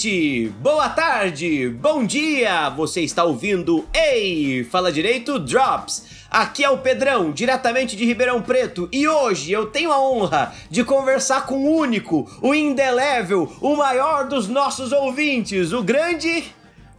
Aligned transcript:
Boa 0.00 0.08
noite, 0.08 0.52
boa 0.62 0.88
tarde, 0.88 1.68
bom 1.68 2.06
dia! 2.06 2.70
Você 2.70 3.02
está 3.02 3.22
ouvindo 3.22 3.86
Ei, 3.92 4.64
fala 4.64 4.90
direito, 4.90 5.38
Drops. 5.38 6.06
Aqui 6.30 6.64
é 6.64 6.70
o 6.70 6.78
Pedrão, 6.78 7.30
diretamente 7.30 7.94
de 7.96 8.06
Ribeirão 8.06 8.40
Preto, 8.40 8.88
e 8.90 9.06
hoje 9.06 9.52
eu 9.52 9.66
tenho 9.66 9.92
a 9.92 10.00
honra 10.00 10.54
de 10.70 10.82
conversar 10.84 11.44
com 11.44 11.66
o 11.66 11.76
único, 11.76 12.26
o 12.40 12.54
indelével, 12.54 13.52
o 13.60 13.76
maior 13.76 14.26
dos 14.26 14.48
nossos 14.48 14.90
ouvintes, 14.90 15.70
o 15.70 15.82
grande 15.82 16.44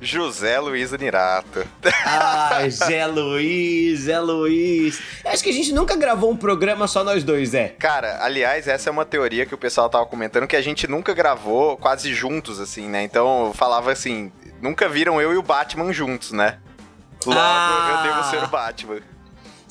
José 0.02 0.60
Luiz 0.60 0.92
Anirato. 0.94 1.64
Ai, 2.04 2.70
Zé 2.72 3.06
Luiz, 3.06 4.00
Zé 4.02 4.20
Luiz. 4.20 5.00
Acho 5.24 5.44
que 5.44 5.50
a 5.50 5.54
gente 5.54 5.72
nunca 5.72 5.96
gravou 5.96 6.32
um 6.32 6.36
programa 6.36 6.88
só 6.88 7.04
nós 7.04 7.24
dois, 7.24 7.50
Zé. 7.50 7.76
Cara, 7.78 8.18
aliás, 8.24 8.68
essa 8.68 8.90
é 8.90 8.92
uma 8.92 9.06
teoria 9.06 9.46
que 9.46 9.54
o 9.54 9.58
pessoal 9.58 9.90
tava 9.90 10.06
comentando 10.08 10.48
que 10.48 10.56
a 10.56 10.62
gente 10.62 10.88
nunca 10.88 11.14
gravou 11.14 11.78
quase 11.78 12.14
juntos, 12.14 12.60
assim, 12.60 12.90
né? 12.90 13.04
Então 13.04 13.48
eu 13.48 13.54
falava 13.54 13.92
assim, 13.92 14.32
nunca 14.62 14.90
viram 14.90 15.22
eu 15.22 15.34
e 15.34 15.38
o 15.38 15.44
Batman 15.44 15.94
juntos, 15.94 16.32
né? 16.32 16.58
Logo, 17.24 17.40
Ah. 17.40 18.04
eu 18.04 18.12
devo 18.12 18.30
ser 18.32 18.44
o 18.44 18.48
Batman. 18.48 19.00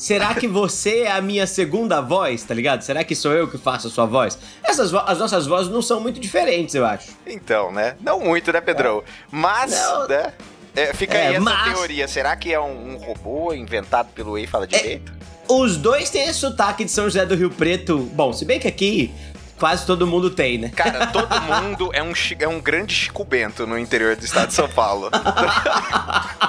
Será 0.01 0.35
que 0.35 0.49
você 0.49 1.01
é 1.01 1.13
a 1.13 1.21
minha 1.21 1.47
segunda 1.47 2.01
voz, 2.01 2.43
tá 2.43 2.55
ligado? 2.55 2.81
Será 2.81 3.05
que 3.05 3.15
sou 3.15 3.33
eu 3.33 3.47
que 3.47 3.59
faço 3.59 3.89
a 3.89 3.91
sua 3.91 4.07
voz? 4.07 4.39
Essas 4.65 4.91
vo- 4.91 5.03
as 5.07 5.19
nossas 5.19 5.47
vozes 5.47 5.71
não 5.71 5.83
são 5.83 6.01
muito 6.01 6.19
diferentes, 6.19 6.75
eu 6.75 6.87
acho. 6.87 7.09
Então, 7.27 7.71
né? 7.71 7.97
Não 8.01 8.19
muito, 8.19 8.51
né, 8.51 8.63
Pedrão? 8.63 9.03
Mas, 9.31 9.73
Não. 9.73 10.09
né? 10.09 10.33
é, 10.75 10.95
fica 10.95 11.19
É, 11.19 11.27
aí 11.29 11.35
essa 11.35 11.41
mas- 11.45 11.75
teoria. 11.75 12.09
Será 12.09 12.35
que 12.35 12.51
é 12.51 12.59
um, 12.59 12.95
um 12.95 12.97
robô 12.97 13.53
inventado 13.53 14.09
pelo 14.15 14.39
Ei 14.39 14.47
Fala 14.47 14.67
Direito? 14.67 15.13
Os 15.47 15.77
dois 15.77 16.09
têm 16.09 16.23
esse 16.23 16.39
sotaque 16.39 16.83
de 16.85 16.91
São 16.91 17.05
José 17.05 17.27
do 17.27 17.35
Rio 17.35 17.51
Preto. 17.51 17.99
Bom, 17.99 18.33
se 18.33 18.47
bem 18.47 18.59
que 18.59 18.69
aqui 18.69 19.13
quase 19.59 19.85
todo 19.85 20.07
mundo 20.07 20.31
tem, 20.31 20.57
né? 20.57 20.71
Cara, 20.75 21.09
todo 21.13 21.29
mundo 21.43 21.91
é 21.93 22.03
um, 22.03 22.13
é 22.39 22.49
um 22.49 22.59
grande 22.59 22.95
Chico 22.95 23.23
Bento 23.23 23.67
no 23.67 23.79
interior 23.79 24.17
do 24.17 24.25
estado 24.25 24.49
de 24.49 24.55
São 24.55 24.67
Paulo. 24.69 25.11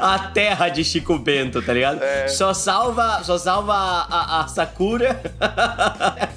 a 0.00 0.30
terra 0.34 0.68
de 0.68 0.84
Chico 0.84 1.18
Bento, 1.18 1.60
tá 1.62 1.72
ligado? 1.72 2.02
É. 2.02 2.28
Só 2.28 2.52
salva, 2.54 3.22
só 3.24 3.38
salva 3.38 3.72
a, 3.74 4.06
a- 4.38 4.44
a 4.44 4.48
Sakura. 4.48 5.20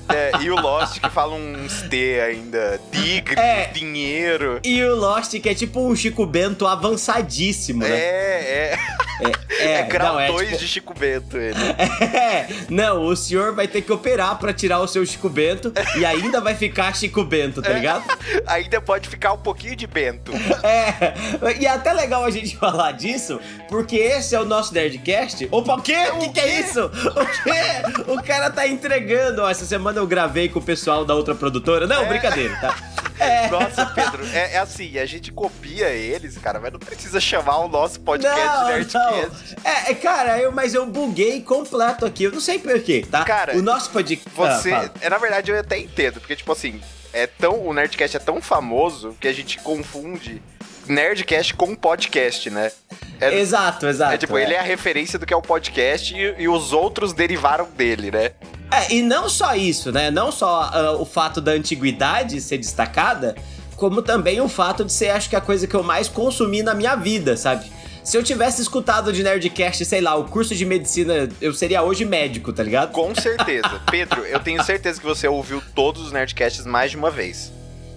É, 0.09 0.31
e 0.41 0.49
o 0.51 0.55
Lost 0.59 0.99
que 0.99 1.09
fala 1.09 1.33
uns 1.35 1.81
T 1.83 2.19
ainda. 2.21 2.79
Tigre, 2.91 3.35
É. 3.39 3.65
dinheiro. 3.67 4.59
E 4.63 4.83
o 4.83 4.95
Lost, 4.95 5.39
que 5.39 5.49
é 5.49 5.55
tipo 5.55 5.79
um 5.85 5.95
Chico 5.95 6.25
Bento 6.25 6.67
avançadíssimo, 6.67 7.81
né? 7.83 7.89
É, 7.89 8.77
é. 9.21 9.31
É, 9.67 9.83
grau 9.83 10.13
não, 10.13 10.19
é 10.19 10.27
2 10.27 10.47
tipo- 10.49 10.59
de 10.59 10.67
Chico 10.67 10.93
Bento 10.97 11.37
ele. 11.37 11.53
É, 12.13 12.47
não, 12.69 13.03
o 13.05 13.15
senhor 13.15 13.53
vai 13.53 13.67
ter 13.67 13.81
que 13.81 13.91
operar 13.91 14.37
pra 14.37 14.53
tirar 14.53 14.79
o 14.79 14.87
seu 14.87 15.05
Chico 15.05 15.29
Bento 15.29 15.71
e 15.97 16.05
ainda 16.05 16.39
vai 16.41 16.55
ficar 16.55 16.95
Chico 16.95 17.23
Bento, 17.23 17.61
tá 17.61 17.71
ligado? 17.71 18.03
Ainda 18.47 18.79
pode 18.81 19.07
ficar 19.09 19.33
um 19.33 19.37
pouquinho 19.37 19.75
de 19.75 19.87
Bento. 19.87 20.31
É, 20.63 21.13
e 21.59 21.65
é 21.65 21.69
até 21.69 21.91
legal 21.93 22.23
a 22.23 22.29
gente 22.31 22.55
falar 22.55 22.91
disso, 22.93 23.39
porque 23.67 23.95
esse 23.97 24.33
é 24.35 24.39
o 24.39 24.45
nosso 24.45 24.73
Nerdcast. 24.73 25.47
Opa, 25.51 25.75
o 25.75 25.81
quê? 25.81 25.95
O 26.13 26.19
que, 26.19 26.29
que 26.29 26.39
é 26.39 26.59
isso? 26.59 26.85
O 26.85 27.43
quê? 27.43 28.11
O 28.11 28.23
cara 28.23 28.49
tá 28.49 28.65
entregando. 28.67 29.41
Ó, 29.41 29.49
essa 29.49 29.65
semana 29.65 29.99
eu 29.99 30.07
gravei 30.07 30.47
com 30.49 30.59
o 30.59 30.61
pessoal 30.61 31.03
da 31.03 31.13
outra 31.13 31.35
produtora. 31.35 31.85
Não, 31.85 32.03
É. 32.03 32.05
brincadeira, 32.05 32.55
tá? 32.61 32.75
É. 33.19 33.47
Nossa, 33.49 33.85
Pedro, 33.87 34.25
é, 34.33 34.53
é 34.53 34.57
assim, 34.57 34.97
a 34.97 35.05
gente 35.05 35.31
copia 35.31 35.89
eles, 35.89 36.37
cara, 36.37 36.59
mas 36.59 36.71
não 36.71 36.79
precisa 36.79 37.19
chamar 37.19 37.57
o 37.59 37.67
nosso 37.67 37.99
podcast 37.99 38.39
Não, 38.45 38.67
Nerdcast. 38.67 39.55
não. 39.63 39.71
É, 39.71 39.91
é, 39.91 39.95
cara, 39.95 40.39
eu, 40.39 40.51
mas 40.51 40.73
eu 40.73 40.85
buguei 40.85 41.41
completo 41.41 42.05
aqui. 42.05 42.23
Eu 42.23 42.31
não 42.31 42.39
sei 42.39 42.59
porquê, 42.59 43.05
tá? 43.09 43.23
Cara, 43.23 43.55
o 43.57 43.61
nosso 43.61 43.89
podcast. 43.91 44.29
Você, 44.35 44.73
Ah, 44.73 44.89
é, 45.01 45.09
na 45.09 45.17
verdade, 45.17 45.51
eu 45.51 45.59
até 45.59 45.77
entendo, 45.77 46.19
porque, 46.19 46.35
tipo 46.35 46.51
assim, 46.51 46.81
é 47.11 47.27
tão, 47.27 47.65
o 47.65 47.73
Nerdcast 47.73 48.17
é 48.17 48.19
tão 48.19 48.41
famoso 48.41 49.15
que 49.19 49.27
a 49.27 49.33
gente 49.33 49.59
confunde 49.59 50.41
Nerdcast 50.87 51.53
com 51.53 51.75
podcast, 51.75 52.49
né? 52.49 52.71
É, 53.19 53.39
exato, 53.39 53.87
exato. 53.87 54.13
é 54.13 54.17
tipo, 54.17 54.37
ele 54.37 54.53
é 54.53 54.59
a 54.59 54.63
referência 54.63 55.17
do 55.17 55.25
que 55.25 55.33
é 55.33 55.37
o 55.37 55.41
podcast 55.41 56.13
e, 56.13 56.43
e 56.43 56.47
os 56.47 56.73
outros 56.73 57.13
derivaram 57.13 57.67
dele, 57.75 58.11
né? 58.11 58.31
É, 58.71 58.93
e 58.93 59.01
não 59.01 59.29
só 59.29 59.55
isso, 59.55 59.91
né? 59.91 60.09
Não 60.09 60.31
só 60.31 60.69
ah, 60.73 60.91
o 60.99 61.05
fato 61.05 61.39
da 61.39 61.51
antiguidade 61.51 62.41
ser 62.41 62.57
destacada, 62.57 63.35
como 63.75 64.01
também 64.01 64.41
o 64.41 64.49
fato 64.49 64.83
de 64.83 64.91
ser, 64.91 65.09
acho 65.09 65.29
que 65.29 65.35
a 65.35 65.41
coisa 65.41 65.67
que 65.67 65.75
eu 65.75 65.83
mais 65.83 66.07
consumi 66.07 66.63
na 66.63 66.73
minha 66.73 66.95
vida, 66.95 67.37
sabe? 67.37 67.71
Se 68.03 68.17
eu 68.17 68.23
tivesse 68.23 68.61
escutado 68.61 69.13
de 69.13 69.23
Nerdcast, 69.23 69.85
sei 69.85 70.01
lá, 70.01 70.15
o 70.15 70.25
curso 70.25 70.53
de 70.53 70.65
medicina, 70.65 71.29
eu 71.39 71.53
seria 71.53 71.81
hoje 71.83 72.03
médico, 72.03 72.51
tá 72.51 72.61
ligado? 72.61 72.91
Com 72.91 73.15
certeza. 73.15 73.81
Pedro, 73.89 74.25
eu 74.25 74.39
tenho 74.41 74.61
certeza 74.61 74.99
que 74.99 75.05
você 75.05 75.25
ouviu 75.25 75.63
todos 75.73 76.01
os 76.07 76.11
Nerdcasts 76.11 76.65
mais 76.65 76.91
de 76.91 76.97
uma 76.97 77.09
vez. 77.09 77.51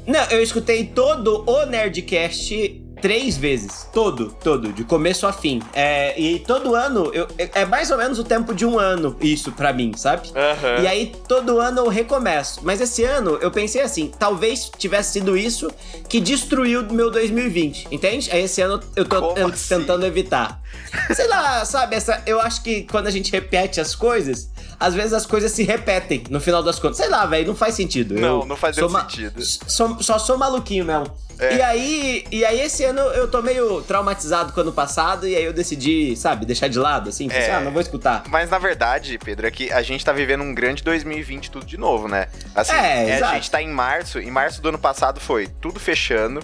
Não, 0.06 0.22
eu 0.30 0.42
escutei 0.42 0.84
todo 0.84 1.44
o 1.46 1.66
Nerdcast 1.66 2.82
três 3.00 3.36
vezes. 3.36 3.86
Todo, 3.92 4.34
todo, 4.42 4.72
de 4.72 4.82
começo 4.82 5.26
a 5.26 5.32
fim. 5.32 5.60
É, 5.74 6.18
e 6.18 6.38
todo 6.38 6.74
ano, 6.74 7.10
eu- 7.12 7.28
é 7.38 7.64
mais 7.66 7.90
ou 7.90 7.98
menos 7.98 8.18
o 8.18 8.24
tempo 8.24 8.54
de 8.54 8.64
um 8.64 8.78
ano 8.78 9.16
isso 9.20 9.52
pra 9.52 9.70
mim, 9.72 9.92
sabe? 9.96 10.30
Aham. 10.34 10.82
E 10.82 10.86
aí, 10.86 11.12
todo 11.28 11.60
ano 11.60 11.80
eu 11.80 11.88
recomeço. 11.88 12.60
Mas 12.62 12.80
esse 12.80 13.04
ano, 13.04 13.36
eu 13.42 13.50
pensei 13.50 13.82
assim, 13.82 14.10
talvez 14.18 14.70
tivesse 14.78 15.12
sido 15.12 15.36
isso 15.36 15.70
que 16.08 16.20
destruiu 16.20 16.80
o 16.80 16.92
meu 16.92 17.10
2020, 17.10 17.86
entende? 17.90 18.30
Aí 18.32 18.44
esse 18.44 18.62
ano 18.62 18.80
eu 18.96 19.04
tô 19.04 19.20
Como 19.34 19.48
assim? 19.48 19.78
tentando 19.78 20.06
evitar. 20.06 20.60
Sei 21.14 21.26
lá, 21.28 21.64
sabe, 21.66 21.96
essa, 21.96 22.22
eu 22.26 22.40
acho 22.40 22.62
que 22.62 22.82
quando 22.84 23.08
a 23.08 23.10
gente 23.10 23.30
repete 23.30 23.78
as 23.78 23.94
coisas, 23.94 24.50
às 24.78 24.94
vezes 24.94 25.12
as 25.12 25.26
coisas 25.26 25.52
se 25.52 25.62
repetem 25.62 26.24
no 26.30 26.40
final 26.40 26.62
das 26.62 26.78
contas. 26.78 26.96
Sei 26.98 27.08
lá, 27.08 27.24
velho, 27.26 27.46
não 27.48 27.54
faz 27.56 27.74
sentido. 27.74 28.14
Não, 28.14 28.40
Eu 28.40 28.46
não 28.46 28.56
faz 28.56 28.76
sentido. 28.76 29.42
sou- 29.42 30.02
só 30.02 30.18
sou 30.18 30.36
maluquinho 30.38 30.84
mesmo. 30.84 31.06
É. 31.38 31.56
E 31.56 31.62
aí, 31.62 32.24
e 32.32 32.44
aí 32.46 32.60
esse 32.62 32.82
ano 32.84 33.00
eu 33.00 33.28
tô 33.28 33.42
meio 33.42 33.82
traumatizado 33.82 34.52
com 34.54 34.60
o 34.60 34.62
ano 34.62 34.72
passado 34.72 35.28
e 35.28 35.36
aí 35.36 35.44
eu 35.44 35.52
decidi, 35.52 36.16
sabe, 36.16 36.46
deixar 36.46 36.66
de 36.68 36.78
lado, 36.78 37.10
assim, 37.10 37.28
É. 37.30 37.38
assim, 37.38 37.50
ah, 37.50 37.60
não 37.60 37.70
vou 37.72 37.82
escutar. 37.82 38.22
Mas 38.30 38.48
na 38.48 38.58
verdade, 38.58 39.18
Pedro, 39.22 39.46
é 39.46 39.50
que 39.50 39.70
a 39.70 39.82
gente 39.82 40.02
tá 40.02 40.12
vivendo 40.14 40.42
um 40.42 40.54
grande 40.54 40.82
2020 40.82 41.50
tudo 41.50 41.66
de 41.66 41.76
novo, 41.76 42.08
né? 42.08 42.28
Assim, 42.54 42.72
É, 42.72 43.12
a 43.12 43.16
exato. 43.18 43.34
gente 43.34 43.50
tá 43.50 43.60
em 43.60 43.68
março, 43.68 44.18
em 44.18 44.30
março 44.30 44.62
do 44.62 44.70
ano 44.70 44.78
passado 44.78 45.20
foi 45.20 45.46
tudo 45.60 45.78
fechando, 45.78 46.40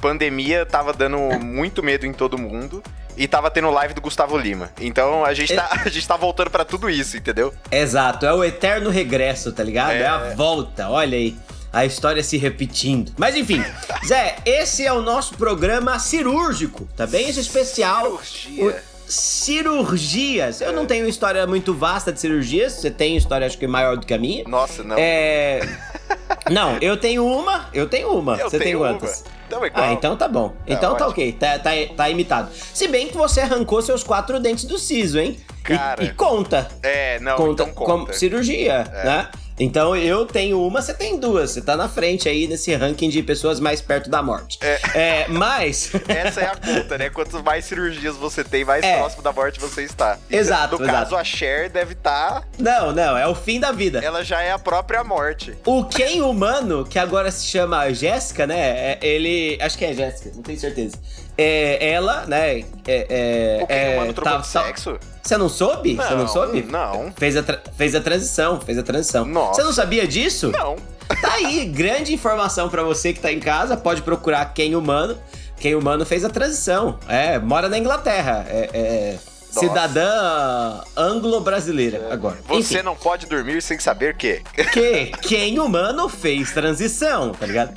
pandemia 0.00 0.64
tava 0.66 0.92
dando 0.92 1.18
muito 1.40 1.82
medo 1.82 2.06
em 2.06 2.12
todo 2.12 2.36
mundo. 2.38 2.82
E 3.16 3.28
tava 3.28 3.48
tendo 3.48 3.70
live 3.70 3.94
do 3.94 4.00
Gustavo 4.00 4.36
Lima. 4.36 4.70
Então 4.80 5.24
a 5.24 5.32
gente 5.32 5.54
tá, 5.54 5.68
a 5.86 5.88
gente 5.88 6.06
tá 6.08 6.16
voltando 6.16 6.50
pra 6.50 6.64
tudo 6.64 6.90
isso, 6.90 7.16
entendeu? 7.16 7.54
Exato, 7.70 8.26
é 8.26 8.32
o 8.34 8.42
eterno 8.42 8.90
regresso, 8.90 9.52
tá 9.52 9.62
ligado? 9.62 9.92
É, 9.92 10.00
É. 10.00 10.06
a 10.08 10.34
volta, 10.34 10.88
olha 10.90 11.16
aí. 11.16 11.36
A 11.72 11.84
história 11.86 12.22
se 12.24 12.36
repetindo. 12.36 13.12
Mas 13.16 13.36
enfim, 13.36 13.64
Zé, 14.04 14.36
esse 14.44 14.84
é 14.84 14.92
o 14.92 15.00
nosso 15.00 15.34
programa 15.36 15.96
cirúrgico, 16.00 16.88
tá 16.96 17.06
bem? 17.06 17.28
Esse 17.28 17.38
especial. 17.40 18.20
Cirurgia. 18.22 18.64
o- 18.90 18.94
Cirurgias. 19.06 20.60
Eu 20.60 20.72
não 20.72 20.86
tenho 20.86 21.06
história 21.08 21.46
muito 21.46 21.72
vasta 21.74 22.12
de 22.12 22.18
cirurgias. 22.18 22.72
Você 22.72 22.90
tem 22.90 23.16
história, 23.16 23.46
acho 23.46 23.58
que 23.58 23.66
maior 23.66 23.96
do 23.96 24.04
que 24.06 24.12
a 24.14 24.18
minha. 24.18 24.42
Nossa, 24.48 24.82
não. 24.82 24.96
É. 24.98 25.60
Não, 26.50 26.76
eu 26.78 26.96
tenho 26.96 27.26
uma. 27.26 27.68
Eu 27.72 27.88
tenho 27.88 28.10
uma. 28.12 28.36
Eu 28.36 28.50
Você 28.50 28.58
tem 28.58 28.76
quantas? 28.76 29.20
uma. 29.22 29.34
Então 29.46 29.64
é 29.64 29.66
igual. 29.68 29.84
Ah, 29.84 29.92
então 29.92 30.16
tá 30.16 30.28
bom. 30.28 30.54
Então 30.66 30.90
tá 30.94 31.06
ótimo. 31.06 31.10
ok, 31.10 31.32
tá, 31.32 31.58
tá, 31.58 31.70
tá 31.96 32.10
imitado. 32.10 32.50
Se 32.52 32.88
bem 32.88 33.08
que 33.08 33.16
você 33.16 33.40
arrancou 33.40 33.80
seus 33.82 34.02
quatro 34.02 34.38
dentes 34.40 34.64
do 34.64 34.78
siso, 34.78 35.18
hein? 35.18 35.38
E- 35.38 35.62
Cara. 35.62 36.04
E, 36.04 36.10
conta. 36.12 36.68
É, 36.82 37.18
não, 37.20 37.36
conta, 37.36 37.62
então 37.62 37.74
como 37.74 38.00
conta. 38.06 38.12
cirurgia, 38.12 38.84
É. 38.92 39.04
né? 39.04 39.28
Então 39.58 39.94
eu 39.94 40.26
tenho 40.26 40.60
uma, 40.66 40.82
você 40.82 40.92
tem 40.92 41.18
duas. 41.18 41.52
Você 41.52 41.60
tá 41.60 41.76
na 41.76 41.88
frente 41.88 42.28
aí 42.28 42.46
nesse 42.48 42.74
ranking 42.74 43.08
de 43.08 43.22
pessoas 43.22 43.60
mais 43.60 43.80
perto 43.80 44.10
da 44.10 44.22
morte. 44.22 44.58
É, 44.94 45.26
mas. 45.28 45.92
Essa 46.08 46.40
é 46.40 46.46
a 46.46 46.56
conta, 46.56 46.98
né? 46.98 47.08
Quanto 47.10 47.42
mais 47.42 47.64
cirurgias 47.64 48.16
você 48.16 48.42
tem, 48.42 48.64
mais 48.64 48.84
É. 48.84 48.96
próximo 48.98 49.22
da 49.22 49.32
morte 49.32 49.60
você 49.60 49.82
está. 49.82 50.18
E 50.28 50.36
Exato, 50.36 50.76
No 50.78 50.84
exato. 50.84 50.98
caso, 50.98 51.16
a 51.16 51.22
Cher 51.24 51.70
deve 51.70 51.92
estar. 51.92 52.42
não, 52.58 52.92
não, 52.92 53.16
é 53.16 53.26
o 53.28 53.34
fim 53.34 53.60
da 53.60 53.70
vida. 53.70 54.00
ela 54.04 54.24
já 54.24 54.42
é 54.42 54.50
a 54.50 54.58
própria 54.58 55.04
morte. 55.04 55.54
O 55.64 55.84
Ken 55.84 56.20
humano, 56.22 56.84
que 56.84 56.98
agora 56.98 57.30
se 57.30 57.46
chama 57.46 57.92
Jéssica, 57.92 58.46
né? 58.46 58.58
é- 58.58 58.98
Ele. 59.02 59.56
Acho 59.60 59.78
que 59.78 59.84
é 59.84 59.92
Jéssica, 59.92 60.32
não 60.34 60.42
tenho 60.42 60.58
certeza. 60.58 60.96
É, 61.36 61.90
ela, 61.92 62.24
né? 62.26 62.60
É, 62.60 62.66
é, 62.86 63.62
O 63.62 63.66
que 63.66 63.72
é, 63.72 64.12
tá- 64.22 64.36
de 64.38 64.46
sexo? 64.46 64.98
Você 65.22 65.36
não 65.36 65.48
soube? 65.48 65.96
Você 65.96 66.10
não 66.10 66.18
Não, 66.18 66.28
soube? 66.28 66.62
não. 66.62 67.12
Fez 67.16 67.36
a, 67.36 67.42
fez 67.76 67.94
a 67.94 68.00
transição, 68.00 68.60
fez 68.60 68.78
a 68.78 68.82
transição. 68.82 69.24
Nossa. 69.24 69.54
Você 69.54 69.62
não 69.64 69.72
sabia 69.72 70.06
disso? 70.06 70.50
Não. 70.50 70.76
Tá 71.20 71.32
aí, 71.34 71.64
grande 71.66 72.14
informação 72.14 72.68
pra 72.68 72.82
você 72.82 73.12
que 73.12 73.20
tá 73.20 73.32
em 73.32 73.40
casa. 73.40 73.76
Pode 73.76 74.02
procurar 74.02 74.44
quem 74.54 74.76
humano. 74.76 75.18
Quem 75.58 75.74
humano 75.74 76.04
fez 76.04 76.24
a 76.24 76.28
transição. 76.30 76.98
É, 77.08 77.38
mora 77.38 77.68
na 77.68 77.78
Inglaterra. 77.78 78.44
É, 78.48 78.70
é 78.72 79.18
Nossa. 79.54 79.68
cidadã 79.68 80.80
anglo-brasileira 80.96 82.08
agora. 82.12 82.38
Você 82.48 82.74
Enfim, 82.76 82.84
não 82.84 82.96
pode 82.96 83.26
dormir 83.26 83.62
sem 83.62 83.78
saber 83.78 84.16
que. 84.16 84.42
que 84.72 85.12
quem 85.22 85.58
humano 85.58 86.08
fez 86.08 86.52
transição, 86.52 87.32
tá 87.32 87.46
ligado? 87.46 87.74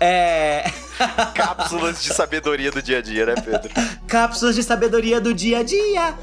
É. 0.00 0.70
Cápsulas 1.34 2.02
de 2.02 2.12
sabedoria 2.12 2.70
do 2.72 2.82
dia 2.82 2.98
a 2.98 3.02
dia, 3.02 3.26
né, 3.26 3.34
Pedro? 3.36 3.70
Cápsulas 4.06 4.54
de 4.56 4.62
sabedoria 4.62 5.20
do 5.20 5.32
dia 5.34 5.58
a 5.58 5.62
dia. 5.62 6.14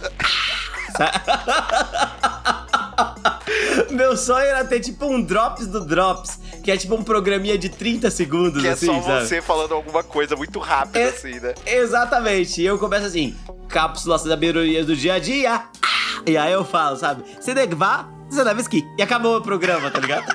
Meu 3.92 4.18
sonho 4.18 4.46
era 4.46 4.64
ter 4.66 4.80
tipo 4.80 5.06
um 5.06 5.22
drops 5.22 5.68
do 5.68 5.82
drops, 5.86 6.40
que 6.64 6.72
é 6.72 6.78
tipo 6.78 6.96
um 6.96 7.04
programinha 7.04 7.58
de 7.58 7.70
30 7.70 8.10
segundos, 8.12 8.62
Que 8.62 8.68
é 8.68 8.72
assim, 8.72 8.86
só 8.88 9.02
sabe? 9.02 9.28
você 9.28 9.42
falando 9.42 9.74
alguma 9.74 10.04
coisa 10.04 10.36
muito 10.36 10.60
rápida, 10.60 11.00
É- 11.00 11.10
assim, 11.10 11.40
né? 11.40 11.54
Exatamente. 11.66 12.62
E 12.62 12.66
eu 12.66 12.78
começo 12.78 13.06
assim, 13.06 13.36
cápsulas 13.76 14.24
da 14.24 14.30
sabedoria 14.30 14.86
do 14.86 14.96
dia 14.96 15.16
a 15.16 15.20
dia. 15.20 15.64
E 16.26 16.38
aí 16.38 16.54
eu 16.54 16.64
falo, 16.64 16.96
sabe? 16.96 17.26
Deve 17.46 17.76
vá, 17.76 18.08
você 18.30 18.42
deve 18.42 18.62
esqui. 18.62 18.88
E 18.98 19.02
acabou 19.02 19.36
o 19.36 19.42
programa, 19.42 19.92
tá 19.92 20.00
ligado? 20.00 20.26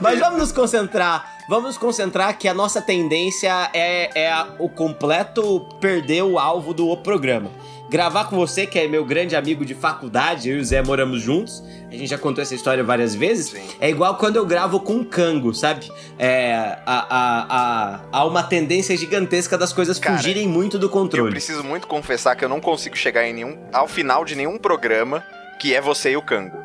Mas 0.00 0.18
vamos 0.18 0.38
nos 0.38 0.50
concentrar. 0.50 1.36
Vamos 1.46 1.64
nos 1.64 1.76
concentrar 1.76 2.38
que 2.38 2.48
a 2.48 2.54
nossa 2.54 2.80
tendência 2.80 3.68
é, 3.74 4.18
é 4.18 4.46
o 4.58 4.70
completo 4.70 5.60
perder 5.78 6.22
o 6.22 6.38
alvo 6.38 6.72
do 6.72 6.96
programa. 6.96 7.50
Gravar 7.90 8.26
com 8.26 8.36
você, 8.36 8.66
que 8.66 8.78
é 8.78 8.86
meu 8.86 9.02
grande 9.02 9.34
amigo 9.34 9.64
de 9.64 9.74
faculdade, 9.74 10.50
eu 10.50 10.58
e 10.58 10.60
o 10.60 10.64
Zé 10.64 10.82
moramos 10.82 11.22
juntos. 11.22 11.62
A 11.88 11.92
gente 11.92 12.06
já 12.06 12.18
contou 12.18 12.42
essa 12.42 12.54
história 12.54 12.84
várias 12.84 13.14
vezes. 13.14 13.46
Sim. 13.46 13.66
É 13.80 13.88
igual 13.88 14.16
quando 14.16 14.36
eu 14.36 14.44
gravo 14.44 14.78
com 14.80 14.94
um 14.96 15.04
cango, 15.04 15.54
sabe? 15.54 15.90
É, 16.18 16.52
há, 16.84 17.06
há, 17.08 17.46
há, 17.48 18.00
há 18.12 18.24
uma 18.26 18.42
tendência 18.42 18.94
gigantesca 18.94 19.56
das 19.56 19.72
coisas 19.72 19.98
Cara, 19.98 20.18
fugirem 20.18 20.46
muito 20.46 20.78
do 20.78 20.86
Eu 20.86 20.90
controle. 20.90 21.30
preciso 21.30 21.64
muito 21.64 21.86
confessar 21.86 22.36
que 22.36 22.44
eu 22.44 22.48
não 22.48 22.60
consigo 22.60 22.94
chegar 22.96 23.26
em 23.26 23.32
nenhum, 23.32 23.56
ao 23.72 23.88
final 23.88 24.22
de 24.22 24.34
nenhum 24.34 24.58
programa 24.58 25.24
que 25.58 25.74
é 25.74 25.80
você 25.80 26.10
e 26.12 26.16
o 26.16 26.22
Kango. 26.22 26.56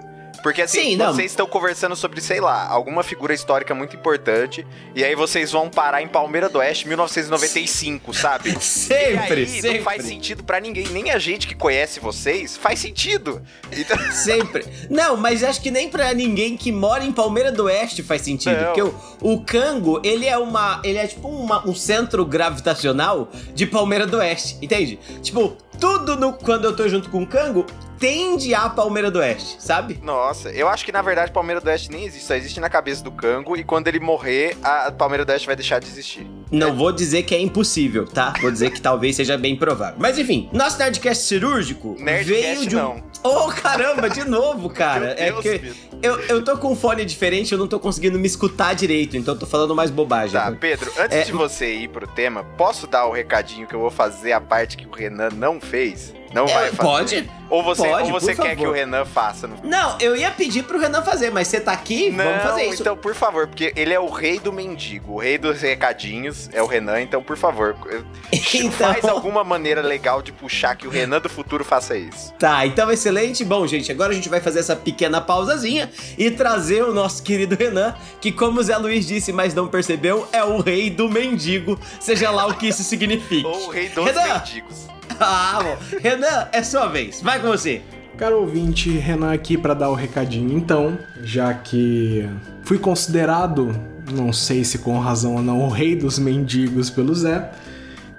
Porque 0.44 0.62
assim, 0.62 0.82
Sim, 0.92 0.98
vocês 0.98 1.32
estão 1.32 1.48
conversando 1.48 1.96
sobre, 1.96 2.20
sei 2.22 2.42
lá, 2.42 2.68
alguma 2.68 3.02
figura 3.02 3.34
histórica 3.34 3.74
muito 3.74 3.96
importante, 3.96 4.68
e 4.94 5.02
aí 5.04 5.16
vocês 5.16 5.52
vão 5.54 5.70
parar 5.70 6.02
em 6.02 6.08
Palmeira 6.08 6.50
do 6.50 6.60
Oeste, 6.60 6.86
1995, 6.88 8.14
sabe? 8.14 8.52
Sempre, 8.62 9.42
e 9.42 9.46
aí 9.46 9.48
sempre. 9.62 9.78
não 9.78 9.84
faz 9.86 10.04
sentido 10.04 10.44
pra 10.44 10.60
ninguém, 10.60 10.86
nem 10.90 11.12
a 11.12 11.18
gente 11.18 11.48
que 11.48 11.56
conhece 11.56 12.00
vocês, 12.02 12.58
faz 12.58 12.80
sentido. 12.80 13.42
Então, 13.72 13.98
Sempre. 14.12 14.66
Não, 14.90 15.16
mas 15.16 15.44
acho 15.44 15.62
que 15.62 15.72
nem 15.72 15.90
pra 15.90 16.14
ninguém 16.14 16.58
que 16.58 16.72
mora 16.72 17.04
em 17.06 17.12
Palmeira 17.12 17.52
do 17.52 17.64
Oeste 17.66 18.04
faz 18.04 18.22
sentido. 18.22 18.58
Não. 18.58 18.66
Porque 18.66 18.82
o, 18.82 18.94
o 19.22 19.42
Cango, 19.46 20.02
ele 20.04 20.26
é 20.28 20.38
uma. 20.38 20.82
Ele 20.84 20.98
é 20.98 21.08
tipo 21.08 21.28
uma- 21.30 21.66
um 21.68 21.74
centro 21.74 22.26
gravitacional 22.26 23.30
de 23.54 23.66
Palmeira 23.66 24.06
do 24.06 24.18
Oeste, 24.18 24.58
entende? 24.62 25.00
Tipo, 25.22 25.56
tudo 25.84 26.16
no, 26.16 26.32
quando 26.32 26.64
eu 26.64 26.74
tô 26.74 26.88
junto 26.88 27.10
com 27.10 27.24
o 27.24 27.28
Cango 27.28 27.66
tende 28.00 28.54
a 28.56 28.70
Palmeira 28.70 29.12
do 29.12 29.20
Oeste, 29.20 29.58
sabe? 29.60 30.00
nossa, 30.02 30.50
eu 30.50 30.70
acho 30.70 30.86
que 30.86 30.94
na 30.94 31.02
verdade 31.02 31.32
Palmeira 31.32 31.60
do 31.60 31.68
Oeste 31.68 31.92
nem 31.92 32.06
existe, 32.06 32.26
só 32.26 32.36
existe 32.36 32.60
na 32.62 32.70
cabeça 32.70 33.04
do 33.04 33.12
Kango, 33.12 33.58
e 33.58 33.66
quando 33.66 33.90
ele 33.90 34.00
morrer, 34.00 34.58
a 34.64 34.92
Palmeira 34.92 35.26
do 35.26 35.30
Oeste 35.32 35.46
vai 35.46 35.58
deixar 35.58 35.80
de 35.80 35.88
existir. 35.88 36.26
Não 36.50 36.74
vou 36.74 36.92
dizer 36.92 37.24
que 37.24 37.36
é 37.36 37.40
impossível, 37.40 38.06
tá? 38.06 38.34
Vou 38.42 38.50
dizer 38.50 38.72
que 38.72 38.80
talvez 38.80 39.18
seja 39.18 39.38
bem 39.38 39.58
provável. 39.58 39.96
Mas 39.98 40.18
enfim, 40.18 40.50
nosso 40.54 40.80
Nerdcast 40.80 41.26
cirúrgico 41.26 41.98
Nerdcast 42.00 42.42
veio 42.42 42.68
de 42.68 42.76
um. 42.76 42.80
não. 42.80 43.04
Oh, 43.24 43.48
caramba, 43.48 44.10
de 44.10 44.24
novo, 44.26 44.70
cara. 44.70 45.16
Meu 45.18 45.40
é 45.40 45.42
Deus, 45.42 45.42
que. 45.42 45.93
Eu, 46.04 46.20
eu 46.28 46.44
tô 46.44 46.58
com 46.58 46.72
um 46.72 46.76
fone 46.76 47.04
diferente, 47.06 47.52
eu 47.54 47.58
não 47.58 47.68
tô 47.68 47.80
conseguindo 47.80 48.20
me 48.20 48.28
escutar 48.28 48.74
direito, 48.76 49.18
então 49.18 49.34
eu 49.34 49.40
tô 49.40 49.46
falando 49.46 49.74
mais 49.76 49.90
bobagem. 49.90 50.34
Tá, 50.40 50.52
Pedro, 50.52 50.92
antes 51.00 51.18
É- 51.18 51.24
de 51.24 51.32
você 51.32 51.74
ir 51.74 51.88
pro 51.90 52.06
tema, 52.06 52.44
posso 52.58 52.86
dar 52.86 53.06
o 53.06 53.12
recadinho 53.12 53.66
que 53.66 53.74
eu 53.74 53.80
vou 53.80 53.90
fazer 53.92 54.34
a 54.34 54.42
parte 54.42 54.78
que 54.78 54.86
o 54.88 54.92
Renan 54.92 55.30
não 55.32 55.60
fez? 55.60 56.14
Não 56.34 56.48
vai 56.48 56.64
É, 56.70 56.72
fazer? 56.72 56.78
pode? 56.82 57.32
Ou 57.48 57.62
você, 57.62 57.88
Pode, 57.88 58.12
ou 58.12 58.20
você 58.20 58.34
quer 58.34 58.42
favor. 58.42 58.58
que 58.58 58.66
o 58.66 58.72
Renan 58.72 59.06
faça? 59.06 59.46
No... 59.48 59.56
Não, 59.64 59.96
eu 60.00 60.16
ia 60.16 60.32
pedir 60.32 60.64
pro 60.64 60.80
Renan 60.80 61.04
fazer, 61.04 61.30
mas 61.30 61.48
você 61.48 61.60
tá 61.60 61.72
aqui, 61.72 62.10
Não, 62.10 62.26
vamos 62.26 62.42
fazer 62.42 62.64
isso. 62.64 62.82
então 62.82 62.98
por 62.98 63.14
favor, 63.14 63.46
porque 63.46 63.72
ele 63.76 63.94
é 63.94 64.00
o 64.00 64.10
rei 64.10 64.40
do 64.40 64.52
mendigo, 64.52 65.14
o 65.14 65.18
rei 65.20 65.38
dos 65.38 65.62
recadinhos 65.62 66.50
é 66.52 66.64
o 66.64 66.66
Renan, 66.66 67.02
então 67.02 67.22
por 67.22 67.38
favor, 67.38 67.76
Então- 68.34 68.72
faz 68.72 69.06
alguma 69.06 69.44
maneira 69.44 69.82
legal 69.82 70.24
de 70.24 70.32
puxar 70.32 70.76
que 70.76 70.88
o 70.88 70.90
Renan 70.90 71.20
do 71.22 71.30
futuro 71.30 71.64
faça 71.64 71.96
isso. 71.96 72.34
Tá, 72.40 72.66
então 72.66 72.90
excelente. 72.92 73.46
Bom, 73.46 73.68
gente, 73.68 73.92
agora 73.92 74.12
a 74.12 74.16
gente 74.16 74.28
vai 74.30 74.40
fazer 74.42 74.60
essa 74.60 74.76
pequena 74.76 75.22
pausazinha 75.22 75.92
e 76.18 76.32
trazer 76.32 76.84
o 76.84 76.94
nosso 76.94 77.24
querido 77.24 77.56
Renan, 77.56 77.94
que 78.22 78.32
como 78.32 78.60
o 78.60 78.64
Zé 78.64 78.78
Luiz 78.78 79.06
disse, 79.06 79.32
mas 79.32 79.54
não 79.54 79.68
percebeu, 79.68 80.28
é 80.32 80.44
o 80.44 80.60
rei 80.60 80.90
do 80.90 81.10
mendigo, 81.10 81.80
seja 82.00 82.32
lá 82.32 82.48
o 82.48 82.56
que 82.56 82.68
isso 82.68 82.84
signifique. 82.84 83.46
Ou 83.46 83.68
o 83.68 83.70
rei 83.70 83.90
dos 83.90 84.06
Renan! 84.06 84.40
mendigos. 84.40 84.88
Ah, 85.20 85.60
bom. 85.62 85.98
Renan, 86.00 86.48
é 86.52 86.64
sua 86.64 86.88
vez. 86.88 87.22
Vai 87.22 87.40
com 87.40 87.48
você. 87.48 87.82
Caro 88.18 88.42
ouvinte, 88.42 88.90
Renan 88.90 89.32
aqui 89.34 89.58
para 89.58 89.74
dar 89.74 89.90
o 89.90 89.96
recadinho 89.96 90.58
então, 90.58 90.98
já 91.22 91.54
que 91.54 92.28
fui 92.64 92.78
considerado, 92.78 93.76
não 94.12 94.32
sei 94.32 94.64
se 94.64 94.80
com 94.80 94.98
razão 95.00 95.36
ou 95.36 95.42
não, 95.42 95.62
o 95.62 95.70
rei 95.70 95.96
dos 95.96 96.20
mendigos 96.20 96.90
pelo 96.90 97.14
Zé, 97.16 97.52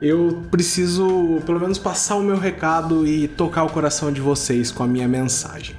eu 0.03 0.43
preciso 0.50 1.41
pelo 1.47 1.61
menos 1.61 1.79
passar 1.79 2.17
o 2.17 2.23
meu 2.23 2.37
recado 2.37 3.06
e 3.06 3.29
tocar 3.29 3.65
o 3.65 3.71
coração 3.71 4.12
de 4.12 4.21
vocês 4.21 4.71
com 4.71 4.82
a 4.82 4.87
minha 4.87 5.06
mensagem. 5.06 5.76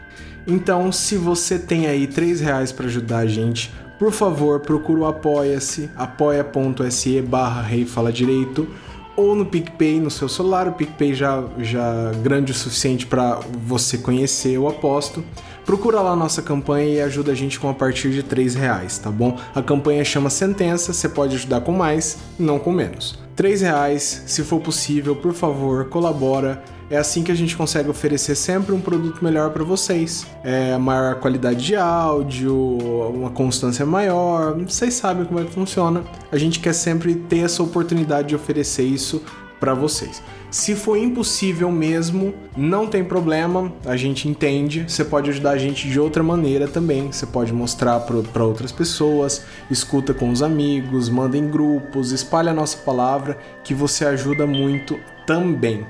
Então, 0.48 0.92
se 0.92 1.18
você 1.18 1.58
tem 1.58 1.88
aí 1.88 2.06
3 2.06 2.40
reais 2.40 2.72
para 2.72 2.86
ajudar 2.86 3.20
a 3.20 3.26
gente, 3.26 3.74
por 3.98 4.12
favor, 4.12 4.60
procura 4.60 5.00
o 5.02 5.06
Apoia-se, 5.06 5.90
apoia.se 5.96 7.22
barra 7.22 7.62
Rei 7.62 7.86
Fala 7.86 8.12
Direito, 8.12 8.68
ou 9.16 9.34
no 9.34 9.46
PicPay 9.46 10.00
no 10.00 10.12
seu 10.12 10.28
celular, 10.28 10.68
o 10.68 10.74
PicPay 10.74 11.14
já, 11.14 11.44
já 11.60 12.12
grande 12.22 12.52
o 12.52 12.56
suficiente 12.56 13.08
para 13.08 13.40
você 13.66 13.98
conhecer, 13.98 14.52
eu 14.52 14.68
aposto. 14.68 15.24
Procura 15.66 16.02
lá 16.02 16.16
nossa 16.16 16.42
campanha 16.42 16.96
e 16.96 17.02
ajuda 17.02 17.32
a 17.32 17.36
gente 17.36 17.60
com 17.60 17.70
a 17.70 17.74
partir 17.74 18.12
de 18.12 18.22
3 18.22 18.54
reais, 18.56 18.98
tá 19.00 19.10
bom? 19.10 19.38
A 19.56 19.62
campanha 19.62 20.04
chama 20.04 20.30
Sentença, 20.30 20.94
você 20.94 21.08
pode 21.08 21.36
ajudar 21.38 21.62
com 21.62 21.72
mais, 21.72 22.18
não 22.38 22.60
com 22.60 22.72
menos. 22.72 23.18
3 23.36 23.62
reais, 23.62 24.24
se 24.28 24.44
for 24.44 24.60
possível, 24.60 25.16
por 25.16 25.34
favor, 25.34 25.86
colabora. 25.86 26.62
É 26.90 26.98
assim 26.98 27.24
que 27.24 27.32
a 27.32 27.36
gente 27.36 27.58
consegue 27.58 27.90
oferecer 27.90 28.36
sempre 28.36 28.74
um 28.74 28.80
produto 28.80 29.24
melhor 29.24 29.50
para 29.50 29.64
vocês. 29.64 30.28
É 30.44 30.78
maior 30.78 31.16
qualidade 31.16 31.66
de 31.66 31.76
áudio, 31.76 32.56
uma 32.56 33.32
constância 33.32 33.86
maior. 33.86 34.54
Vocês 34.60 34.94
sabem 34.94 35.26
como 35.26 35.40
é 35.40 35.44
que 35.46 35.52
funciona. 35.52 36.04
A 36.32 36.38
gente 36.38 36.60
quer 36.60 36.74
sempre 36.74 37.16
ter 37.16 37.40
essa 37.40 37.64
oportunidade 37.64 38.30
de 38.30 38.36
oferecer 38.36 38.84
isso 38.84 39.24
para 39.60 39.74
vocês. 39.74 40.22
Se 40.52 40.76
for 40.76 40.96
impossível 40.96 41.72
mesmo, 41.72 42.34
não 42.56 42.86
tem 42.86 43.04
problema, 43.04 43.74
a 43.84 43.98
gente 43.98 44.30
entende. 44.30 44.86
Você 44.88 45.04
pode 45.04 45.30
ajudar 45.32 45.52
a 45.52 45.58
gente 45.58 45.90
de 45.90 46.00
outra 46.00 46.22
maneira 46.22 46.68
também. 46.68 47.12
Você 47.12 47.26
pode 47.26 47.52
mostrar 47.52 48.00
para 48.02 48.44
outras 48.44 48.72
pessoas, 48.72 49.44
escuta 49.72 50.14
com 50.14 50.30
os 50.30 50.44
amigos, 50.44 51.10
manda 51.10 51.36
em 51.36 51.50
grupos, 51.50 52.12
espalha 52.12 52.52
a 52.52 52.54
nossa 52.54 52.78
palavra, 52.78 53.38
que 53.64 53.74
você 53.74 54.06
ajuda 54.06 54.46
muito 54.46 55.00
também. 55.26 55.84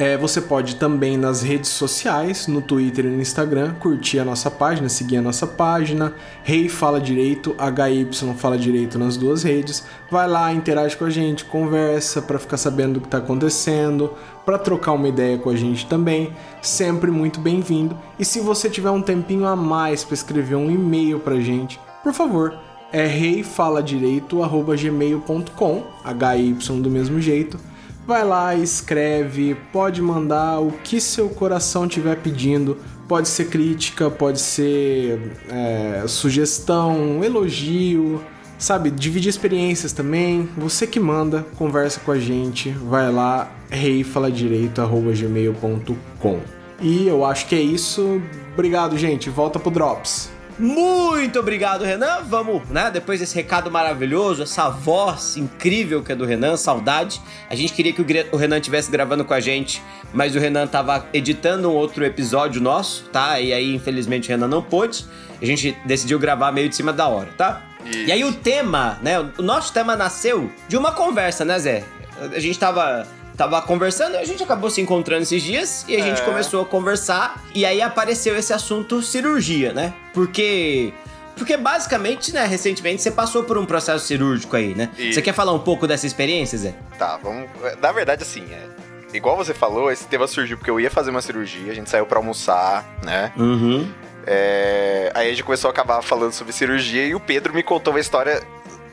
É, 0.00 0.16
você 0.16 0.40
pode 0.40 0.76
também 0.76 1.18
nas 1.18 1.42
redes 1.42 1.68
sociais, 1.68 2.46
no 2.46 2.62
Twitter 2.62 3.04
e 3.04 3.08
no 3.08 3.20
Instagram, 3.20 3.74
curtir 3.74 4.18
a 4.18 4.24
nossa 4.24 4.50
página, 4.50 4.88
seguir 4.88 5.18
a 5.18 5.22
nossa 5.22 5.46
página. 5.46 6.14
Rei 6.42 6.70
Fala 6.70 6.98
Direito, 6.98 7.54
HY 7.58 8.08
Fala 8.34 8.56
Direito 8.56 8.98
nas 8.98 9.18
duas 9.18 9.42
redes. 9.42 9.84
Vai 10.10 10.26
lá, 10.26 10.50
interage 10.54 10.96
com 10.96 11.04
a 11.04 11.10
gente, 11.10 11.44
conversa 11.44 12.22
para 12.22 12.38
ficar 12.38 12.56
sabendo 12.56 12.94
do 12.94 13.02
que 13.02 13.08
está 13.08 13.18
acontecendo, 13.18 14.14
para 14.46 14.56
trocar 14.56 14.92
uma 14.92 15.06
ideia 15.06 15.36
com 15.36 15.50
a 15.50 15.54
gente 15.54 15.84
também. 15.84 16.32
Sempre 16.62 17.10
muito 17.10 17.38
bem-vindo. 17.38 17.94
E 18.18 18.24
se 18.24 18.40
você 18.40 18.70
tiver 18.70 18.90
um 18.90 19.02
tempinho 19.02 19.44
a 19.44 19.54
mais 19.54 20.02
para 20.02 20.14
escrever 20.14 20.54
um 20.54 20.70
e-mail 20.70 21.20
para 21.20 21.34
a 21.34 21.40
gente, 21.40 21.78
por 22.02 22.14
favor, 22.14 22.58
é 22.90 23.06
reifaladireito@gmail.com, 23.06 25.82
HY 26.06 26.56
do 26.80 26.88
mesmo 26.88 27.20
jeito. 27.20 27.68
Vai 28.10 28.24
lá, 28.24 28.54
escreve, 28.56 29.56
pode 29.72 30.02
mandar 30.02 30.58
o 30.58 30.72
que 30.72 31.00
seu 31.00 31.28
coração 31.28 31.86
estiver 31.86 32.16
pedindo. 32.16 32.76
Pode 33.06 33.28
ser 33.28 33.48
crítica, 33.48 34.10
pode 34.10 34.40
ser 34.40 35.36
é, 35.48 36.02
sugestão, 36.08 37.22
elogio, 37.22 38.20
sabe? 38.58 38.90
Dividir 38.90 39.30
experiências 39.30 39.92
também. 39.92 40.48
Você 40.58 40.88
que 40.88 40.98
manda, 40.98 41.46
conversa 41.56 42.00
com 42.00 42.10
a 42.10 42.18
gente. 42.18 42.70
Vai 42.70 43.12
lá, 43.12 43.48
reifaladireito.gmail.com. 43.70 46.40
E 46.80 47.06
eu 47.06 47.24
acho 47.24 47.46
que 47.46 47.54
é 47.54 47.60
isso. 47.60 48.20
Obrigado, 48.54 48.98
gente. 48.98 49.30
Volta 49.30 49.60
pro 49.60 49.70
Drops. 49.70 50.32
Muito 50.60 51.40
obrigado, 51.40 51.84
Renan. 51.84 52.22
Vamos, 52.28 52.68
né? 52.68 52.90
Depois 52.90 53.18
desse 53.18 53.34
recado 53.34 53.70
maravilhoso, 53.70 54.42
essa 54.42 54.68
voz 54.68 55.38
incrível 55.38 56.02
que 56.02 56.12
é 56.12 56.14
do 56.14 56.26
Renan, 56.26 56.54
saudade. 56.58 57.18
A 57.48 57.54
gente 57.54 57.72
queria 57.72 57.94
que 57.94 58.02
o 58.30 58.36
Renan 58.36 58.58
estivesse 58.58 58.90
gravando 58.90 59.24
com 59.24 59.32
a 59.32 59.40
gente, 59.40 59.82
mas 60.12 60.36
o 60.36 60.38
Renan 60.38 60.66
tava 60.66 61.06
editando 61.14 61.70
um 61.70 61.74
outro 61.74 62.04
episódio 62.04 62.60
nosso, 62.60 63.04
tá? 63.10 63.40
E 63.40 63.54
aí, 63.54 63.74
infelizmente, 63.74 64.28
o 64.28 64.32
Renan 64.32 64.48
não 64.48 64.62
pôde. 64.62 65.06
A 65.40 65.46
gente 65.46 65.74
decidiu 65.86 66.18
gravar 66.18 66.52
meio 66.52 66.68
de 66.68 66.76
cima 66.76 66.92
da 66.92 67.08
hora, 67.08 67.30
tá? 67.38 67.62
Isso. 67.86 67.98
E 68.00 68.12
aí 68.12 68.22
o 68.22 68.32
tema, 68.34 68.98
né? 69.02 69.18
O 69.18 69.42
nosso 69.42 69.72
tema 69.72 69.96
nasceu 69.96 70.50
de 70.68 70.76
uma 70.76 70.92
conversa, 70.92 71.42
né, 71.42 71.58
Zé? 71.58 71.84
A 72.20 72.38
gente 72.38 72.58
tava. 72.58 73.06
Tava 73.40 73.62
conversando 73.62 74.16
e 74.16 74.18
a 74.18 74.24
gente 74.24 74.42
acabou 74.42 74.68
se 74.68 74.82
encontrando 74.82 75.22
esses 75.22 75.42
dias 75.42 75.86
e 75.88 75.96
a 75.96 76.00
gente 76.04 76.20
É. 76.20 76.24
começou 76.26 76.60
a 76.60 76.66
conversar 76.66 77.42
e 77.54 77.64
aí 77.64 77.80
apareceu 77.80 78.36
esse 78.36 78.52
assunto 78.52 79.00
cirurgia, 79.00 79.72
né? 79.72 79.94
Porque 80.12 80.92
porque 81.38 81.56
basicamente, 81.56 82.34
né, 82.34 82.44
recentemente 82.44 83.00
você 83.00 83.10
passou 83.10 83.42
por 83.44 83.56
um 83.56 83.64
processo 83.64 84.04
cirúrgico 84.06 84.54
aí, 84.56 84.74
né? 84.74 84.90
Isso. 84.98 85.14
Você 85.14 85.22
quer 85.22 85.32
falar 85.32 85.54
um 85.54 85.58
pouco 85.58 85.86
dessa 85.86 86.06
experiência, 86.06 86.58
Zé? 86.58 86.74
Tá, 86.98 87.16
vamos. 87.16 87.48
Na 87.80 87.90
verdade, 87.92 88.24
assim, 88.24 88.44
é. 88.52 88.68
Igual 89.16 89.38
você 89.38 89.54
falou, 89.54 89.90
esse 89.90 90.04
tema 90.06 90.26
surgiu 90.26 90.58
porque 90.58 90.70
eu 90.70 90.78
ia 90.78 90.90
fazer 90.90 91.08
uma 91.08 91.22
cirurgia, 91.22 91.72
a 91.72 91.74
gente 91.74 91.88
saiu 91.88 92.04
pra 92.04 92.18
almoçar, 92.18 92.84
né? 93.02 93.32
Uhum. 93.38 93.90
É, 94.26 95.10
aí 95.14 95.28
a 95.28 95.30
gente 95.30 95.42
começou 95.44 95.68
a 95.68 95.72
acabar 95.72 96.02
falando 96.02 96.32
sobre 96.34 96.52
cirurgia 96.52 97.06
e 97.06 97.14
o 97.14 97.20
Pedro 97.20 97.54
me 97.54 97.62
contou 97.62 97.94
uma 97.94 98.00
história, 98.00 98.42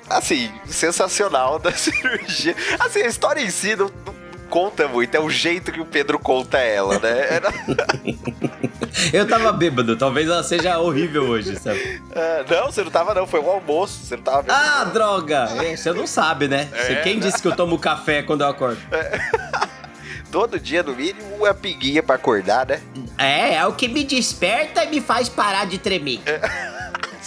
assim, 0.09 0.49
sensacional 0.67 1.59
da 1.59 1.73
cirurgia. 1.73 2.55
Assim, 2.79 3.01
a 3.01 3.07
história 3.07 3.41
em 3.41 3.49
si 3.49 3.75
não, 3.75 3.91
não 4.05 4.16
conta 4.49 4.87
muito, 4.87 5.13
é 5.15 5.19
o 5.19 5.29
jeito 5.29 5.71
que 5.71 5.79
o 5.79 5.85
Pedro 5.85 6.17
conta 6.19 6.57
ela, 6.57 6.99
né? 6.99 7.27
Era... 7.29 7.53
Eu 9.13 9.27
tava 9.27 9.51
bêbado, 9.51 9.95
talvez 9.95 10.27
ela 10.27 10.41
seja 10.43 10.79
horrível 10.79 11.23
hoje, 11.29 11.55
sabe? 11.59 12.01
Ah, 12.15 12.43
não, 12.49 12.71
você 12.71 12.83
não 12.83 12.89
tava 12.91 13.13
não, 13.13 13.27
foi 13.27 13.39
o 13.39 13.49
almoço, 13.49 14.05
você 14.05 14.15
não 14.15 14.23
tava 14.23 14.41
bêbado. 14.41 14.59
Ah, 14.65 14.83
droga! 14.85 15.49
É, 15.63 15.75
Você 15.75 15.93
não 15.93 16.07
sabe, 16.07 16.47
né? 16.47 16.67
É, 16.73 16.95
Quem 16.97 17.15
né? 17.15 17.21
disse 17.21 17.41
que 17.41 17.47
eu 17.47 17.55
tomo 17.55 17.77
café 17.77 18.23
quando 18.23 18.41
eu 18.41 18.47
acordo? 18.47 18.79
Todo 20.31 20.59
dia, 20.59 20.83
no 20.83 20.93
mínimo, 20.93 21.35
uma 21.35 21.53
piguinha 21.53 22.03
pra 22.03 22.15
acordar, 22.15 22.65
né? 22.65 22.81
É, 23.17 23.55
é 23.55 23.65
o 23.65 23.73
que 23.73 23.87
me 23.87 24.03
desperta 24.03 24.83
e 24.83 24.89
me 24.89 24.99
faz 24.99 25.29
parar 25.29 25.65
de 25.65 25.77
tremer. 25.77 26.19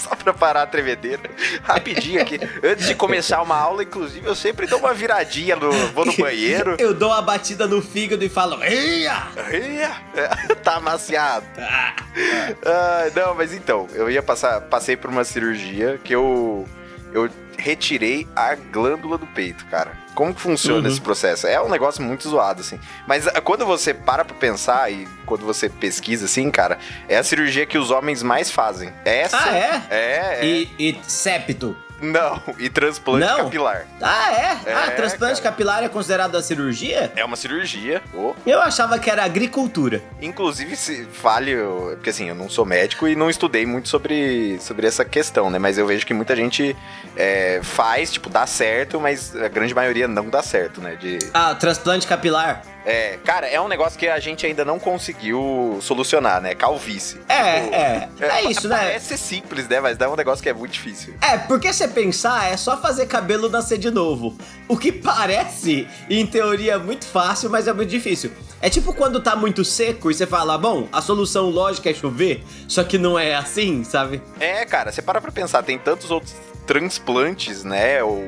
Só 0.09 0.15
pra 0.17 0.33
parar 0.33 0.63
a 0.63 0.67
tremedeira. 0.67 1.23
Rapidinho 1.63 2.21
aqui. 2.23 2.41
Antes 2.63 2.87
de 2.87 2.95
começar 2.95 3.43
uma 3.43 3.57
aula, 3.57 3.83
inclusive, 3.83 4.27
eu 4.27 4.35
sempre 4.35 4.67
dou 4.67 4.79
uma 4.79 4.95
viradinha, 4.95 5.57
no, 5.57 5.71
vou 5.89 6.07
no 6.07 6.17
banheiro. 6.17 6.77
Eu 6.81 6.95
dou 6.95 7.11
uma 7.11 7.21
batida 7.21 7.67
no 7.67 7.83
fígado 7.83 8.25
e 8.25 8.29
falo, 8.29 8.63
Eia! 8.63 9.29
Ia, 9.53 9.97
é, 10.15 10.55
tá 10.63 10.77
amaciado. 10.77 11.47
Ah, 11.59 13.11
não, 13.15 13.35
mas 13.35 13.53
então, 13.53 13.87
eu 13.95 14.11
ia 14.11 14.23
passar, 14.23 14.61
passei 14.63 14.97
por 14.97 15.11
uma 15.11 15.25
cirurgia 15.25 16.01
que 16.03 16.15
eu 16.15 16.67
eu 17.13 17.29
retirei 17.61 18.27
a 18.35 18.55
glândula 18.55 19.17
do 19.19 19.27
peito, 19.27 19.65
cara. 19.67 19.93
Como 20.15 20.35
que 20.35 20.41
funciona 20.41 20.81
Uhum. 20.81 20.89
esse 20.89 21.01
processo? 21.01 21.47
É 21.47 21.61
um 21.63 21.69
negócio 21.69 22.03
muito 22.03 22.29
zoado, 22.29 22.61
assim. 22.61 22.79
Mas 23.07 23.27
ah, 23.29 23.41
quando 23.41 23.65
você 23.65 23.95
para 23.95 24.25
pra 24.25 24.35
pensar 24.35 24.91
e 24.91 25.07
quando 25.25 25.45
você 25.47 25.69
pesquisa, 25.69 26.25
assim, 26.25 26.51
cara, 26.51 26.79
é 27.09 27.17
a 27.17 27.23
cirurgia 27.23 27.65
que 27.67 27.79
os 27.79 27.91
homens 27.91 28.23
mais 28.23 28.51
fazem. 28.51 28.93
Essa. 29.05 29.39
Ah, 29.39 29.57
é? 29.57 29.83
É, 29.91 30.39
é. 30.41 30.45
E, 30.45 30.71
e 30.79 31.01
septo. 31.07 31.77
Não, 32.03 32.41
e 32.59 32.71
transplante 32.71 33.27
Não? 33.27 33.45
capilar. 33.45 33.87
Ah, 34.01 34.33
é? 34.33 34.47
ah, 34.75 34.87
É, 34.87 34.91
transplante 34.93 35.43
cara. 35.43 35.53
capilar 35.55 35.85
é 35.85 35.89
considerado 35.91 36.35
a 36.35 36.43
cirurgia? 36.43 37.13
É 37.15 37.23
uma 37.23 37.37
cirurgia. 37.37 38.03
Oh. 38.15 38.33
Eu 38.47 38.59
achava 38.63 38.99
que 38.99 39.11
era 39.11 39.23
agricultura. 39.23 40.01
Inclusive, 40.23 40.77
se 40.77 41.05
fale, 41.13 41.55
porque 41.91 42.09
assim, 42.09 42.31
eu 42.31 42.35
não 42.35 42.49
sou 42.49 42.65
médico 42.65 43.07
e 43.07 43.15
não 43.15 43.29
estudei 43.29 43.67
muito 43.67 43.91
sobre, 43.91 44.59
sobre 44.61 44.87
essa 44.87 45.05
questão, 45.05 45.51
né? 45.51 45.59
Mas 45.59 45.77
eu 45.77 45.87
vejo 45.87 46.07
que 46.07 46.15
muita 46.15 46.35
gente 46.35 46.75
é, 47.15 47.50
faz, 47.63 48.13
tipo, 48.13 48.29
dá 48.31 48.47
certo, 48.47 49.01
mas 49.01 49.35
a 49.35 49.49
grande 49.49 49.75
maioria 49.75 50.07
não 50.07 50.29
dá 50.29 50.43
certo, 50.43 50.81
né? 50.81 50.95
De, 50.97 51.19
Ah, 51.35 51.55
transplante 51.55 52.07
capilar. 52.07 52.63
é, 52.87 53.19
cara, 53.25 53.47
é 53.49 53.61
um 53.61 53.69
negócio 53.69 53.99
que 53.99 54.07
a 54.09 54.19
gente 54.21 54.47
ainda 54.47 54.65
não 54.65 54.79
conseguiu 54.79 55.79
solucionar, 55.83 56.41
né? 56.41 56.55
Calvície. 56.55 57.19
É, 57.29 57.61
Tipo, 57.61 57.75
é. 57.75 58.09
É 58.21 58.45
isso, 58.51 58.69
né? 58.69 58.77
Parece 58.77 59.07
ser 59.07 59.17
simples, 59.19 59.69
né? 59.69 59.81
Mas 59.81 59.99
é 60.01 60.09
um 60.09 60.17
negócio 60.17 60.43
que 60.43 60.49
é 60.49 60.55
muito 60.55 60.73
difícil. 60.73 61.15
É, 61.21 61.37
porque 61.39 61.73
você 61.73 61.89
pensar, 61.89 62.51
é 62.53 62.57
só 62.57 62.77
fazer 62.77 63.07
cabelo 63.07 63.49
nascer 63.49 63.79
de 63.79 63.91
novo. 63.91 64.37
O 64.69 64.77
que 64.77 64.93
parece, 64.93 65.87
em 66.09 66.27
teoria, 66.27 66.79
muito 66.79 67.05
fácil, 67.07 67.51
mas 67.51 67.67
é 67.69 67.73
muito 67.73 67.89
difícil. 67.91 68.31
É 68.63 68.69
tipo 68.69 68.93
quando 68.93 69.21
tá 69.21 69.35
muito 69.35 69.65
seco 69.65 70.11
e 70.11 70.15
você 70.15 70.27
fala, 70.27 70.57
bom, 70.59 70.87
a 70.93 71.01
solução 71.01 71.49
lógica 71.49 71.89
é 71.91 71.95
chover, 71.95 72.45
só 72.69 72.85
que 72.85 72.99
não 72.99 73.19
é 73.19 73.35
assim, 73.35 73.85
sabe? 73.85 74.23
É, 74.39 74.65
cara, 74.67 74.93
você 74.93 75.01
para 75.01 75.21
pra 75.21 75.33
pensar, 75.33 75.63
tem 75.63 75.79
tantos 75.79 76.11
outros 76.11 76.35
transplantes, 76.67 77.65
né? 77.65 78.03
Ou, 78.03 78.23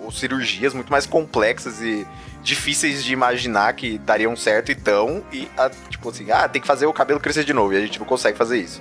ou 0.00 0.12
cirurgias 0.12 0.72
muito 0.74 0.90
mais 0.90 1.06
complexas 1.06 1.80
e 1.82 2.06
difíceis 2.42 3.04
de 3.04 3.12
imaginar 3.12 3.72
que 3.74 3.98
dariam 3.98 4.36
certo 4.36 4.70
e 4.70 4.74
tão. 4.74 5.22
E, 5.32 5.48
a- 5.58 5.70
tipo 5.90 6.08
assim, 6.10 6.30
ah, 6.30 6.48
tem 6.48 6.60
que 6.62 6.68
fazer 6.68 6.86
o 6.86 6.92
cabelo 6.92 7.18
crescer 7.20 7.44
de 7.44 7.52
novo. 7.52 7.72
E 7.72 7.76
a 7.76 7.80
gente 7.80 7.98
não 7.98 8.06
consegue 8.06 8.38
fazer 8.38 8.58
isso. 8.58 8.80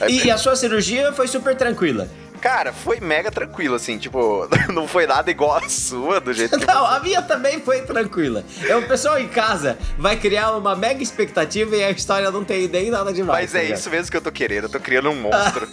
É, 0.00 0.10
E, 0.10 0.24
e 0.26 0.30
a 0.30 0.36
sua 0.38 0.56
cirurgia 0.56 1.12
foi 1.12 1.28
super 1.28 1.56
tranquila. 1.56 2.08
Cara, 2.40 2.72
foi 2.74 3.00
mega 3.00 3.30
tranquilo, 3.30 3.74
assim, 3.76 3.96
tipo, 3.96 4.46
não 4.74 4.86
foi 4.86 5.06
nada 5.06 5.30
igual 5.30 5.56
a 5.56 5.66
sua, 5.68 6.20
do 6.20 6.30
jeito 6.32 6.58
que 6.58 6.66
Não, 6.66 6.84
a 6.84 7.00
minha 7.00 7.22
também 7.22 7.58
foi 7.60 7.80
tranquila. 7.82 8.44
É, 8.68 8.76
o 8.76 8.86
pessoal 8.86 9.18
em 9.18 9.28
casa 9.28 9.78
vai 9.96 10.16
criar 10.16 10.50
uma 10.56 10.76
mega 10.76 11.02
expectativa 11.02 11.74
e 11.74 11.82
a 11.82 11.90
história 11.90 12.30
não 12.30 12.44
tem 12.44 12.68
nem 12.68 12.90
nada 12.90 13.12
demais. 13.14 13.44
Mas 13.44 13.52
tá 13.52 13.58
é 13.60 13.62
ligado? 13.62 13.78
isso 13.78 13.88
mesmo 13.88 14.10
que 14.10 14.16
eu 14.18 14.20
tô 14.20 14.30
querendo, 14.32 14.64
eu 14.64 14.68
tô 14.68 14.78
criando 14.80 15.08
um 15.08 15.14
monstro. 15.22 15.66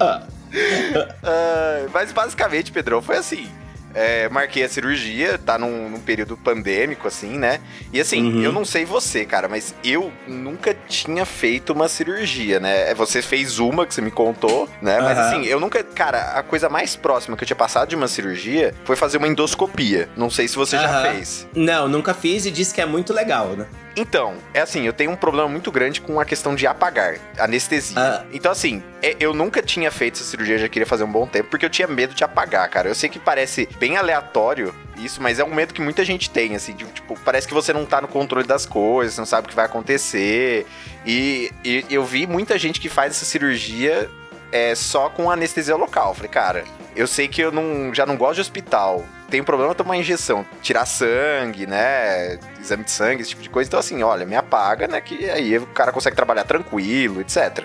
Ah, 0.00 1.86
mas 1.92 2.12
basicamente, 2.12 2.72
Pedrão, 2.72 3.00
foi 3.02 3.16
assim. 3.16 3.48
É, 3.92 4.28
marquei 4.28 4.62
a 4.62 4.68
cirurgia, 4.68 5.36
tá 5.36 5.58
num, 5.58 5.88
num 5.88 5.98
período 5.98 6.36
pandêmico, 6.36 7.08
assim, 7.08 7.36
né? 7.36 7.58
E 7.92 8.00
assim, 8.00 8.22
Uhum. 8.34 8.40
eu 8.42 8.52
não 8.52 8.64
sei 8.64 8.84
você, 8.84 9.24
cara, 9.24 9.48
mas 9.48 9.74
eu 9.82 10.12
nunca 10.28 10.72
tinha 10.88 11.26
feito 11.26 11.72
uma 11.72 11.88
cirurgia, 11.88 12.60
né? 12.60 12.94
Você 12.94 13.20
fez 13.20 13.58
uma 13.58 13.84
que 13.84 13.92
você 13.92 14.00
me 14.00 14.12
contou, 14.12 14.68
né? 14.80 15.00
Mas 15.00 15.18
Aham. 15.18 15.26
assim, 15.26 15.44
eu 15.44 15.58
nunca. 15.58 15.82
Cara, 15.82 16.34
a 16.38 16.42
coisa 16.44 16.68
mais 16.68 16.94
próxima 16.94 17.36
que 17.36 17.42
eu 17.42 17.46
tinha 17.46 17.56
passado 17.56 17.88
de 17.88 17.96
uma 17.96 18.06
cirurgia 18.06 18.72
foi 18.84 18.94
fazer 18.94 19.18
uma 19.18 19.26
endoscopia. 19.26 20.08
Não 20.16 20.30
sei 20.30 20.46
se 20.46 20.54
você 20.54 20.78
já 20.78 20.88
Aham. 20.88 21.02
fez. 21.10 21.48
Não, 21.52 21.88
nunca 21.88 22.14
fiz 22.14 22.46
e 22.46 22.50
disse 22.52 22.72
que 22.72 22.80
é 22.80 22.86
muito 22.86 23.12
legal, 23.12 23.56
né? 23.56 23.66
Então, 23.96 24.36
é 24.54 24.60
assim, 24.60 24.86
eu 24.86 24.92
tenho 24.92 25.10
um 25.10 25.16
problema 25.16 25.48
muito 25.48 25.70
grande 25.72 26.00
com 26.00 26.20
a 26.20 26.24
questão 26.24 26.54
de 26.54 26.66
apagar, 26.66 27.16
anestesia. 27.38 27.98
Ah. 27.98 28.24
Então, 28.32 28.52
assim, 28.52 28.82
é- 29.02 29.16
eu 29.18 29.34
nunca 29.34 29.62
tinha 29.62 29.90
feito 29.90 30.14
essa 30.14 30.24
cirurgia, 30.24 30.58
já 30.58 30.68
queria 30.68 30.86
fazer 30.86 31.04
um 31.04 31.10
bom 31.10 31.26
tempo, 31.26 31.50
porque 31.50 31.66
eu 31.66 31.70
tinha 31.70 31.88
medo 31.88 32.14
de 32.14 32.22
apagar, 32.22 32.68
cara. 32.70 32.88
Eu 32.88 32.94
sei 32.94 33.08
que 33.08 33.18
parece 33.18 33.68
bem 33.78 33.96
aleatório 33.96 34.74
isso, 34.96 35.22
mas 35.22 35.38
é 35.38 35.44
um 35.44 35.54
medo 35.54 35.74
que 35.74 35.80
muita 35.80 36.04
gente 36.04 36.30
tem, 36.30 36.54
assim, 36.54 36.74
de, 36.74 36.84
tipo, 36.86 37.18
parece 37.24 37.48
que 37.48 37.54
você 37.54 37.72
não 37.72 37.84
tá 37.84 38.00
no 38.00 38.08
controle 38.08 38.46
das 38.46 38.66
coisas, 38.66 39.16
não 39.18 39.26
sabe 39.26 39.46
o 39.46 39.50
que 39.50 39.56
vai 39.56 39.64
acontecer. 39.64 40.66
E, 41.04 41.50
e 41.64 41.84
eu 41.90 42.04
vi 42.04 42.26
muita 42.26 42.58
gente 42.58 42.78
que 42.80 42.88
faz 42.88 43.12
essa 43.16 43.24
cirurgia 43.24 44.08
é, 44.52 44.74
só 44.74 45.08
com 45.08 45.30
anestesia 45.30 45.76
local. 45.76 46.14
Falei, 46.14 46.30
cara, 46.30 46.64
eu 46.94 47.06
sei 47.06 47.28
que 47.28 47.40
eu 47.40 47.50
não, 47.50 47.94
já 47.94 48.04
não 48.04 48.16
gosto 48.16 48.36
de 48.36 48.40
hospital. 48.42 49.04
Tenho 49.30 49.44
problema 49.44 49.74
tomar 49.74 49.96
injeção, 49.96 50.44
tirar 50.60 50.84
sangue, 50.84 51.66
né? 51.66 52.38
Exame 52.60 52.84
de 52.84 52.90
sangue, 52.90 53.22
esse 53.22 53.30
tipo 53.30 53.42
de 53.42 53.48
coisa. 53.48 53.68
Então, 53.68 53.78
assim, 53.78 54.02
olha, 54.02 54.26
me 54.26 54.34
apaga, 54.34 54.88
né? 54.88 55.00
Que 55.00 55.30
aí 55.30 55.56
o 55.56 55.66
cara 55.68 55.92
consegue 55.92 56.16
trabalhar 56.16 56.44
tranquilo, 56.44 57.20
etc. 57.20 57.64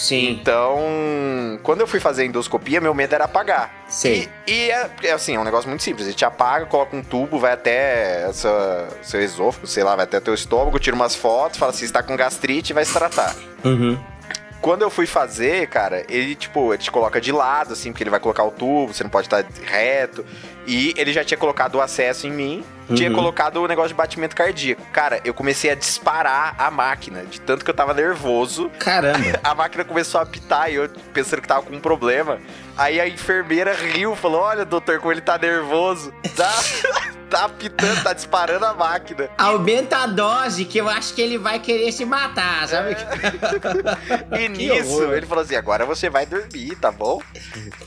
Sim. 0.00 0.30
Então, 0.30 1.58
quando 1.62 1.80
eu 1.80 1.86
fui 1.86 2.00
fazer 2.00 2.22
a 2.22 2.24
endoscopia, 2.24 2.80
meu 2.80 2.94
medo 2.94 3.14
era 3.14 3.24
apagar. 3.24 3.84
Sei. 3.88 4.30
E, 4.46 4.52
e 4.52 4.70
é, 4.70 4.90
é 5.04 5.12
assim, 5.12 5.34
é 5.34 5.40
um 5.40 5.44
negócio 5.44 5.68
muito 5.68 5.82
simples. 5.82 6.06
A 6.06 6.10
gente 6.10 6.24
apaga, 6.24 6.64
coloca 6.66 6.96
um 6.96 7.02
tubo, 7.02 7.38
vai 7.38 7.52
até 7.52 8.26
essa, 8.28 8.88
seu 9.02 9.20
esôfago, 9.20 9.66
sei 9.66 9.84
lá, 9.84 9.96
vai 9.96 10.04
até 10.04 10.20
teu 10.20 10.32
estômago, 10.32 10.78
tira 10.78 10.96
umas 10.96 11.14
fotos, 11.14 11.58
fala 11.58 11.72
assim, 11.72 11.84
está 11.84 12.02
com 12.02 12.16
gastrite 12.16 12.72
e 12.72 12.74
vai 12.74 12.84
se 12.84 12.92
tratar. 12.92 13.34
Uhum. 13.64 13.98
Quando 14.60 14.82
eu 14.82 14.90
fui 14.90 15.06
fazer, 15.06 15.68
cara, 15.68 16.04
ele, 16.08 16.34
tipo, 16.34 16.74
ele 16.74 16.82
te 16.82 16.90
coloca 16.90 17.18
de 17.18 17.32
lado, 17.32 17.72
assim, 17.72 17.92
porque 17.92 18.02
ele 18.02 18.10
vai 18.10 18.20
colocar 18.20 18.44
o 18.44 18.50
tubo, 18.50 18.92
você 18.92 19.02
não 19.02 19.10
pode 19.10 19.26
estar 19.26 19.42
reto. 19.64 20.24
E 20.66 20.92
ele 20.96 21.12
já 21.12 21.24
tinha 21.24 21.38
colocado 21.38 21.76
o 21.76 21.80
acesso 21.80 22.26
em 22.26 22.30
mim, 22.30 22.64
tinha 22.94 23.08
Uhum. 23.08 23.16
colocado 23.16 23.56
o 23.62 23.66
negócio 23.68 23.88
de 23.90 23.94
batimento 23.94 24.34
cardíaco. 24.36 24.82
Cara, 24.92 25.20
eu 25.24 25.32
comecei 25.32 25.70
a 25.70 25.74
disparar 25.74 26.54
a 26.58 26.70
máquina, 26.70 27.24
de 27.24 27.40
tanto 27.40 27.64
que 27.64 27.70
eu 27.70 27.74
tava 27.74 27.94
nervoso. 27.94 28.70
Caramba. 28.78 29.18
A 29.42 29.54
máquina 29.54 29.84
começou 29.84 30.18
a 30.20 30.24
apitar 30.24 30.70
e 30.70 30.74
eu 30.74 30.88
pensando 31.14 31.40
que 31.40 31.48
tava 31.48 31.62
com 31.62 31.74
um 31.74 31.80
problema. 31.80 32.38
Aí 32.76 33.00
a 33.00 33.06
enfermeira 33.08 33.74
riu, 33.74 34.14
falou: 34.16 34.40
Olha, 34.42 34.64
doutor, 34.64 34.98
como 35.00 35.12
ele 35.12 35.20
tá 35.20 35.36
nervoso. 35.38 36.12
Tá, 36.36 36.50
tá 37.30 37.44
apitando, 37.44 38.02
tá 38.02 38.12
disparando 38.12 38.64
a 38.66 38.74
máquina. 38.74 39.28
Aumenta 39.38 39.98
a 39.98 40.06
dose 40.06 40.64
que 40.64 40.78
eu 40.78 40.88
acho 40.88 41.14
que 41.14 41.20
ele 41.22 41.36
vai 41.38 41.58
querer 41.60 41.92
se 41.92 42.04
matar, 42.04 42.66
sabe? 42.68 42.96
E 44.32 44.38
Que 44.38 44.48
nisso, 44.48 45.02
horror. 45.02 45.14
ele 45.16 45.26
falou 45.26 45.44
assim: 45.44 45.54
agora 45.56 45.84
você 45.84 46.08
vai 46.10 46.26
dormir, 46.26 46.74
tá 46.76 46.90
bom? 46.90 47.20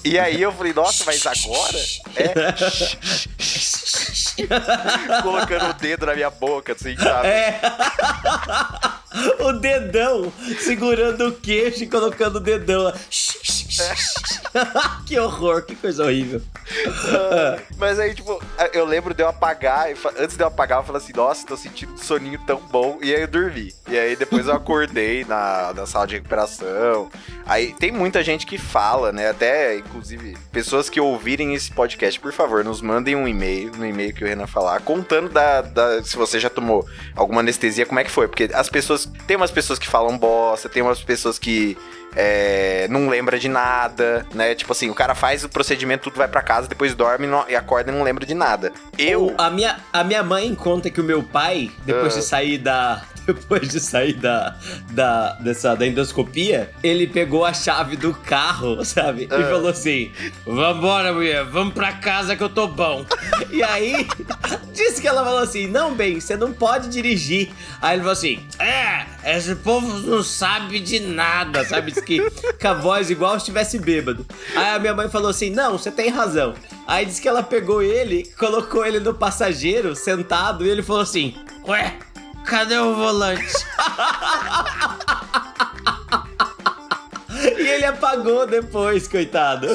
E 0.03 0.17
aí 0.19 0.41
eu 0.41 0.51
falei, 0.51 0.73
nossa, 0.73 1.03
mas 1.05 1.25
agora? 1.25 1.77
É. 2.15 2.62
Colocando 5.21 5.69
o 5.69 5.73
dedo 5.73 6.05
na 6.05 6.15
minha 6.15 6.29
boca, 6.29 6.73
assim, 6.73 6.95
sabe? 6.97 7.27
É. 7.27 7.59
o 9.43 9.53
dedão 9.53 10.31
segurando 10.59 11.27
o 11.27 11.33
queixo 11.33 11.83
e 11.83 11.87
colocando 11.87 12.37
o 12.37 12.39
dedão. 12.39 12.93
que 15.05 15.17
horror, 15.19 15.63
que 15.63 15.75
coisa 15.75 16.03
horrível. 16.03 16.41
Ah, 17.09 17.59
Mas 17.77 17.99
aí, 17.99 18.13
tipo, 18.13 18.41
eu 18.73 18.85
lembro 18.85 19.13
de 19.13 19.21
eu 19.23 19.27
apagar, 19.27 19.87
antes 20.17 20.35
de 20.37 20.43
eu 20.43 20.47
apagar, 20.47 20.79
eu 20.79 20.83
falei 20.83 21.01
assim, 21.01 21.13
nossa, 21.15 21.45
tô 21.45 21.57
sentindo 21.57 21.93
um 21.93 21.97
soninho 21.97 22.39
tão 22.45 22.57
bom. 22.57 22.99
E 23.01 23.13
aí 23.13 23.21
eu 23.21 23.27
dormi. 23.27 23.73
E 23.87 23.97
aí 23.97 24.15
depois 24.15 24.47
eu 24.47 24.53
acordei 24.53 25.25
na, 25.25 25.73
na 25.73 25.85
sala 25.85 26.07
de 26.07 26.15
recuperação. 26.15 27.09
Aí 27.45 27.73
tem 27.73 27.91
muita 27.91 28.23
gente 28.23 28.45
que 28.45 28.57
fala, 28.57 29.11
né? 29.11 29.29
Até, 29.29 29.77
inclusive, 29.77 30.37
pessoas 30.51 30.89
que 30.89 30.99
ouvirem 30.99 31.53
esse 31.53 31.71
podcast, 31.71 32.19
por 32.19 32.31
favor, 32.31 32.63
nos 32.63 32.81
mandem 32.81 33.15
um 33.15 33.27
e-mail, 33.27 33.71
no 33.75 33.85
e-mail 33.85 34.13
que 34.13 34.23
o 34.23 34.27
Renan 34.27 34.47
falar, 34.47 34.79
contando 34.81 35.29
da, 35.29 35.61
da- 35.61 36.03
se 36.03 36.15
você 36.15 36.39
já 36.39 36.49
tomou 36.49 36.87
alguma 37.15 37.41
anestesia, 37.41 37.85
como 37.85 37.99
é 37.99 38.03
que 38.03 38.11
foi. 38.11 38.27
Porque 38.27 38.49
as 38.53 38.69
pessoas. 38.69 39.09
Tem 39.27 39.35
umas 39.37 39.51
pessoas 39.51 39.77
que 39.79 39.87
falam 39.87 40.17
bosta, 40.17 40.69
tem 40.69 40.81
umas 40.83 41.01
pessoas 41.01 41.37
que. 41.37 41.77
É, 42.15 42.87
não 42.89 43.09
lembra 43.09 43.39
de 43.39 43.47
nada, 43.47 44.25
né? 44.33 44.55
Tipo 44.55 44.71
assim, 44.71 44.89
o 44.89 44.93
cara 44.93 45.15
faz 45.15 45.43
o 45.43 45.49
procedimento, 45.49 46.03
tudo 46.05 46.17
vai 46.17 46.27
pra 46.27 46.41
casa, 46.41 46.67
depois 46.67 46.93
dorme 46.95 47.25
e 47.25 47.29
não- 47.29 47.45
e 47.49 47.55
acorda 47.55 47.91
e 47.91 47.95
não 47.95 48.03
lembra 48.03 48.25
de 48.25 48.33
nada. 48.33 48.71
Eu. 48.97 49.33
A, 49.37 49.49
minha, 49.49 49.77
a 49.91 50.03
minha 50.03 50.23
mãe 50.23 50.53
conta 50.55 50.89
que 50.89 51.01
o 51.01 51.03
meu 51.03 51.23
pai, 51.23 51.71
depois 51.85 52.13
Ah. 52.15 52.19
de 52.19 52.25
sair 52.25 52.57
da, 52.57 53.01
depois 53.27 53.67
de 53.69 53.79
sair 53.79 54.13
da, 54.13 54.55
da, 54.91 55.33
dessa, 55.33 55.75
da 55.75 55.85
endoscopia, 55.87 56.71
ele 56.83 57.07
pegou 57.07 57.45
a 57.45 57.53
chave 57.53 57.95
do 57.95 58.13
carro, 58.13 58.83
sabe? 58.85 59.23
E 59.31 59.33
Ah. 59.33 59.49
falou 59.49 59.69
assim: 59.69 60.11
Vambora, 60.45 61.13
mulher, 61.13 61.43
vamos 61.45 61.73
pra 61.73 61.93
casa 61.93 62.35
que 62.35 62.43
eu 62.43 62.49
tô 62.49 62.67
bom. 62.67 63.05
e 63.51 63.63
aí, 63.63 64.07
disse 64.73 65.01
que 65.01 65.07
ela 65.07 65.23
falou 65.23 65.39
assim: 65.39 65.67
Não, 65.67 65.93
bem, 65.93 66.19
você 66.19 66.35
não 66.35 66.51
pode 66.53 66.89
dirigir. 66.89 67.49
Aí 67.81 67.93
ele 67.95 68.01
falou 68.01 68.13
assim: 68.13 68.39
É, 68.59 69.05
esse 69.35 69.55
povo 69.55 69.87
não 69.99 70.23
sabe 70.23 70.79
de 70.79 70.99
nada, 70.99 71.63
sabe? 71.65 71.91
Diz 71.91 72.01
que 72.03 72.19
com 72.59 72.67
a 72.67 72.73
voz 72.73 73.09
igual 73.09 73.31
se 73.33 73.37
estivesse 73.37 73.79
bêbado. 73.79 74.25
Aí 74.55 74.75
a 74.75 74.79
minha 74.79 74.93
mãe 74.93 75.09
falou 75.09 75.29
assim: 75.29 75.49
Não, 75.49 75.77
você 75.77 75.91
tem 75.91 76.09
razão. 76.09 76.53
Aí 76.87 77.05
disse 77.05 77.21
que 77.21 77.27
ela 77.27 77.41
pegou 77.43 77.81
ele, 77.81 78.29
colocou 78.37 78.85
ele 78.85 78.99
no 78.99 79.13
passageiro, 79.13 79.95
sentado, 79.95 80.65
e 80.65 80.69
ele 80.69 80.81
falou 80.83 81.01
assim: 81.01 81.35
Ué, 81.67 81.97
cadê 82.45 82.77
o 82.77 82.95
volante? 82.95 83.45
e 87.57 87.67
ele 87.67 87.85
apagou 87.85 88.45
depois, 88.47 89.07
coitado. 89.07 89.67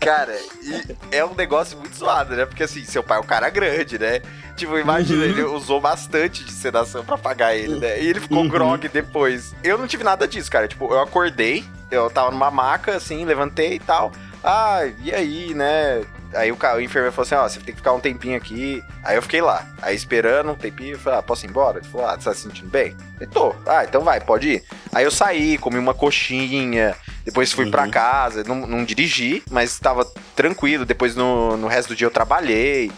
Cara, 0.00 0.36
e 0.62 0.96
é 1.10 1.24
um 1.24 1.34
negócio 1.34 1.78
muito 1.78 1.96
zoado, 1.96 2.34
né? 2.36 2.44
Porque 2.46 2.62
assim, 2.62 2.84
seu 2.84 3.02
pai 3.02 3.18
é 3.18 3.20
um 3.20 3.24
cara 3.24 3.48
grande, 3.50 3.98
né? 3.98 4.20
Tipo, 4.56 4.78
imagina, 4.78 5.24
Uhum. 5.24 5.30
ele 5.30 5.42
usou 5.44 5.80
bastante 5.80 6.44
de 6.44 6.52
sedação 6.52 7.04
pra 7.04 7.16
pagar 7.18 7.54
ele, 7.56 7.76
né? 7.78 8.00
E 8.00 8.06
ele 8.08 8.20
ficou 8.20 8.38
Uhum. 8.38 8.48
grog 8.48 8.88
depois. 8.88 9.54
Eu 9.64 9.78
não 9.78 9.86
tive 9.86 10.04
nada 10.04 10.28
disso, 10.28 10.50
cara. 10.50 10.68
Tipo, 10.68 10.92
eu 10.92 11.00
acordei, 11.00 11.64
eu 11.90 12.08
tava 12.10 12.30
numa 12.30 12.50
maca, 12.50 12.96
assim, 12.96 13.24
levantei 13.24 13.74
e 13.74 13.78
tal. 13.80 14.12
Ah, 14.42 14.80
e 15.02 15.12
aí, 15.12 15.54
né? 15.54 16.02
Aí 16.34 16.50
o, 16.52 16.54
o 16.56 16.80
enfermeiro 16.80 17.12
falou 17.12 17.22
assim, 17.26 17.34
ó, 17.34 17.48
você 17.48 17.58
tem 17.60 17.74
que 17.74 17.80
ficar 17.80 17.92
um 17.92 18.00
tempinho 18.00 18.36
aqui. 18.36 18.82
Aí 19.02 19.16
eu 19.16 19.22
fiquei 19.22 19.40
lá, 19.40 19.66
aí 19.82 19.94
esperando 19.94 20.50
um 20.50 20.54
tempinho, 20.54 20.94
eu 20.94 20.98
falei, 20.98 21.18
ah, 21.18 21.22
posso 21.22 21.46
ir 21.46 21.50
embora? 21.50 21.78
Ele 21.78 21.86
falou, 21.88 22.06
ah, 22.06 22.14
você 22.18 22.24
tá 22.28 22.34
se 22.34 22.42
sentindo 22.42 22.68
bem? 22.68 22.96
Eu 23.20 23.26
tô, 23.28 23.54
ah, 23.66 23.84
então 23.84 24.02
vai, 24.02 24.20
pode 24.20 24.48
ir. 24.48 24.64
Aí 24.92 25.04
eu 25.04 25.10
saí, 25.10 25.56
comi 25.58 25.78
uma 25.78 25.94
coxinha, 25.94 26.94
depois 27.24 27.52
fui 27.52 27.70
pra 27.70 27.84
Uhum. 27.84 27.90
casa, 27.90 28.44
não, 28.44 28.66
não 28.66 28.84
dirigi, 28.84 29.42
mas 29.50 29.78
tava 29.78 30.04
tranquilo, 30.34 30.84
depois 30.84 31.14
no, 31.14 31.56
no 31.56 31.66
resto 31.68 31.88
do 31.90 31.96
dia 31.96 32.06
eu 32.06 32.10
trabalhei. 32.10 32.90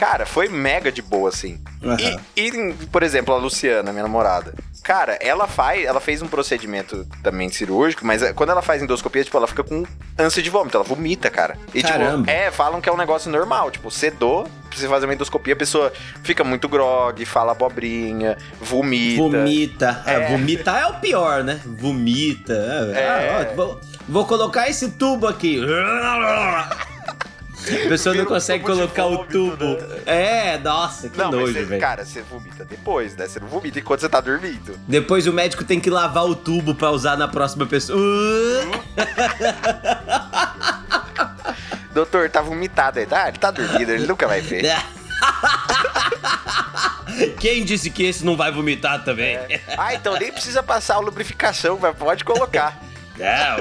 Cara, 0.00 0.24
foi 0.24 0.48
mega 0.48 0.90
de 0.90 1.02
boa, 1.02 1.28
assim. 1.28 1.60
Aham. 1.84 2.16
E, 2.34 2.48
e, 2.48 2.72
por 2.86 3.02
exemplo, 3.02 3.34
a 3.34 3.36
Luciana, 3.36 3.92
minha 3.92 4.02
namorada. 4.02 4.54
Cara, 4.82 5.18
ela 5.20 5.46
faz, 5.46 5.84
ela 5.84 6.00
fez 6.00 6.22
um 6.22 6.26
procedimento 6.26 7.06
também 7.22 7.50
cirúrgico, 7.50 8.06
mas 8.06 8.22
é, 8.22 8.32
quando 8.32 8.48
ela 8.48 8.62
faz 8.62 8.82
endoscopia, 8.82 9.22
tipo, 9.22 9.36
ela 9.36 9.46
fica 9.46 9.62
com 9.62 9.84
ânsia 10.18 10.42
de 10.42 10.48
vômito, 10.48 10.74
ela 10.78 10.84
vomita, 10.84 11.28
cara. 11.28 11.54
E 11.74 11.82
Caramba. 11.82 12.16
tipo, 12.26 12.30
é, 12.30 12.50
falam 12.50 12.80
que 12.80 12.88
é 12.88 12.92
um 12.92 12.96
negócio 12.96 13.30
normal, 13.30 13.70
tipo, 13.70 13.90
sedou, 13.90 14.48
você 14.74 14.88
fazer 14.88 15.04
uma 15.04 15.12
endoscopia, 15.12 15.52
a 15.52 15.56
pessoa 15.56 15.92
fica 16.24 16.42
muito 16.42 16.66
grog, 16.66 17.22
fala 17.26 17.52
abobrinha, 17.52 18.38
vomita. 18.58 19.22
Vomita. 19.22 20.02
É, 20.06 20.14
É. 20.14 20.28
vomitar 20.30 20.80
é 20.80 20.86
o 20.86 20.94
pior, 20.94 21.44
né? 21.44 21.60
Vomita. 21.66 22.54
É. 22.94 23.00
É. 23.00 23.06
Ah, 23.06 23.50
ó, 23.52 23.54
vou, 23.54 23.80
vou 24.08 24.24
colocar 24.24 24.66
esse 24.66 24.92
tubo 24.92 25.26
aqui. 25.26 25.60
A 27.68 27.88
pessoa 27.88 28.14
não 28.14 28.24
consegue 28.24 28.64
colocar 28.64 29.06
o 29.06 29.16
vômito, 29.16 29.32
tubo. 29.50 29.64
né? 29.64 29.78
É, 30.06 30.58
nossa, 30.58 31.08
que 31.08 31.18
Não, 31.18 31.30
mas 31.30 31.40
nojo, 31.40 31.66
velho. 31.66 31.80
cara, 31.80 32.04
você 32.04 32.22
vomita 32.22 32.64
depois, 32.64 33.14
né? 33.16 33.28
Você 33.28 33.38
não 33.40 33.48
vomita 33.48 33.78
enquanto 33.78 34.00
você 34.00 34.08
tá 34.08 34.20
dormindo. 34.20 34.78
Depois 34.88 35.26
o 35.26 35.32
médico 35.32 35.64
tem 35.64 35.78
que 35.78 35.90
lavar 35.90 36.24
o 36.24 36.34
tubo 36.34 36.74
pra 36.74 36.90
usar 36.90 37.16
na 37.16 37.28
próxima 37.28 37.66
pessoa. 37.66 38.00
Doutor, 41.92 42.30
tá 42.30 42.40
vomitado 42.40 42.98
aí, 43.00 43.06
tá? 43.06 43.28
Ele 43.28 43.38
tá 43.38 43.50
dormindo, 43.50 43.90
ele 43.90 44.06
nunca 44.06 44.26
vai 44.26 44.40
ver. 44.40 44.64
Quem 47.38 47.64
disse 47.64 47.90
que 47.90 48.04
esse 48.04 48.24
não 48.24 48.36
vai 48.36 48.50
vomitar 48.52 49.04
também? 49.04 49.34
É. 49.36 49.60
Ah, 49.76 49.92
então 49.94 50.16
nem 50.18 50.32
precisa 50.32 50.62
passar 50.62 50.94
a 50.94 50.98
lubrificação, 51.00 51.78
mas 51.80 51.94
pode 51.96 52.24
colocar. 52.24 52.78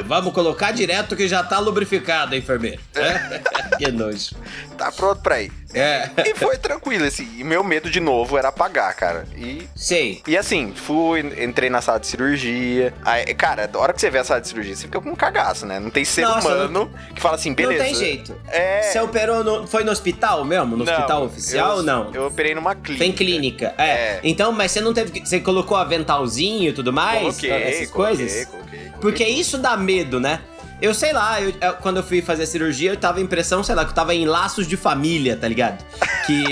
Vamos 0.05 0.33
colocar 0.33 0.71
direto 0.71 1.15
que 1.15 1.27
já 1.27 1.43
tá 1.43 1.59
lubrificado, 1.59 2.35
enfermeiro. 2.35 2.81
É. 2.95 3.41
que 3.77 3.91
nojo. 3.91 4.35
Tá 4.77 4.91
pronto 4.91 5.21
pra 5.21 5.41
ir. 5.41 5.51
É. 5.73 6.09
E 6.25 6.33
foi 6.35 6.57
tranquilo, 6.57 7.05
assim. 7.05 7.27
E 7.37 7.43
meu 7.43 7.63
medo 7.63 7.89
de 7.89 7.99
novo 7.99 8.37
era 8.37 8.47
apagar, 8.49 8.93
cara. 8.95 9.25
E. 9.37 9.67
Sei. 9.75 10.21
E 10.27 10.37
assim, 10.37 10.73
fui, 10.75 11.19
entrei 11.43 11.69
na 11.69 11.81
sala 11.81 11.99
de 11.99 12.07
cirurgia. 12.07 12.93
Aí, 13.03 13.25
cara, 13.35 13.69
a 13.71 13.77
hora 13.77 13.93
que 13.93 14.01
você 14.01 14.09
vê 14.09 14.19
a 14.19 14.23
sala 14.23 14.41
de 14.41 14.47
cirurgia, 14.47 14.75
você 14.75 14.83
fica 14.83 14.99
com 14.99 15.09
um 15.09 15.15
cagaço, 15.15 15.65
né? 15.65 15.79
Não 15.79 15.89
tem 15.89 16.03
ser 16.03 16.21
Nossa, 16.23 16.47
humano 16.47 16.91
que 17.13 17.21
fala 17.21 17.35
assim, 17.35 17.53
beleza. 17.53 17.83
Não 17.83 17.89
tem 17.89 17.95
jeito. 17.95 18.35
É. 18.47 18.81
Você 18.81 18.99
operou 18.99 19.43
no. 19.43 19.67
Foi 19.67 19.83
no 19.83 19.91
hospital 19.91 20.43
mesmo? 20.43 20.75
No 20.75 20.85
Não, 20.85 20.93
hospital 20.93 21.23
oficial 21.25 21.77
ou 21.77 21.83
não? 21.83 22.11
Eu 22.13 22.27
operei 22.27 22.55
numa 22.55 22.73
clínica. 22.75 22.97
Foi 22.97 23.07
em 23.07 23.11
clínica. 23.13 23.73
É. 23.77 23.89
É. 23.89 24.19
Então, 24.23 24.51
mas 24.51 24.71
você 24.71 24.81
não 24.81 24.93
teve. 24.93 25.19
Você 25.25 25.39
colocou 25.39 25.77
aventalzinho 25.77 26.69
e 26.69 26.73
tudo 26.73 26.91
mais? 26.91 27.19
Coloquei, 27.21 27.51
essas 27.51 27.89
coloquei, 27.89 28.17
coisas? 28.17 28.45
coloquei, 28.45 28.79
coloquei 28.79 28.99
Porque 28.99 29.25
tudo. 29.25 29.39
isso 29.39 29.57
dá 29.57 29.75
medo, 29.77 30.19
né? 30.19 30.39
Eu 30.81 30.93
sei 30.93 31.11
lá, 31.13 31.41
eu- 31.41 31.53
eu- 31.61 31.73
quando 31.73 31.97
eu 31.97 32.03
fui 32.03 32.21
fazer 32.21 32.43
a 32.43 32.47
cirurgia, 32.47 32.91
eu 32.91 32.97
tava 32.97 33.19
a 33.19 33.21
impressão, 33.21 33.61
sei 33.63 33.75
lá, 33.75 33.83
que 33.83 33.91
eu 33.91 33.95
tava 33.95 34.13
em 34.15 34.25
laços 34.25 34.65
de 34.67 34.77
família, 34.77 35.35
tá 35.35 35.47
ligado? 35.47 35.83
Que. 36.25 36.43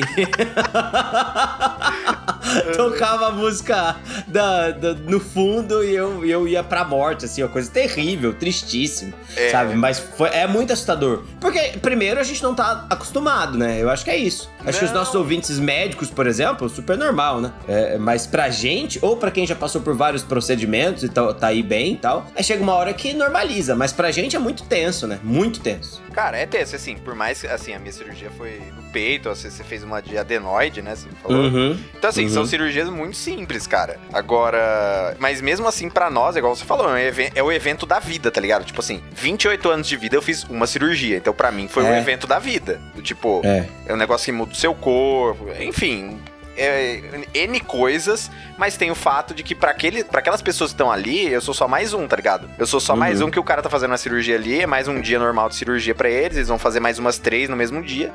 Tocava 2.75 3.27
a 3.27 3.31
música 3.31 3.95
da, 4.27 4.71
da- 4.71 4.93
no 4.93 5.19
fundo 5.19 5.83
e 5.83 5.93
eu, 5.95 6.25
eu 6.25 6.47
ia 6.47 6.63
pra 6.63 6.83
morte, 6.85 7.25
assim, 7.25 7.41
uma 7.43 7.49
coisa 7.49 7.69
terrível, 7.69 8.33
tristíssima, 8.33 9.13
É. 9.35 9.49
sabe? 9.49 9.75
Mas 9.75 9.99
foi- 9.99 10.29
é 10.29 10.47
muito 10.47 10.71
assustador. 10.73 11.23
Porque, 11.39 11.59
primeiro, 11.81 12.19
a 12.19 12.23
gente 12.23 12.41
não 12.41 12.55
tá 12.55 12.85
acostumado, 12.89 13.57
né? 13.57 13.81
Eu 13.81 13.89
acho 13.89 14.03
que 14.03 14.09
é 14.11 14.17
isso. 14.17 14.49
Acho 14.65 14.79
que 14.79 14.85
os 14.85 14.91
Não. 14.91 14.99
nossos 14.99 15.15
ouvintes 15.15 15.59
médicos, 15.59 16.09
por 16.09 16.27
exemplo, 16.27 16.67
super 16.69 16.97
normal, 16.97 17.39
né? 17.41 17.51
É, 17.67 17.97
mas 17.97 18.25
pra 18.27 18.49
gente, 18.49 18.99
ou 19.01 19.17
pra 19.17 19.31
quem 19.31 19.45
já 19.45 19.55
passou 19.55 19.81
por 19.81 19.95
vários 19.95 20.23
procedimentos 20.23 21.03
e 21.03 21.09
tá, 21.09 21.33
tá 21.33 21.47
aí 21.47 21.63
bem 21.63 21.93
e 21.93 21.97
tal, 21.97 22.27
aí 22.35 22.43
chega 22.43 22.61
uma 22.63 22.73
hora 22.73 22.93
que 22.93 23.13
normaliza. 23.13 23.75
Mas 23.75 23.91
pra 23.93 24.11
gente 24.23 24.35
é 24.35 24.39
muito 24.39 24.63
tenso, 24.63 25.07
né? 25.07 25.19
Muito 25.23 25.59
tenso. 25.59 26.01
Cara, 26.13 26.37
é 26.37 26.45
tenso, 26.45 26.75
assim, 26.75 26.95
por 26.97 27.13
mais 27.15 27.41
que, 27.41 27.47
assim, 27.47 27.73
a 27.73 27.79
minha 27.79 27.91
cirurgia 27.91 28.29
foi 28.37 28.59
no 28.75 28.81
peito, 28.91 29.29
você, 29.29 29.51
você 29.51 29.63
fez 29.63 29.83
uma 29.83 30.01
de 30.01 30.17
adenoide, 30.17 30.81
né, 30.81 30.95
você 30.95 31.07
falou. 31.21 31.43
Uhum. 31.43 31.77
Então, 31.95 32.09
assim, 32.09 32.23
Uhum. 32.23 32.29
são 32.29 32.45
cirurgias 32.45 32.89
muito 32.89 33.15
simples, 33.15 33.67
cara. 33.67 33.99
Agora, 34.11 35.15
mas 35.19 35.41
mesmo 35.41 35.67
assim, 35.67 35.89
pra 35.89 36.09
nós, 36.09 36.35
igual 36.35 36.55
você 36.55 36.65
falou, 36.65 36.87
é, 36.97 37.11
um 37.11 37.31
é 37.35 37.43
o 37.43 37.51
evento 37.51 37.85
da 37.85 37.99
vida, 37.99 38.31
tá 38.31 38.39
ligado? 38.41 38.63
Tipo 38.65 38.79
assim, 38.79 39.01
28 39.11 39.69
anos 39.69 39.87
de 39.87 39.95
vida 39.97 40.15
eu 40.15 40.21
fiz 40.21 40.43
uma 40.45 40.65
cirurgia, 40.67 41.17
então 41.17 41.33
pra 41.33 41.51
mim 41.51 41.67
foi 41.67 41.85
É. 41.85 41.99
evento 41.99 42.25
da 42.25 42.39
vida. 42.39 42.81
Tipo, 43.03 43.41
É. 43.43 43.67
é 43.87 43.93
um 43.93 43.97
negócio 43.97 44.25
que 44.25 44.31
muda 44.31 44.51
o 44.51 44.55
seu 44.55 44.73
corpo, 44.73 45.47
enfim. 45.59 46.19
É, 46.57 47.01
N 47.33 47.59
coisas, 47.59 48.31
mas 48.57 48.75
tem 48.75 48.89
o 48.89 48.95
fato 48.95 49.33
de 49.33 49.43
que 49.43 49.53
pra 49.53 49.71
aquelas 49.71 50.41
pessoas 50.41 50.71
que 50.71 50.73
estão 50.73 50.91
ali, 50.91 51.31
eu 51.31 51.39
sou 51.39 51.53
só 51.53 51.67
mais 51.67 51.93
um, 51.93 52.07
tá 52.07 52.15
ligado? 52.15 52.49
Eu 52.57 52.65
sou 52.65 52.79
só 52.79 52.93
Uhum. 52.93 52.99
mais 52.99 53.21
um 53.21 53.29
que 53.29 53.39
o 53.39 53.43
cara 53.43 53.61
tá 53.61 53.69
fazendo 53.69 53.93
a 53.93 53.97
cirurgia 53.97 54.35
ali, 54.35 54.61
é 54.61 54.65
mais 54.67 54.87
um 54.87 54.99
dia 54.99 55.19
normal 55.19 55.49
de 55.49 55.55
cirurgia 55.55 55.93
pra 55.93 56.09
eles, 56.09 56.37
eles 56.37 56.47
vão 56.47 56.57
fazer 56.57 56.79
mais 56.79 56.97
umas 56.99 57.17
três 57.19 57.47
no 57.47 57.55
mesmo 57.55 57.81
dia. 57.83 58.11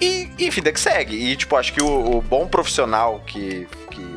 E, 0.00 0.04
e, 0.04 0.46
e 0.46 0.50
vida 0.50 0.72
que 0.72 0.80
segue. 0.80 1.16
E, 1.16 1.36
tipo, 1.36 1.54
acho 1.56 1.72
que 1.72 1.82
o, 1.82 2.16
o 2.16 2.20
bom 2.20 2.46
profissional 2.46 3.22
que. 3.26 3.66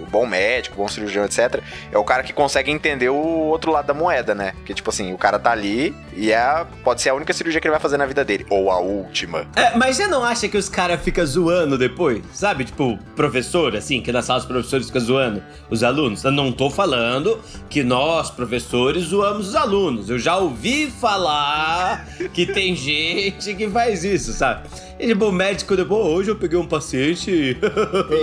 Bom 0.10 0.26
médico, 0.26 0.76
bom 0.76 0.88
cirurgião, 0.88 1.26
etc., 1.26 1.62
é 1.92 1.98
o 1.98 2.04
cara 2.04 2.24
que 2.24 2.34
consegue 2.34 2.72
entender 2.72 3.10
o 3.10 3.16
outro 3.16 3.72
lado 3.72 3.86
da 3.86 3.94
moeda, 3.94 4.36
né? 4.36 4.54
Que, 4.66 4.74
tipo 4.74 4.90
assim, 4.90 5.14
o 5.14 5.18
cara 5.18 5.40
tá 5.40 5.52
ali 5.52 5.96
e 6.16 6.32
é, 6.32 6.66
pode 6.84 7.02
ser 7.02 7.10
a 7.10 7.14
única 7.14 7.32
cirurgia 7.34 7.62
que 7.62 7.68
ele 7.68 7.72
vai 7.72 7.80
fazer 7.80 7.98
na 7.98 8.06
vida 8.06 8.26
dele. 8.26 8.46
Ou 8.50 8.72
a 8.72 8.80
última. 8.80 9.48
É, 9.56 9.76
mas 9.78 9.96
você 9.96 10.08
não 10.08 10.24
acha 10.24 10.48
que 10.48 10.58
os 10.58 10.68
caras 10.68 11.02
ficam 11.02 11.26
zoando 11.26 11.78
depois? 11.78 12.22
Sabe? 12.34 12.66
Tipo, 12.66 12.98
professor, 13.16 13.76
assim, 13.76 14.02
que 14.02 14.12
na 14.12 14.22
sala 14.22 14.40
os 14.40 14.46
professores 14.46 14.88
ficam 14.88 15.02
zoando 15.02 15.44
os 15.70 15.84
alunos. 15.84 16.24
Eu 16.24 16.32
não 16.32 16.52
tô 16.52 16.70
falando 16.70 17.40
que 17.70 17.84
nós, 17.84 18.30
professores, 18.30 19.06
zoamos 19.06 19.50
os 19.50 19.56
alunos. 19.56 20.10
Eu 20.10 20.20
já 20.20 20.38
ouvi 20.38 20.92
falar 20.92 22.06
que 22.34 22.46
tem 22.46 22.76
gente 22.76 23.54
que 23.56 23.70
faz 23.70 24.04
isso, 24.04 24.34
sabe? 24.34 24.68
E 25.00 25.08
tipo, 25.08 25.26
o 25.26 25.32
médico 25.32 25.78
depois, 25.78 26.06
hoje 26.06 26.30
eu 26.30 26.36
peguei 26.36 26.60
um 26.60 26.68
paciente 26.68 27.32
e... 27.32 27.58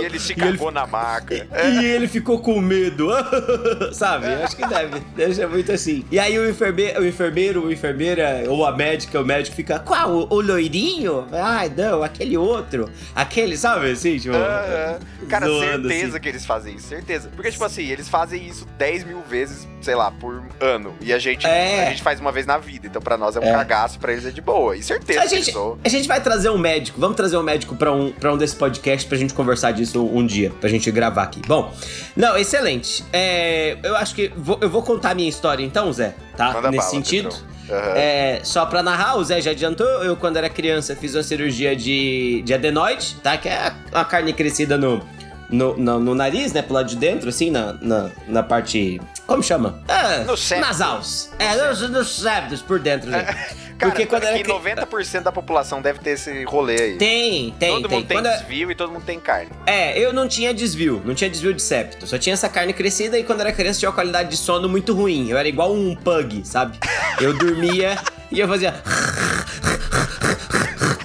Ele 0.05 0.19
se 0.19 0.33
E 0.37 0.39
ele 0.39 0.51
cagou 0.51 0.71
na 0.71 0.85
maca. 0.85 1.33
E 1.33 1.76
ele 1.85 2.07
ficou 2.07 2.39
com 2.39 2.59
medo, 2.59 3.07
sabe? 3.91 4.27
Eu 4.31 4.43
Acho 4.43 4.55
que 4.55 4.65
deve, 4.67 4.99
deve 5.15 5.33
ser 5.35 5.47
muito 5.47 5.71
assim. 5.71 6.03
E 6.11 6.19
aí 6.19 6.37
o 6.37 6.49
enfermeiro, 6.49 7.01
o 7.01 7.05
enfermeiro, 7.07 7.63
ou 7.63 7.71
enfermeira, 7.71 8.43
ou 8.47 8.65
a 8.65 8.75
médica, 8.75 9.19
o 9.21 9.25
médico 9.25 9.55
fica, 9.55 9.79
qual? 9.79 10.11
O, 10.11 10.27
o 10.35 10.41
loirinho? 10.41 11.25
Ai, 11.31 11.71
não, 11.75 12.03
aquele 12.03 12.37
outro. 12.37 12.89
Aquele, 13.15 13.57
sabe 13.57 13.91
assim, 13.91 14.17
tipo... 14.17 14.35
Aham. 14.35 14.99
Cara, 15.29 15.45
zoando, 15.47 15.87
certeza 15.89 16.07
assim. 16.11 16.19
que 16.21 16.29
eles 16.29 16.45
fazem 16.45 16.75
isso, 16.75 16.87
certeza. 16.87 17.29
Porque, 17.35 17.51
tipo 17.51 17.63
assim, 17.63 17.83
eles 17.89 18.07
fazem 18.07 18.45
isso 18.47 18.65
10 18.77 19.03
mil 19.03 19.21
vezes, 19.29 19.67
sei 19.81 19.95
lá, 19.95 20.09
por 20.11 20.41
ano. 20.61 20.93
E 21.01 21.11
a 21.11 21.19
gente, 21.19 21.45
É. 21.45 21.87
a 21.87 21.89
gente 21.89 22.01
faz 22.03 22.19
uma 22.19 22.31
vez 22.31 22.45
na 22.45 22.57
vida. 22.57 22.87
Então, 22.87 23.01
pra 23.01 23.17
nós 23.17 23.35
é 23.35 23.39
um 23.39 23.43
É. 23.43 23.51
cagaço, 23.51 23.99
pra 23.99 24.13
eles 24.13 24.25
é 24.25 24.31
de 24.31 24.41
boa. 24.41 24.75
E 24.77 24.81
certeza 24.83 25.19
A 25.19 25.23
que 25.23 25.29
gente, 25.29 25.43
eles 25.45 25.53
são. 25.53 25.77
a 25.83 25.89
gente 25.89 26.07
vai 26.07 26.21
trazer 26.21 26.49
um 26.49 26.57
médico, 26.57 26.99
vamos 26.99 27.17
trazer 27.17 27.35
um 27.37 27.43
médico 27.43 27.75
pra 27.75 27.91
um, 27.91 28.11
pra 28.11 28.33
um 28.33 28.37
desses 28.37 28.55
podcasts 28.55 29.07
pra 29.07 29.17
gente 29.17 29.33
conversar 29.33 29.71
disso 29.71 30.05
um 30.05 30.25
dia, 30.25 30.51
pra 30.61 30.69
gente 30.69 30.89
gravar 30.91 31.23
aqui. 31.23 31.41
Bom, 31.47 31.66
não, 32.15 32.37
excelente. 32.37 33.03
É, 33.13 33.77
eu 33.83 33.95
acho 33.95 34.13
que 34.15 34.31
vou- 34.35 34.57
eu 34.61 34.69
vou 34.69 34.81
contar 34.83 35.11
a 35.11 35.15
minha 35.15 35.29
história 35.29 35.63
então, 35.63 35.91
Zé, 35.93 36.13
tá? 36.35 36.51
Manda 36.53 36.71
Nesse 36.71 36.77
bala, 36.87 36.89
sentido. 36.91 37.29
Aham. 37.69 37.93
É, 37.97 38.39
só 38.43 38.65
pra 38.65 38.81
narrar, 38.81 39.17
o 39.17 39.23
Zé 39.25 39.41
já 39.41 39.51
adiantou, 39.51 39.85
eu 40.03 40.15
quando 40.15 40.37
era 40.37 40.49
criança 40.49 40.95
fiz 40.95 41.13
uma 41.15 41.23
cirurgia 41.23 41.75
de, 41.75 42.41
de 42.45 42.53
adenoide, 42.53 43.15
tá? 43.21 43.35
Que 43.37 43.49
é 43.49 43.57
a, 43.57 43.75
a 44.01 44.05
carne 44.05 44.31
crescida 44.31 44.77
no, 44.77 45.01
no, 45.49 45.77
no, 45.77 45.99
no 45.99 46.15
nariz, 46.15 46.51
né? 46.53 46.61
Pro 46.61 46.73
lado 46.73 46.89
de 46.89 46.95
dentro, 46.95 47.29
assim, 47.29 47.49
na, 47.51 47.73
na, 47.81 48.09
na 48.27 48.43
parte. 48.43 48.99
Como 49.25 49.41
chama? 49.43 49.79
Ah, 49.87 50.23
No 50.25 50.35
septo. 50.37 50.61
nasals. 50.65 51.29
É, 51.39 51.55
nos, 51.55 51.89
nos 51.89 52.19
septos 52.21 52.61
por 52.61 52.79
dentro, 52.79 53.09
né? 53.09 53.23
Cara, 53.77 53.91
Porque 53.91 54.07
quando 54.07 54.23
era 54.23 54.39
cri- 54.39 54.51
90% 54.51 55.21
da 55.21 55.31
população 55.31 55.81
deve 55.83 55.99
ter 55.99 56.11
esse 56.11 56.43
rolê 56.45 56.81
aí. 56.81 56.97
Tem, 56.97 57.51
tem, 57.59 57.69
todo 57.75 57.87
tem. 57.87 57.97
mundo 57.99 58.07
tem 58.07 58.17
Quando 58.17 58.29
desvio 58.39 58.71
e 58.71 58.75
todo 58.75 58.91
mundo 58.91 59.03
tem 59.05 59.19
carne. 59.19 59.51
É, 59.67 59.99
eu 59.99 60.11
não 60.11 60.27
tinha 60.27 60.51
desvio, 60.51 60.99
não 61.05 61.13
tinha 61.13 61.29
desvio 61.29 61.53
de 61.53 61.61
septo. 61.61 62.07
Só 62.07 62.17
tinha 62.17 62.33
essa 62.33 62.49
carne 62.49 62.73
crescida 62.73 63.19
e 63.19 63.23
quando 63.23 63.41
era 63.41 63.51
criança 63.51 63.77
tinha 63.79 63.89
uma 63.89 63.95
qualidade 63.95 64.29
de 64.29 64.37
sono 64.37 64.67
muito 64.67 64.95
ruim. 64.95 65.29
Eu 65.29 65.37
era 65.37 65.47
igual 65.47 65.71
um 65.73 65.95
pug, 65.95 66.41
sabe? 66.43 66.79
Eu 67.21 67.33
dormia 67.37 67.99
e 68.31 68.39
eu 68.39 68.47
fazia. 68.47 68.73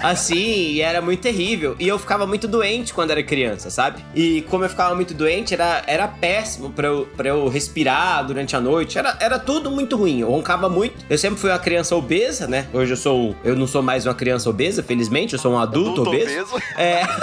Assim, 0.03 0.73
e 0.73 0.81
era 0.81 1.01
muito 1.01 1.21
terrível. 1.21 1.75
E 1.79 1.87
eu 1.87 1.97
ficava 1.97 2.27
muito 2.27 2.47
doente 2.47 2.93
quando 2.93 3.11
era 3.11 3.23
criança, 3.23 3.69
sabe? 3.69 4.03
E 4.13 4.41
como 4.49 4.65
eu 4.65 4.69
ficava 4.69 4.93
muito 4.93 5.13
doente, 5.13 5.53
era, 5.53 5.81
era 5.87 6.07
péssimo 6.07 6.69
pra 6.69 6.87
eu, 6.87 7.07
pra 7.15 7.29
eu 7.29 7.47
respirar 7.47 8.25
durante 8.25 8.55
a 8.55 8.59
noite. 8.59 8.97
Era, 8.97 9.17
era 9.19 9.39
tudo 9.39 9.71
muito 9.71 9.95
ruim. 9.95 10.19
Eu 10.19 10.29
roncava 10.29 10.69
muito. 10.69 11.05
Eu 11.09 11.17
sempre 11.17 11.39
fui 11.39 11.49
uma 11.49 11.59
criança 11.59 11.95
obesa, 11.95 12.47
né? 12.47 12.67
Hoje 12.73 12.91
eu 12.91 12.97
sou. 12.97 13.35
Eu 13.43 13.55
não 13.55 13.65
sou 13.65 13.81
mais 13.81 14.05
uma 14.05 14.13
criança 14.13 14.49
obesa, 14.49 14.83
felizmente. 14.83 15.33
Eu 15.33 15.39
sou 15.39 15.53
um 15.53 15.59
adulto, 15.59 16.01
obeso. 16.01 16.55
É. 16.77 17.03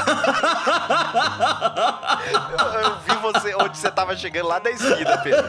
Eu, 2.30 2.80
eu 2.80 2.96
vi 3.06 3.14
você 3.20 3.54
onde 3.54 3.78
você 3.78 3.90
tava 3.90 4.16
chegando 4.16 4.48
lá 4.48 4.58
da 4.58 4.70
esquina, 4.70 5.18
Pedro. 5.18 5.44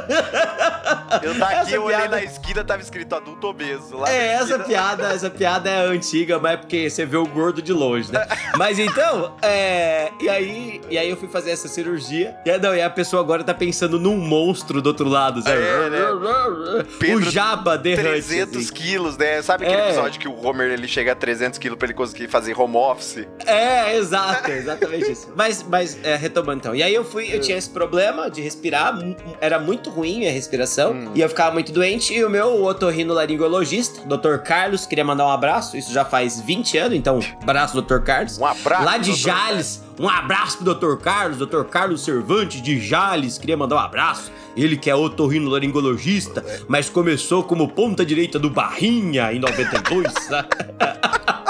Eu 1.23 1.33
daqui, 1.35 1.53
Essa 1.53 1.71
eu 1.75 1.83
olhei 1.83 1.97
piada- 1.97 2.15
na 2.17 2.23
esquina, 2.23 2.63
tava 2.63 2.81
escrito 2.81 3.15
adulto 3.15 3.47
obeso. 3.47 3.97
Lá 3.97 4.09
É, 4.11 4.33
essa 4.33 4.59
piada, 4.59 5.13
essa 5.13 5.29
piada 5.29 5.69
é 5.69 5.85
antiga, 5.87 6.39
mas 6.39 6.53
é 6.53 6.57
porque 6.57 6.89
você 6.89 7.05
vê 7.05 7.17
o 7.17 7.25
gordo 7.25 7.61
de 7.61 7.73
longe, 7.73 8.11
né? 8.11 8.25
Mas 8.57 8.79
então, 8.79 9.35
é. 9.41 10.11
E 10.19 10.29
aí, 10.29 10.81
e 10.89 10.97
aí 10.97 11.09
eu 11.09 11.17
fui 11.17 11.27
fazer 11.27 11.51
essa 11.51 11.67
cirurgia. 11.67 12.35
E 12.45 12.57
não, 12.57 12.75
e 12.75 12.81
a 12.81 12.89
pessoa 12.89 13.21
agora 13.21 13.43
tá 13.43 13.53
pensando 13.53 13.99
num 13.99 14.17
monstro 14.17 14.81
do 14.81 14.87
outro 14.87 15.07
lado, 15.07 15.41
sabe? 15.41 15.57
É, 15.61 15.89
né? 15.89 16.85
Pedro, 16.99 17.17
o 17.27 17.31
jaba 17.31 17.77
derrante. 17.77 18.07
300 18.09 18.57
assim. 18.65 18.73
quilos, 18.73 19.17
né? 19.17 19.41
Sabe 19.41 19.65
aquele 19.65 19.81
É. 19.81 19.85
episódio 19.89 20.19
que 20.19 20.27
o 20.27 20.45
Homer 20.45 20.71
ele 20.71 20.87
chega 20.87 21.11
a 21.11 21.15
300 21.15 21.57
quilos 21.59 21.77
pra 21.77 21.87
ele 21.87 21.93
conseguir 21.93 22.27
fazer 22.27 22.59
home 22.59 22.75
office? 22.75 23.25
É, 23.45 23.95
exato, 23.97 24.51
exatamente 24.51 25.11
isso. 25.11 25.31
Mas, 25.35 25.63
mas 25.63 25.97
é, 26.03 26.15
retomando 26.15 26.59
então. 26.59 26.75
E 26.75 26.83
aí 26.83 26.93
eu 26.93 27.03
fui, 27.03 27.33
eu 27.33 27.39
tinha 27.39 27.57
esse 27.57 27.69
problema 27.69 28.29
de 28.29 28.41
respirar, 28.41 28.93
era 29.39 29.59
muito 29.59 29.89
ruim 29.89 30.27
a 30.27 30.31
respiração, 30.31 30.91
Hum. 30.93 31.00
E 31.13 31.21
eu 31.21 31.29
ficava 31.29 31.51
muito 31.53 31.71
doente, 31.71 32.13
e 32.13 32.23
o 32.23 32.29
meu 32.29 32.63
otorrinolaringologista, 32.63 34.01
Dr. 34.05 34.37
Carlos, 34.37 34.85
queria 34.85 35.03
mandar 35.03 35.25
um 35.25 35.31
abraço, 35.31 35.77
isso 35.77 35.91
já 35.91 36.05
faz 36.05 36.39
20 36.41 36.77
anos, 36.77 36.97
então, 36.97 37.19
abraço, 37.41 37.81
Dr. 37.81 37.99
Carlos. 37.99 38.37
Um 38.37 38.45
abraço. 38.45 38.85
Lá 38.85 38.97
de 38.97 39.11
doutor 39.11 39.21
Jales, 39.21 39.83
um 39.99 40.09
abraço 40.09 40.57
pro 40.57 40.73
Dr. 40.73 40.95
Carlos, 40.95 41.37
Dr. 41.37 41.63
Carlos 41.63 42.03
Cervantes 42.03 42.61
de 42.61 42.79
Jales, 42.79 43.37
queria 43.37 43.57
mandar 43.57 43.75
um 43.75 43.79
abraço. 43.79 44.31
Ele 44.55 44.75
que 44.75 44.89
é 44.89 44.95
otorrinolaringologista, 44.95 46.43
mas 46.67 46.89
começou 46.89 47.43
como 47.43 47.69
ponta 47.69 48.05
direita 48.05 48.37
do 48.37 48.49
Barrinha 48.49 49.31
em 49.31 49.39
92. 49.39 50.11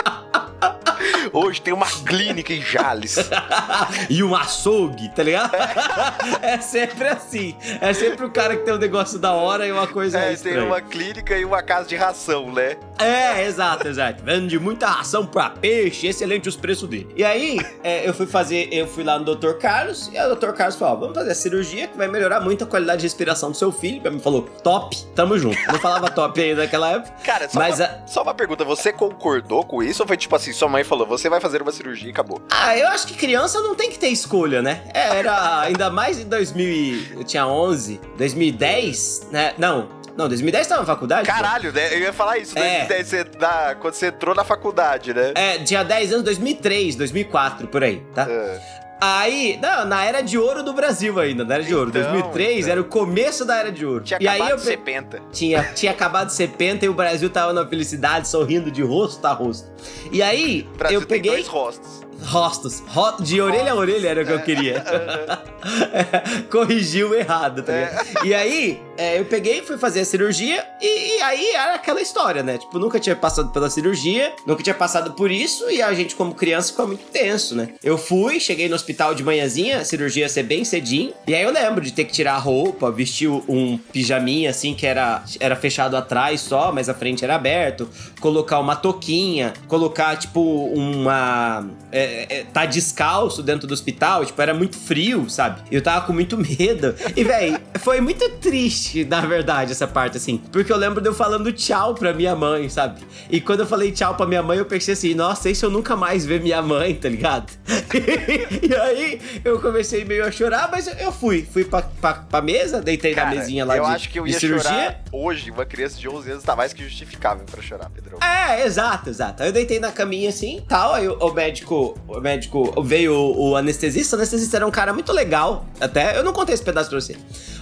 Hoje 1.34 1.62
tem 1.62 1.74
uma 1.74 1.86
clínica 1.88 2.54
em 2.54 2.62
Jales. 2.62 3.18
e 4.10 4.24
um 4.24 4.36
açougue, 4.36 5.10
tá 5.10 5.24
ligado? 5.24 5.52
é 6.42 6.60
sempre 6.60 7.08
assim. 7.08 7.56
É 7.80 7.94
sempre 7.94 8.26
o 8.26 8.30
cara 8.32 8.56
que 8.58 8.64
tem 8.64 8.74
um 8.74 8.78
negócio 8.78 9.18
da 9.20 9.32
hora 9.34 9.66
e 9.66 9.72
uma 9.72 9.88
coisa 9.88 10.18
É, 10.20 10.24
tem 10.26 10.34
estranha. 10.34 10.66
uma 10.66 10.82
clínica 10.82 11.38
e 11.38 11.46
uma 11.46 11.62
casa 11.62 11.88
de 11.88 11.96
ração, 11.96 12.52
né? 12.52 12.78
É, 13.00 13.46
exato, 13.46 13.88
exato. 13.88 14.24
Vende 14.24 14.60
muita 14.60 14.88
ração 14.88 15.26
pra 15.26 15.50
peixe, 15.50 16.08
excelente 16.08 16.48
os 16.50 16.56
preços 16.56 16.88
dele. 16.88 17.10
E 17.16 17.24
aí, 17.24 17.60
é, 17.84 18.08
eu 18.08 18.14
fui 18.14 18.28
fazer, 18.28 18.68
eu 18.72 18.88
fui 18.88 19.04
lá 19.04 19.18
no 19.18 19.36
Dr. 19.36 19.54
Carlos, 19.54 20.10
e 20.14 20.20
o 20.20 20.36
Dr. 20.36 20.52
Carlos 20.52 20.76
falou: 20.76 21.00
vamos 21.00 21.16
fazer 21.16 21.32
a 21.32 21.36
cirurgia 21.36 21.88
que 21.88 21.98
vai 21.98 22.08
melhorar 22.08 22.40
muito 22.42 22.64
a 22.64 22.68
qualidade 22.68 23.00
de 23.02 23.06
respiração 23.08 23.52
do 23.52 23.58
seu 23.58 23.72
filho. 23.72 24.02
Ele 24.06 24.16
me 24.16 24.22
falou, 24.22 24.44
top, 24.64 24.96
tamo 25.16 25.38
junto. 25.38 25.58
Não 25.68 25.80
falava 25.80 26.10
top 26.12 26.40
ainda 26.42 26.62
naquela 26.64 26.92
época. 26.92 27.14
Cara, 27.24 27.50
só, 27.50 27.58
Mas 27.60 27.80
uma, 27.80 27.86
a- 27.88 28.08
só 28.08 28.22
uma 28.24 28.34
pergunta, 28.34 28.64
você 28.64 28.92
concordou 28.94 29.64
com 29.64 29.82
isso 29.82 30.04
ou 30.04 30.08
foi 30.08 30.18
tipo 30.18 30.36
assim, 30.36 30.52
sua 30.54 30.68
mãe 30.68 30.84
falou, 30.84 31.06
você 31.08 31.21
vai 31.30 31.40
fazer 31.40 31.62
uma 31.62 31.72
cirurgia 31.72 32.08
e 32.08 32.12
acabou? 32.12 32.42
Ah, 32.52 32.78
eu 32.78 32.88
acho 32.90 33.08
que 33.08 33.14
criança 33.14 33.60
não 33.62 33.76
tem 33.76 33.90
que 33.90 33.98
ter 34.00 34.08
escolha, 34.10 34.62
né? 34.62 34.82
É, 34.94 35.18
era 35.18 35.62
ainda 35.62 35.90
mais 35.90 36.20
em 36.20 36.26
2000, 36.26 36.68
e- 36.68 37.12
eu 37.16 37.24
tinha 37.24 37.46
11, 37.48 38.00
2010, 38.18 39.28
né? 39.32 39.54
Não, 39.58 39.90
não, 40.18 40.28
2010 40.28 40.68
tava 40.68 40.82
na 40.82 40.88
faculdade. 40.88 41.28
Caralho, 41.28 41.72
né? 41.72 41.94
Eu 41.94 42.00
ia 42.00 42.14
falar 42.14 42.38
isso, 42.38 42.58
É. 42.58 42.86
2010, 42.86 43.08
você, 43.08 43.26
na- 43.40 43.76
quando 43.76 43.94
você 43.94 44.08
entrou 44.08 44.36
na 44.36 44.44
faculdade, 44.44 45.14
né? 45.14 45.32
É, 45.36 45.58
tinha 45.60 45.84
10 45.84 46.12
anos, 46.12 46.24
2003, 46.26 46.96
2004, 46.96 47.68
por 47.68 47.84
aí, 47.84 48.02
tá? 48.14 48.28
É. 48.30 48.81
Aí, 49.04 49.58
não, 49.60 49.84
na 49.86 50.06
era 50.06 50.22
de 50.22 50.38
ouro 50.38 50.62
do 50.62 50.74
Brasil 50.74 51.20
ainda, 51.20 51.44
na 51.44 51.56
era 51.56 51.64
de 51.64 51.74
ouro. 51.74 51.90
Então, 51.90 52.04
2003 52.04 52.58
então. 52.60 52.72
era 52.72 52.82
o 52.82 52.84
começo 52.86 53.44
da 53.44 53.58
era 53.58 53.72
de 53.72 53.84
ouro. 53.84 54.04
Tinha 54.04 54.20
e 54.22 54.28
aí 54.28 54.36
acabado 54.36 54.52
eu 54.52 54.58
de 54.58 54.64
ser 54.64 54.78
penta. 54.78 55.20
tinha, 55.32 55.64
tinha 55.74 55.92
acabado 55.92 56.28
de 56.28 56.34
ser 56.34 56.50
penta 56.50 56.86
e 56.86 56.90
o 56.90 56.94
Brasil 56.94 57.28
tava 57.30 57.52
na 57.52 57.66
felicidade, 57.68 58.28
sorrindo 58.28 58.70
de 58.70 58.84
rosto 58.84 59.26
a 59.26 59.32
rosto. 59.34 59.68
E 60.12 60.22
aí, 60.22 60.68
O 60.74 60.78
Brasil 60.78 61.00
eu 61.02 61.06
tem 61.08 61.18
peguei 61.18 61.32
dois 61.32 61.48
rostos. 61.48 62.02
rostos, 62.24 62.84
ro- 62.90 63.16
de 63.24 63.42
orelha 63.42 63.72
a 63.72 63.76
orelha 63.76 64.08
era 64.10 64.22
o 64.22 64.26
que 64.28 64.32
eu 64.34 64.42
queria. 64.42 64.84
Corrigiu 66.52 67.14
errado, 67.16 67.64
tá 67.64 67.74
ligado? 67.74 68.26
E 68.26 68.34
aí, 68.34 68.82
é, 68.98 69.20
eu 69.20 69.26
peguei, 69.26 69.62
fui 69.62 69.78
fazer 69.78 70.02
a 70.02 70.06
cirurgia 70.06 70.66
e, 70.82 71.18
e 71.18 71.22
aí 71.22 71.52
era 71.52 71.76
aquela 71.76 72.02
história, 72.02 72.44
né? 72.44 72.58
Tipo, 72.58 72.80
nunca 72.80 73.00
tinha 73.00 73.16
passado 73.16 73.52
pela 73.52 73.70
cirurgia, 73.70 74.34
nunca 74.46 74.64
tinha 74.64 74.76
passado 74.76 75.14
por 75.14 75.32
isso 75.32 75.70
e 75.70 75.82
a 75.82 75.94
gente, 75.94 76.16
como 76.16 76.34
criança, 76.34 76.72
ficou 76.72 76.88
muito 76.88 77.06
tenso, 77.12 77.56
né? 77.56 77.70
Eu 77.84 77.98
fui, 77.98 78.40
cheguei 78.40 78.70
no 78.70 78.76
hospital 78.76 79.14
de 79.14 79.24
manhãzinha, 79.24 79.80
a 79.80 79.86
cirurgia 79.86 80.24
ia 80.24 80.30
ser 80.30 80.44
bem 80.44 80.64
cedinho. 80.64 81.14
E 81.28 81.34
aí 81.34 81.44
eu 81.44 81.52
lembro 81.52 81.82
de 81.82 81.92
ter 81.92 82.06
que 82.06 82.12
tirar 82.12 82.36
a 82.36 82.38
roupa, 82.38 82.92
vestir 82.92 83.30
um 83.30 83.78
pijaminha 83.92 84.50
assim, 84.50 84.74
que 84.74 84.86
era, 84.86 85.24
era 85.40 85.56
fechado 85.56 85.96
atrás 85.96 86.42
só, 86.42 86.72
mas 86.72 86.90
a 86.90 86.94
frente 86.94 87.24
era 87.24 87.36
aberto, 87.36 87.90
colocar 88.20 88.60
uma 88.60 88.76
touquinha, 88.76 89.54
colocar, 89.68 90.16
tipo, 90.18 90.42
uma. 90.42 91.68
É, 91.92 92.40
é, 92.40 92.44
tá 92.44 92.66
descalço 92.66 93.44
dentro 93.44 93.68
do 93.68 93.74
hospital, 93.74 94.26
tipo, 94.26 94.42
era 94.42 94.54
muito 94.54 94.78
frio, 94.78 95.30
sabe? 95.30 95.62
Eu 95.72 95.82
tava 95.82 96.06
com 96.06 96.14
muito 96.14 96.38
medo. 96.38 96.96
E, 97.16 97.24
véi, 97.24 97.58
foi 97.80 98.02
muito 98.02 98.28
triste, 98.38 98.81
na 99.10 99.22
verdade, 99.22 99.72
essa 99.72 99.88
parte, 99.88 100.18
assim. 100.18 100.38
Porque 100.38 100.72
eu 100.72 100.78
lembro 100.78 101.02
de 101.02 101.08
eu 101.10 101.14
falando 101.14 101.52
tchau 101.52 101.94
pra 101.96 102.14
minha 102.14 102.36
mãe, 102.36 102.70
sabe? 102.70 103.02
E 103.30 103.40
quando 103.42 103.62
eu 103.62 103.66
falei 103.68 103.92
tchau 103.92 104.16
pra 104.16 104.26
minha 104.26 104.42
mãe, 104.44 104.58
eu 104.58 104.66
pensei 104.66 104.94
assim, 104.94 105.14
nossa, 105.14 105.54
se 105.54 105.64
eu 105.66 105.70
nunca 105.70 105.96
mais 105.96 106.26
ver 106.26 106.42
minha 106.42 106.62
mãe, 106.62 106.94
tá 106.96 107.10
ligado? 107.10 107.52
e 108.62 108.74
aí 108.76 109.22
eu 109.44 109.60
comecei 109.60 110.06
meio 110.06 110.26
a 110.26 110.32
chorar, 110.32 110.70
mas 110.72 110.88
eu- 110.88 110.94
eu 110.96 111.12
fui. 111.12 111.48
Fui 111.52 111.64
pra, 111.64 111.82
pra, 111.82 112.14
pra 112.14 112.42
mesa, 112.42 112.82
deitei 112.82 113.14
Cara, 113.14 113.30
na 113.30 113.36
mesinha 113.36 113.66
lá 113.66 113.78
eu 113.78 113.86
de, 113.86 113.92
acho 113.92 114.10
que 114.10 114.20
eu 114.20 114.28
ia 114.28 114.40
cirurgia. 114.40 114.70
chorar 114.70 115.02
hoje. 115.12 115.52
Uma 115.52 115.66
criança 115.66 115.98
de 116.00 116.08
11 116.08 116.32
anos 116.32 116.44
tá 116.44 116.56
mais 116.56 116.74
que 116.74 116.84
justificável 116.84 117.46
pra 117.50 117.62
chorar, 117.62 117.90
Pedrão. 117.90 118.18
É, 118.22 118.66
exato, 118.66 119.10
exato. 119.10 119.44
Aí 119.44 119.50
eu 119.50 119.54
deitei 119.54 119.80
na 119.80 119.92
caminha 119.92 120.30
assim 120.30 120.64
tal. 120.68 120.94
Aí 120.94 121.08
o, 121.08 121.14
o 121.18 121.34
médico, 121.34 121.98
o 122.08 122.20
médico 122.20 122.82
veio 122.84 123.14
o, 123.14 123.50
o 123.52 123.56
anestesista. 123.56 124.16
O 124.16 124.20
anestesista 124.20 124.58
era 124.58 124.68
um 124.68 124.72
cara 124.72 124.94
muito 124.94 125.12
legal. 125.12 125.66
Até 125.80 126.18
eu 126.18 126.24
não 126.24 126.34
contei 126.34 126.54
esse 126.54 126.64
pedaço 126.64 126.90
pra 126.90 127.00
você. 127.00 127.16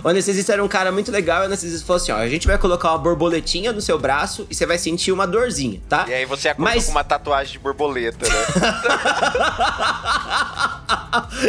O 0.03 0.08
anestesista 0.08 0.53
era 0.53 0.63
um 0.63 0.67
cara 0.67 0.91
muito 0.91 1.08
legal. 1.09 1.39
E 1.39 1.43
o 1.43 1.45
anestesista 1.45 1.85
falou 1.85 2.01
assim: 2.01 2.11
ó, 2.11 2.17
a 2.17 2.27
gente 2.27 2.47
vai 2.47 2.57
colocar 2.57 2.89
uma 2.89 2.97
borboletinha 2.97 3.71
no 3.71 3.81
seu 3.81 3.97
braço 3.99 4.47
e 4.49 4.55
você 4.55 4.65
vai 4.65 4.77
sentir 4.77 5.11
uma 5.11 5.25
dorzinha, 5.27 5.81
tá? 5.89 6.05
E 6.07 6.13
aí 6.13 6.25
você 6.25 6.49
acordou 6.49 6.73
Mas- 6.73 6.85
com 6.85 6.91
uma 6.91 7.03
tatuagem 7.03 7.53
de 7.53 7.59
borboleta, 7.59 8.27
né? 8.27 8.35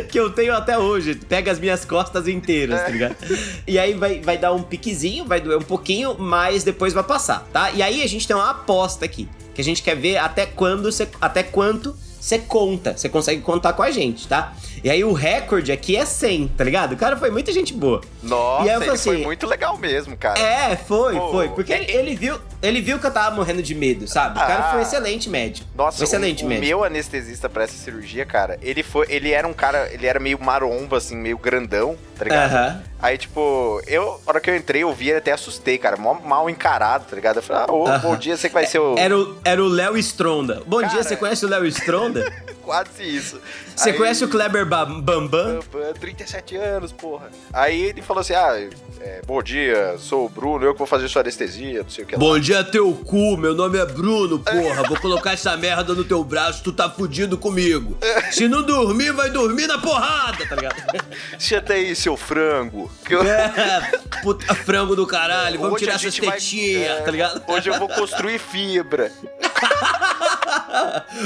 que 0.10 0.18
eu 0.18 0.30
tenho 0.30 0.54
até 0.54 0.78
hoje. 0.78 1.14
Pega 1.14 1.50
as 1.52 1.58
minhas 1.58 1.84
costas 1.84 2.28
inteiras, 2.28 2.80
tá 2.82 2.88
ligado? 2.88 3.16
E 3.66 3.78
aí 3.78 3.94
vai, 3.94 4.20
vai 4.20 4.38
dar 4.38 4.52
um 4.52 4.62
piquezinho, 4.62 5.24
vai 5.24 5.40
doer 5.40 5.58
um 5.58 5.62
pouquinho, 5.62 6.16
mas 6.18 6.64
depois 6.64 6.92
vai 6.92 7.02
passar, 7.04 7.46
tá? 7.52 7.70
E 7.70 7.82
aí 7.82 8.02
a 8.02 8.06
gente 8.06 8.26
tem 8.26 8.34
uma 8.36 8.50
aposta 8.50 9.04
aqui. 9.04 9.28
Que 9.54 9.60
a 9.60 9.64
gente 9.64 9.82
quer 9.82 9.96
ver 9.96 10.16
até 10.16 10.46
quando 10.46 10.90
você. 10.90 11.08
Até 11.20 11.42
quanto 11.42 11.96
você 12.20 12.38
conta. 12.38 12.96
Você 12.96 13.08
consegue 13.08 13.40
contar 13.40 13.72
com 13.72 13.82
a 13.82 13.90
gente, 13.90 14.28
tá? 14.28 14.52
E 14.82 14.90
aí 14.90 15.04
o 15.04 15.12
recorde 15.12 15.70
aqui 15.72 15.96
é 15.96 16.04
100, 16.04 16.48
tá 16.56 16.64
ligado? 16.64 16.92
O 16.92 16.96
cara 16.96 17.16
foi 17.16 17.30
muita 17.30 17.52
gente 17.52 17.72
boa. 17.72 18.00
Nossa, 18.22 18.64
E 18.66 18.70
aí 18.70 18.76
eu 18.76 18.80
falei 18.80 18.98
foi 18.98 19.14
assim, 19.14 19.24
muito 19.24 19.46
legal 19.46 19.76
mesmo, 19.76 20.16
cara. 20.16 20.40
É, 20.40 20.76
foi, 20.76 21.14
Pô, 21.14 21.30
foi. 21.32 21.48
Porque 21.50 21.72
ele, 21.72 21.90
ele 21.92 22.14
viu, 22.16 22.40
ele 22.62 22.80
viu 22.80 22.98
que 22.98 23.06
eu 23.06 23.10
tava 23.10 23.34
morrendo 23.36 23.62
de 23.62 23.74
medo, 23.74 24.08
sabe? 24.08 24.38
O 24.38 24.40
cara 24.40 24.66
Ah. 24.68 24.70
foi 24.70 24.78
um 24.80 24.82
excelente 24.82 25.28
médico. 25.28 25.68
Nossa, 25.76 26.00
um 26.00 26.04
excelente 26.04 26.42
o, 26.42 26.46
o 26.46 26.48
médico. 26.48 26.66
meu 26.66 26.84
anestesista 26.84 27.48
pra 27.48 27.64
essa 27.64 27.74
cirurgia, 27.74 28.24
cara, 28.24 28.58
ele 28.62 28.82
foi, 28.82 29.06
ele 29.10 29.30
era 29.32 29.46
um 29.46 29.52
cara, 29.52 29.88
ele 29.92 30.06
era 30.06 30.18
meio 30.18 30.38
maromba, 30.42 30.96
assim, 30.96 31.16
meio 31.16 31.36
grandão, 31.38 31.96
tá 32.20 32.24
ligado? 32.24 32.82
Aí, 33.02 33.16
tipo, 33.16 33.80
eu, 33.86 34.20
na 34.26 34.30
hora 34.30 34.40
que 34.40 34.50
eu 34.50 34.56
entrei, 34.56 34.82
eu 34.82 34.92
vi 34.92 35.08
ele 35.08 35.18
até 35.18 35.32
assustei, 35.32 35.78
cara, 35.78 35.96
mó 35.96 36.14
mal 36.14 36.50
encarado, 36.50 37.06
tá 37.08 37.16
ligado? 37.16 37.36
Eu 37.36 37.42
falei, 37.42 37.62
ah, 37.66 37.72
ô, 37.72 37.98
bom 37.98 38.14
dia, 38.14 38.36
você 38.36 38.48
que 38.48 38.52
vai 38.54 38.66
ser 38.66 38.78
o... 38.78 38.94
Era 38.98 39.16
o, 39.18 39.38
era 39.42 39.64
o 39.64 39.68
Léo 39.68 39.96
Stronda. 39.96 40.62
Bom 40.66 40.80
dia, 40.80 40.88
Cara, 40.90 41.02
você 41.02 41.16
conhece 41.16 41.46
o 41.46 41.48
Léo 41.48 41.64
Stronda? 41.66 42.30
Quase 42.62 43.02
isso. 43.02 43.40
Você 43.74 43.90
Aí- 43.90 43.96
conhece 43.96 44.22
o 44.24 44.28
Kleber 44.28 44.66
Ba- 44.66 44.84
Bambam? 44.84 45.60
Bam, 45.72 45.92
37 45.98 46.56
anos, 46.56 46.92
porra. 46.92 47.30
Aí 47.52 47.82
ele 47.82 48.02
falou 48.02 48.20
assim: 48.20 48.34
ah, 48.34 48.68
é, 49.00 49.22
bom 49.26 49.42
dia, 49.42 49.96
sou 49.98 50.26
o 50.26 50.28
Bruno, 50.28 50.64
eu 50.64 50.72
que 50.74 50.78
vou 50.78 50.86
fazer 50.86 51.08
sua 51.08 51.22
anestesia, 51.22 51.82
não 51.82 51.88
sei 51.90 52.04
o 52.04 52.06
que 52.06 52.14
lá. 52.14 52.18
Bom 52.20 52.34
dia, 52.34 52.42
dia 52.42 52.58
é 52.58 52.62
teu 52.62 52.92
cu, 52.92 53.36
meu 53.36 53.54
nome 53.54 53.78
é 53.78 53.86
Bruno, 53.86 54.38
porra. 54.38 54.82
Vou 54.86 55.00
colocar 55.00 55.32
essa 55.32 55.56
merda 55.56 55.94
no 55.94 56.04
teu 56.04 56.22
braço, 56.22 56.62
tu 56.62 56.70
tá 56.72 56.88
fudido 56.90 57.38
comigo. 57.38 57.96
Se 58.30 58.46
não 58.46 58.62
dormir, 58.62 59.12
vai 59.12 59.30
dormir 59.30 59.66
na 59.66 59.78
porrada, 59.78 60.46
tá 60.46 60.54
ligado? 60.54 60.76
Senta 61.38 61.72
aí, 61.72 61.96
seu 61.96 62.09
frango. 62.16 62.90
Que 63.04 63.14
eu... 63.14 63.22
É, 63.22 63.90
puta 64.22 64.54
frango 64.54 64.94
do 64.96 65.06
caralho, 65.06 65.58
vamos 65.58 65.74
Hoje 65.74 65.84
tirar 65.84 65.96
essas 65.96 66.14
gente 66.14 66.26
vai- 66.26 66.36
tetinhas, 66.38 66.98
é, 66.98 67.00
tá 67.02 67.10
ligado? 67.10 67.42
Hoje 67.46 67.68
eu 67.70 67.78
vou 67.78 67.88
construir 67.88 68.38
fibra. 68.38 69.10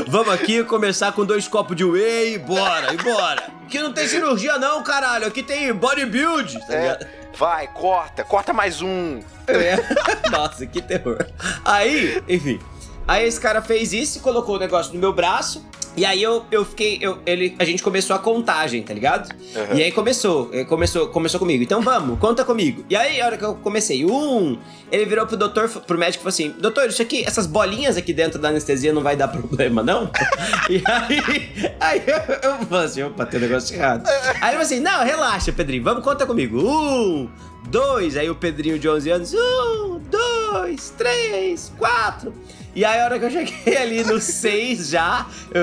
Vamos 0.08 0.32
aqui 0.32 0.62
começar 0.64 1.12
com 1.12 1.24
dois 1.24 1.46
copos 1.48 1.76
de 1.76 1.84
whey, 1.84 2.38
bora, 2.38 2.92
e 2.92 2.96
bora. 2.96 3.44
Aqui 3.64 3.78
não 3.80 3.92
tem 3.92 4.06
cirurgia 4.08 4.58
não, 4.58 4.82
caralho, 4.82 5.26
aqui 5.26 5.42
tem 5.42 5.72
bodybuild, 5.72 6.58
tá 6.66 6.74
ligado? 6.76 7.04
É, 7.04 7.08
vai, 7.36 7.66
corta, 7.68 8.24
corta 8.24 8.52
mais 8.52 8.80
um. 8.82 9.20
É. 9.46 9.76
Nossa, 10.30 10.66
que 10.66 10.80
terror. 10.80 11.26
Aí, 11.64 12.22
enfim. 12.28 12.60
Aí 13.06 13.26
esse 13.26 13.40
cara 13.40 13.60
fez 13.60 13.92
isso 13.92 14.18
e 14.18 14.20
colocou 14.20 14.56
o 14.56 14.58
negócio 14.58 14.92
no 14.94 14.98
meu 14.98 15.12
braço. 15.12 15.64
E 15.96 16.04
aí 16.04 16.22
eu, 16.22 16.44
eu 16.50 16.64
fiquei. 16.64 16.98
Eu, 17.00 17.18
ele, 17.24 17.54
a 17.59 17.64
gente 17.64 17.83
começou 17.83 18.16
a 18.16 18.18
contagem, 18.18 18.83
tá 18.83 18.92
ligado? 18.92 19.33
Uhum. 19.33 19.76
E 19.76 19.83
aí 19.83 19.92
começou, 19.92 20.50
eh, 20.52 20.64
começou, 20.64 21.09
começou 21.09 21.38
comigo. 21.38 21.62
Então 21.62 21.80
vamos, 21.80 22.18
conta 22.18 22.44
comigo. 22.44 22.85
E 22.90 22.96
aí, 22.96 23.20
a 23.20 23.26
hora 23.26 23.38
que 23.38 23.44
eu 23.44 23.54
comecei, 23.54 24.04
um, 24.04 24.59
ele 24.90 25.04
virou 25.04 25.24
pro 25.26 25.37
doutor, 25.37 25.68
pro 25.68 25.96
médico 25.96 26.22
e 26.22 26.24
falou 26.24 26.28
assim: 26.30 26.54
Doutor, 26.61 26.88
isso 26.88 27.00
aqui, 27.00 27.24
essas 27.24 27.46
bolinhas 27.46 27.96
aqui 27.96 28.12
dentro 28.12 28.40
da 28.40 28.48
anestesia 28.48 28.92
não 28.92 29.02
vai 29.02 29.14
dar 29.14 29.28
problema, 29.28 29.83
não? 29.83 30.11
e 30.68 30.83
aí, 30.85 31.74
aí 31.78 32.02
eu, 32.07 32.50
eu 32.50 32.66
falei 32.66 32.87
assim: 32.87 33.02
opa, 33.04 33.24
tem 33.24 33.38
um 33.38 33.42
negócio 33.42 33.76
errado. 33.76 34.09
Aí 34.09 34.14
ele 34.24 34.40
falou 34.40 34.61
assim: 34.62 34.80
Não, 34.80 35.04
relaxa, 35.04 35.52
Pedrinho, 35.52 35.85
vamos, 35.85 36.02
conta 36.02 36.26
comigo. 36.26 36.59
Um, 36.59 37.28
dois, 37.68 38.16
aí 38.16 38.28
o 38.28 38.35
Pedrinho 38.35 38.80
de 38.80 38.88
11 38.88 39.11
anos, 39.11 39.35
um, 39.35 40.00
dois, 40.11 40.90
três, 40.90 41.72
quatro. 41.78 42.35
E 42.74 42.84
aí 42.84 43.00
a 43.00 43.04
hora 43.04 43.18
que 43.18 43.24
eu 43.24 43.30
cheguei 43.30 43.76
ali 43.76 44.02
no 44.04 44.20
seis 44.20 44.88
já, 44.88 45.26
eu 45.52 45.62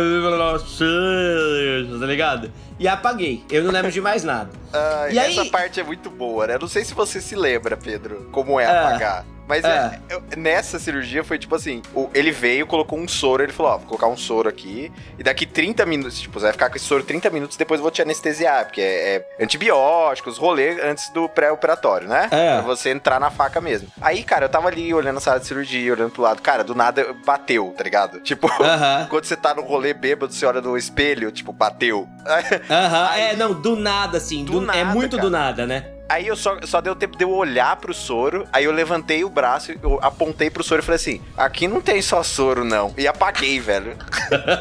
tá 1.99 2.05
ligado? 2.05 2.51
E 2.79 2.87
apaguei. 2.87 3.43
Eu 3.51 3.63
não 3.63 3.71
lembro 3.71 3.91
de 3.91 3.99
mais 4.01 4.23
nada. 4.23 4.49
Ai, 4.73 5.13
E 5.13 5.19
aí- 5.19 5.37
Essa 5.37 5.45
parte 5.51 5.79
é 5.79 5.83
muito 5.83 6.09
boa, 6.09 6.47
né? 6.47 6.57
Não 6.59 6.67
sei 6.67 6.83
se 6.85 6.93
você 6.93 7.19
se 7.21 7.35
lembra, 7.35 7.75
Pedro, 7.77 8.29
como 8.31 8.59
é 8.59 8.63
É. 8.63 8.67
apagar. 8.67 9.25
Mas 9.51 9.65
é, 9.65 9.99
eu- 10.09 10.23
nessa 10.37 10.79
cirurgia 10.79 11.25
foi 11.25 11.37
tipo 11.37 11.53
assim: 11.55 11.81
o- 11.93 12.09
ele 12.13 12.31
veio, 12.31 12.65
colocou 12.65 12.97
um 12.97 13.05
soro, 13.05 13.43
ele 13.43 13.51
falou: 13.51 13.73
Ó, 13.73 13.77
vou 13.79 13.87
colocar 13.87 14.07
um 14.07 14.15
soro 14.15 14.47
aqui, 14.47 14.89
e 15.19 15.23
daqui 15.23 15.45
30 15.45 15.85
minutos, 15.85 16.21
tipo, 16.21 16.39
você 16.39 16.45
vai 16.45 16.53
ficar 16.53 16.69
com 16.69 16.77
esse 16.77 16.85
soro 16.85 17.03
30 17.03 17.29
minutos, 17.29 17.57
depois 17.57 17.79
eu 17.79 17.83
vou 17.83 17.91
te 17.91 18.01
anestesiar, 18.01 18.63
porque 18.65 18.79
é, 18.79 19.25
é 19.37 19.43
antibióticos, 19.43 20.37
rolê 20.37 20.81
antes 20.81 21.09
do 21.09 21.27
pré-operatório, 21.27 22.07
né? 22.07 22.29
É. 22.31 22.53
Pra 22.53 22.61
você 22.61 22.91
entrar 22.91 23.19
na 23.19 23.29
faca 23.29 23.59
mesmo. 23.59 23.89
Aí, 24.01 24.23
cara, 24.23 24.45
eu 24.45 24.49
tava 24.49 24.69
ali 24.69 24.93
olhando 24.93 25.17
a 25.17 25.19
sala 25.19 25.39
de 25.39 25.47
cirurgia, 25.47 25.91
olhando 25.91 26.11
pro 26.11 26.21
lado, 26.21 26.41
cara, 26.41 26.63
do 26.63 26.73
nada 26.73 27.13
bateu, 27.25 27.73
tá 27.77 27.83
ligado? 27.83 28.21
Tipo, 28.31 28.47
Aham. 28.63 29.07
quando 29.09 29.25
você 29.25 29.35
tá 29.35 29.53
no 29.53 29.63
rolê 29.63 29.93
bêbado, 29.93 30.31
você 30.33 30.45
olha 30.45 30.61
no 30.61 30.77
espelho, 30.77 31.29
tipo, 31.31 31.51
bateu. 31.51 32.07
Aham, 32.69 33.07
Aí- 33.11 33.21
é, 33.21 33.35
não, 33.35 33.53
do 33.53 33.75
nada, 33.75 34.17
assim. 34.17 34.45
Do 34.45 34.53
do- 34.61 34.71
é 34.71 34.83
nada, 34.83 34.85
muito 34.93 35.17
cara. 35.17 35.21
do 35.23 35.29
nada, 35.29 35.67
né? 35.67 35.85
Aí 36.11 36.27
eu 36.27 36.35
só, 36.35 36.57
só 36.63 36.81
deu 36.81 36.93
tempo 36.93 37.17
de 37.17 37.23
eu 37.23 37.31
olhar 37.31 37.73
pro 37.77 37.93
soro, 37.93 38.45
aí 38.51 38.65
eu 38.65 38.71
levantei 38.73 39.23
o 39.23 39.29
braço, 39.29 39.71
eu 39.81 39.97
apontei 40.01 40.49
pro 40.49 40.61
soro 40.61 40.81
e 40.81 40.83
falei 40.83 40.97
assim: 40.97 41.21
aqui 41.37 41.69
não 41.69 41.79
tem 41.79 42.01
só 42.01 42.21
soro, 42.21 42.65
não. 42.65 42.93
E 42.97 43.07
apaguei, 43.07 43.61
velho. 43.61 43.95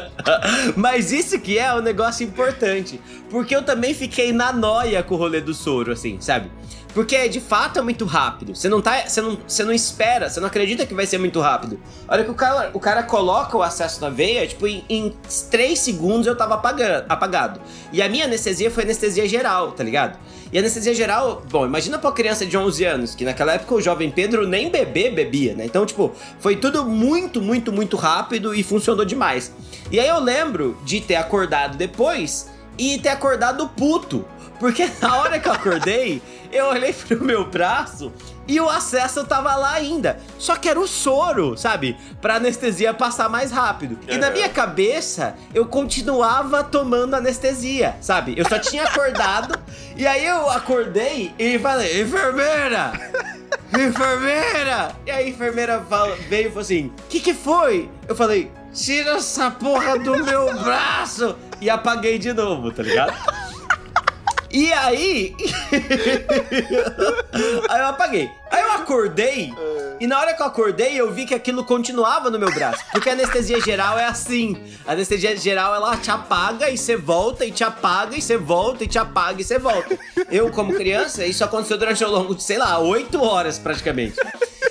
Mas 0.77 1.11
isso 1.11 1.37
que 1.41 1.59
é 1.59 1.73
um 1.73 1.81
negócio 1.81 2.25
importante. 2.25 3.01
Porque 3.29 3.53
eu 3.53 3.63
também 3.63 3.93
fiquei 3.93 4.31
na 4.31 4.53
noia 4.53 5.03
com 5.03 5.15
o 5.15 5.17
rolê 5.17 5.41
do 5.41 5.53
soro, 5.53 5.91
assim, 5.91 6.21
sabe? 6.21 6.49
Porque 6.93 7.29
de 7.29 7.39
fato 7.39 7.79
é 7.79 7.81
muito 7.81 8.05
rápido. 8.05 8.55
Você 8.55 8.67
não 8.67 8.81
tá. 8.81 9.07
Você 9.07 9.21
não, 9.21 9.37
você 9.47 9.63
não 9.63 9.73
espera, 9.73 10.29
você 10.29 10.39
não 10.39 10.47
acredita 10.47 10.85
que 10.85 10.93
vai 10.93 11.05
ser 11.05 11.17
muito 11.17 11.39
rápido. 11.39 11.79
Olha 12.07 12.23
que 12.23 12.31
o 12.31 12.33
cara, 12.33 12.71
o 12.73 12.79
cara 12.79 13.03
coloca 13.03 13.57
o 13.57 13.63
acesso 13.63 14.01
na 14.01 14.09
veia, 14.09 14.45
tipo, 14.47 14.67
em, 14.67 14.83
em 14.89 15.13
3 15.49 15.77
segundos 15.79 16.27
eu 16.27 16.35
tava 16.35 16.55
apagado. 17.07 17.61
E 17.93 18.01
a 18.01 18.09
minha 18.09 18.25
anestesia 18.25 18.69
foi 18.69 18.83
anestesia 18.83 19.27
geral, 19.27 19.71
tá 19.71 19.83
ligado? 19.83 20.19
E 20.51 20.59
anestesia 20.59 20.93
geral, 20.93 21.41
bom, 21.49 21.65
imagina 21.65 21.97
pra 21.97 22.09
uma 22.09 22.15
criança 22.15 22.45
de 22.45 22.57
11 22.57 22.83
anos, 22.83 23.15
que 23.15 23.23
naquela 23.23 23.53
época 23.53 23.73
o 23.73 23.81
jovem 23.81 24.11
Pedro 24.11 24.45
nem 24.45 24.69
beber 24.69 25.13
bebia, 25.13 25.55
né? 25.55 25.63
Então, 25.63 25.85
tipo, 25.85 26.11
foi 26.39 26.57
tudo 26.57 26.83
muito, 26.83 27.41
muito, 27.41 27.71
muito 27.71 27.95
rápido 27.95 28.53
e 28.53 28.61
funcionou 28.61 29.05
demais. 29.05 29.53
E 29.89 29.97
aí 29.97 30.09
eu 30.09 30.19
lembro 30.19 30.77
de 30.83 30.99
ter 30.99 31.15
acordado 31.15 31.77
depois 31.77 32.49
e 32.77 32.99
ter 32.99 33.09
acordado 33.09 33.69
puto. 33.69 34.25
Porque 34.61 34.87
na 35.01 35.17
hora 35.17 35.39
que 35.39 35.49
eu 35.49 35.53
acordei, 35.53 36.21
eu 36.53 36.67
olhei 36.67 36.93
pro 36.93 37.23
meu 37.25 37.45
braço 37.49 38.13
e 38.47 38.59
o 38.61 38.69
acesso 38.69 39.23
tava 39.25 39.55
lá 39.55 39.71
ainda. 39.73 40.19
Só 40.37 40.55
que 40.55 40.69
era 40.69 40.79
o 40.79 40.87
soro, 40.87 41.57
sabe? 41.57 41.97
Pra 42.21 42.35
anestesia 42.35 42.93
passar 42.93 43.27
mais 43.27 43.51
rápido. 43.51 43.97
E 44.07 44.17
na 44.19 44.27
Aham. 44.27 44.33
minha 44.35 44.49
cabeça, 44.49 45.35
eu 45.51 45.65
continuava 45.65 46.63
tomando 46.63 47.15
anestesia, 47.15 47.95
sabe? 48.01 48.35
Eu 48.37 48.47
só 48.47 48.59
tinha 48.59 48.83
acordado 48.83 49.57
e 49.97 50.05
aí 50.05 50.23
eu 50.25 50.47
acordei 50.51 51.33
e 51.39 51.57
falei: 51.57 51.99
enfermeira! 52.03 52.91
Enfermeira! 53.73 54.91
E 55.07 55.11
aí 55.11 55.25
a 55.25 55.29
enfermeira 55.29 55.79
fala- 55.89 56.15
veio 56.29 56.45
e 56.47 56.49
falou 56.49 56.61
assim: 56.61 56.91
que 57.09 57.19
que 57.19 57.33
foi? 57.33 57.89
Eu 58.07 58.15
falei: 58.15 58.51
tira 58.73 59.13
essa 59.17 59.49
porra 59.49 59.97
do 59.97 60.23
meu 60.23 60.53
braço! 60.61 61.35
E 61.59 61.69
apaguei 61.69 62.17
de 62.19 62.31
novo, 62.33 62.71
tá 62.71 62.83
ligado? 62.83 63.13
E 64.53 64.71
aí. 64.73 65.35
aí 67.69 67.79
eu 67.79 67.87
apaguei. 67.87 68.29
Aí 68.51 68.61
eu 68.61 68.71
acordei. 68.73 69.53
E 69.99 70.05
na 70.05 70.19
hora 70.19 70.33
que 70.33 70.41
eu 70.41 70.45
acordei, 70.45 70.99
eu 70.99 71.11
vi 71.11 71.25
que 71.25 71.33
aquilo 71.33 71.63
continuava 71.63 72.29
no 72.29 72.37
meu 72.37 72.51
braço. 72.51 72.83
Porque 72.91 73.09
a 73.09 73.13
anestesia 73.13 73.61
geral 73.61 73.97
é 73.97 74.05
assim. 74.05 74.57
A 74.85 74.91
anestesia 74.91 75.35
geral, 75.37 75.73
ela 75.73 75.95
te 75.95 76.11
apaga 76.11 76.69
e 76.69 76.77
você 76.77 76.97
volta, 76.97 77.45
e 77.45 77.51
te 77.51 77.63
apaga, 77.63 78.17
e 78.17 78.21
você 78.21 78.37
volta, 78.37 78.83
e 78.83 78.87
te 78.87 78.99
apaga, 78.99 79.39
e 79.41 79.43
você 79.43 79.57
volta. 79.57 79.97
Eu, 80.29 80.49
como 80.51 80.73
criança, 80.73 81.25
isso 81.25 81.43
aconteceu 81.43 81.77
durante 81.77 82.03
ao 82.03 82.11
longo 82.11 82.35
de, 82.35 82.43
sei 82.43 82.57
lá, 82.57 82.77
oito 82.79 83.23
horas 83.23 83.57
praticamente. 83.57 84.15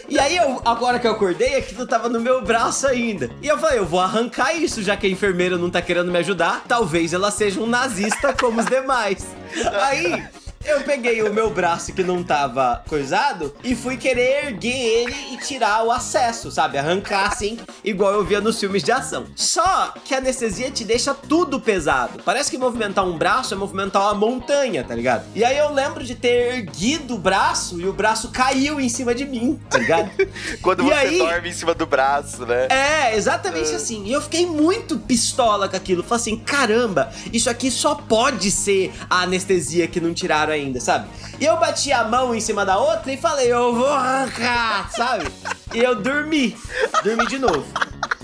E 0.08 0.18
aí, 0.18 0.36
eu, 0.36 0.60
agora 0.64 0.98
que 0.98 1.06
eu 1.06 1.12
acordei, 1.12 1.54
aquilo 1.54 1.86
tava 1.86 2.08
no 2.08 2.20
meu 2.20 2.42
braço 2.42 2.86
ainda. 2.86 3.30
E 3.40 3.46
eu 3.46 3.56
falei, 3.56 3.78
eu 3.78 3.86
vou 3.86 4.00
arrancar 4.00 4.52
isso, 4.52 4.82
já 4.82 4.96
que 4.96 5.06
a 5.06 5.10
enfermeira 5.10 5.56
não 5.56 5.70
tá 5.70 5.80
querendo 5.80 6.10
me 6.10 6.18
ajudar. 6.18 6.64
Talvez 6.66 7.12
ela 7.12 7.30
seja 7.30 7.60
um 7.60 7.66
nazista 7.66 8.34
como 8.34 8.60
os 8.60 8.66
demais. 8.66 9.24
Aí, 9.80 10.24
eu 10.66 10.82
peguei 10.82 11.22
o 11.22 11.32
meu 11.32 11.48
braço 11.48 11.90
que 11.94 12.02
não 12.02 12.22
tava 12.22 12.84
coisado 12.86 13.54
e 13.64 13.74
fui 13.74 13.96
querer 13.96 14.44
erguer 14.48 14.68
ele 14.76 15.16
e 15.32 15.38
tirar 15.38 15.82
o 15.84 15.90
acesso, 15.90 16.50
sabe? 16.50 16.76
Arrancar 16.76 17.28
assim, 17.32 17.58
igual 17.82 18.12
eu 18.12 18.22
via 18.22 18.42
nos 18.42 18.60
filmes 18.60 18.82
de 18.82 18.92
ação. 18.92 19.24
Só 19.34 19.94
que 20.04 20.14
a 20.14 20.18
anestesia 20.18 20.70
te 20.70 20.84
deixa 20.84 21.14
tudo 21.14 21.58
pesado. 21.58 22.22
Parece 22.22 22.50
que 22.50 22.58
movimentar 22.58 23.06
um 23.06 23.16
braço 23.16 23.54
é 23.54 23.56
movimentar 23.56 24.02
uma 24.02 24.14
montanha, 24.14 24.84
tá 24.84 24.94
ligado? 24.94 25.24
E 25.34 25.42
aí 25.42 25.56
eu 25.56 25.72
lembro 25.72 26.04
de 26.04 26.14
ter 26.14 26.56
erguido 26.58 27.14
o 27.14 27.18
braço 27.18 27.80
e 27.80 27.86
o 27.88 27.92
braço 27.94 28.28
caiu 28.30 28.78
em 28.78 28.88
cima 28.90 29.14
de 29.14 29.24
mim, 29.24 29.58
tá 29.70 29.78
ligado? 29.78 30.10
Quando 30.60 30.82
E 30.82 30.86
você 30.88 30.92
aí- 30.92 31.18
dorme 31.18 31.48
em 31.48 31.52
cima 31.54 31.74
do 31.74 31.86
braço, 31.86 32.44
né? 32.44 32.68
É, 32.68 33.16
exatamente 33.16 33.74
assim. 33.74 34.04
E 34.04 34.12
eu 34.12 34.20
fiquei 34.20 34.44
muito 34.44 34.98
pistola 34.98 35.70
com 35.70 35.76
aquilo. 35.76 36.02
Falei 36.02 36.20
assim: 36.20 36.36
caramba, 36.36 37.10
isso 37.32 37.48
aqui 37.48 37.70
só 37.70 37.94
pode 37.94 38.50
ser 38.50 38.92
a 39.08 39.22
anestesia 39.22 39.88
que 39.88 40.00
não 40.00 40.12
tiraram 40.12 40.49
ainda, 40.50 40.80
sabe? 40.80 41.08
E 41.38 41.44
eu 41.44 41.56
bati 41.56 41.92
a 41.92 42.04
mão 42.04 42.34
em 42.34 42.40
cima 42.40 42.64
da 42.64 42.78
outra 42.78 43.12
e 43.12 43.16
falei: 43.16 43.52
eu 43.52 43.74
vou 43.74 43.92
arrancar, 43.92 44.90
sabe? 44.90 45.30
E 45.74 45.78
eu 45.78 45.94
dormi. 45.94 46.56
Dormi 47.02 47.26
de 47.26 47.38
novo. 47.38 47.64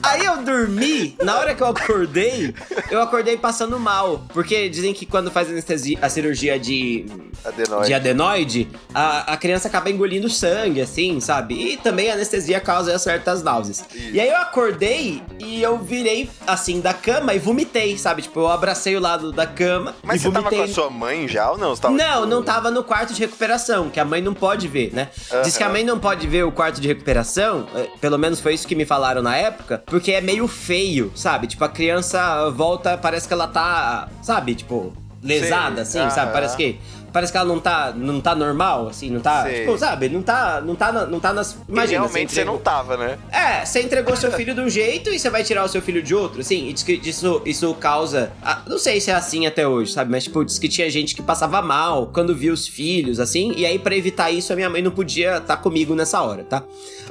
Aí 0.08 0.24
eu 0.24 0.42
dormi, 0.42 1.16
na 1.22 1.38
hora 1.38 1.54
que 1.54 1.62
eu 1.62 1.66
acordei, 1.66 2.54
eu 2.90 3.00
acordei 3.02 3.36
passando 3.36 3.78
mal. 3.78 4.24
Porque 4.32 4.68
dizem 4.68 4.92
que 4.94 5.04
quando 5.06 5.30
faz 5.30 5.48
anestesia, 5.48 5.98
a 6.00 6.08
cirurgia 6.08 6.58
de 6.58 7.06
Adenoide. 7.44 7.86
de 7.86 7.94
adenoide, 7.94 8.68
a, 8.94 9.32
a 9.32 9.36
criança 9.36 9.68
acaba 9.68 9.90
engolindo 9.90 10.28
sangue, 10.28 10.80
assim, 10.80 11.20
sabe? 11.20 11.54
E 11.54 11.76
também 11.76 12.10
a 12.10 12.14
anestesia 12.14 12.60
causa 12.60 12.98
certas 12.98 13.42
náuseas. 13.42 13.84
E 13.94 14.20
aí 14.20 14.28
eu 14.28 14.36
acordei 14.36 15.22
e 15.38 15.62
eu 15.62 15.78
virei, 15.78 16.28
assim, 16.46 16.80
da 16.80 16.92
cama 16.94 17.34
e 17.34 17.38
vomitei, 17.38 17.96
sabe? 17.98 18.22
Tipo, 18.22 18.40
eu 18.40 18.48
abracei 18.48 18.96
o 18.96 19.00
lado 19.00 19.32
da 19.32 19.46
cama 19.46 19.94
Mas 20.02 20.20
e 20.20 20.24
você 20.24 20.30
tava 20.30 20.44
vomitei. 20.50 20.58
com 20.58 20.64
a 20.70 20.74
sua 20.74 20.90
mãe 20.90 21.28
já 21.28 21.50
ou 21.50 21.58
não? 21.58 21.74
Você 21.74 21.82
tava, 21.82 21.94
Não, 21.94 22.14
tipo, 22.14 22.26
não 22.26 22.42
tava 22.42 22.70
no 22.70 22.82
quarto 22.82 23.12
de 23.12 23.20
recuperação, 23.20 23.90
que 23.90 24.00
a 24.00 24.04
mãe 24.04 24.20
não 24.20 24.34
pode 24.34 24.66
ver, 24.68 24.92
né? 24.92 25.08
Diz 25.44 25.56
que 25.56 25.62
a 25.62 25.68
mãe 25.68 25.84
não 25.84 25.98
pode 25.98 26.26
ver 26.26 26.44
o 26.44 26.52
quarto 26.52 26.80
de 26.80 26.88
recuperação, 26.88 27.66
eh, 27.74 27.88
pelo 28.00 28.18
menos 28.18 28.40
foi 28.40 28.54
isso 28.54 28.66
que 28.66 28.74
me 28.74 28.84
falaram 28.84 29.22
na 29.22 29.36
época, 29.36 29.82
porque 29.96 30.12
é 30.12 30.20
meio 30.20 30.46
feio, 30.46 31.10
sabe? 31.14 31.46
Tipo, 31.46 31.64
a 31.64 31.70
criança 31.70 32.50
volta, 32.50 32.98
parece 32.98 33.26
que 33.26 33.32
ela 33.32 33.48
tá, 33.48 34.10
sabe? 34.20 34.54
Tipo, 34.54 34.92
lesada, 35.22 35.86
Sei, 35.86 36.02
assim, 36.02 36.10
sabe? 36.14 36.26
aham. 36.26 36.32
Parece 36.34 36.54
que. 36.56 36.78
Parece 37.12 37.32
que 37.32 37.38
ela 37.38 37.46
não 37.48 37.58
tá, 37.58 37.94
não 37.96 38.20
tá 38.20 38.34
normal, 38.34 38.88
assim, 38.88 39.08
não 39.08 39.20
tá. 39.22 39.44
Sei. 39.44 39.60
Tipo, 39.60 39.78
sabe? 39.78 40.06
Não 40.10 40.20
tá, 40.20 40.60
não 40.60 40.74
tá, 40.74 40.92
não 40.92 41.18
tá 41.18 41.32
nas. 41.32 41.52
E 41.66 41.72
Imagina, 41.72 42.00
realmente 42.00 42.30
você 42.30 42.44
não 42.44 42.56
entregou- 42.56 42.58
tava, 42.62 42.98
né? 42.98 43.16
É, 43.32 43.64
você 43.64 43.80
entregou 43.80 44.14
seu 44.16 44.30
filho 44.32 44.54
de 44.54 44.60
um 44.60 44.68
jeito 44.68 45.08
e 45.08 45.18
você 45.18 45.30
vai 45.30 45.42
tirar 45.42 45.64
o 45.64 45.68
seu 45.68 45.80
filho 45.80 46.02
de 46.02 46.14
outro, 46.14 46.42
assim, 46.42 46.68
e 46.68 46.74
diz 46.74 46.82
que 46.82 46.92
isso, 47.02 47.40
isso 47.46 47.72
causa. 47.76 48.32
ah, 48.42 48.60
Não 48.66 48.78
sei 48.78 49.00
se 49.00 49.10
é 49.10 49.14
assim 49.14 49.46
até 49.46 49.66
hoje, 49.66 49.92
sabe? 49.94 50.10
Mas, 50.10 50.24
tipo, 50.24 50.44
diz 50.44 50.58
que 50.58 50.68
tinha 50.68 50.90
gente 50.90 51.14
que 51.14 51.22
passava 51.22 51.62
mal 51.62 52.08
quando 52.12 52.36
via 52.36 52.52
os 52.52 52.68
filhos, 52.68 53.18
assim, 53.18 53.54
e 53.56 53.64
aí, 53.64 53.78
pra 53.78 53.96
evitar 53.96 54.30
isso, 54.30 54.52
a 54.52 54.56
minha 54.56 54.68
mãe 54.68 54.82
não 54.82 54.90
podia 54.90 55.38
estar 55.38 55.56
comigo 55.56 55.94
nessa 55.94 56.20
hora, 56.20 56.44
tá? 56.44 56.62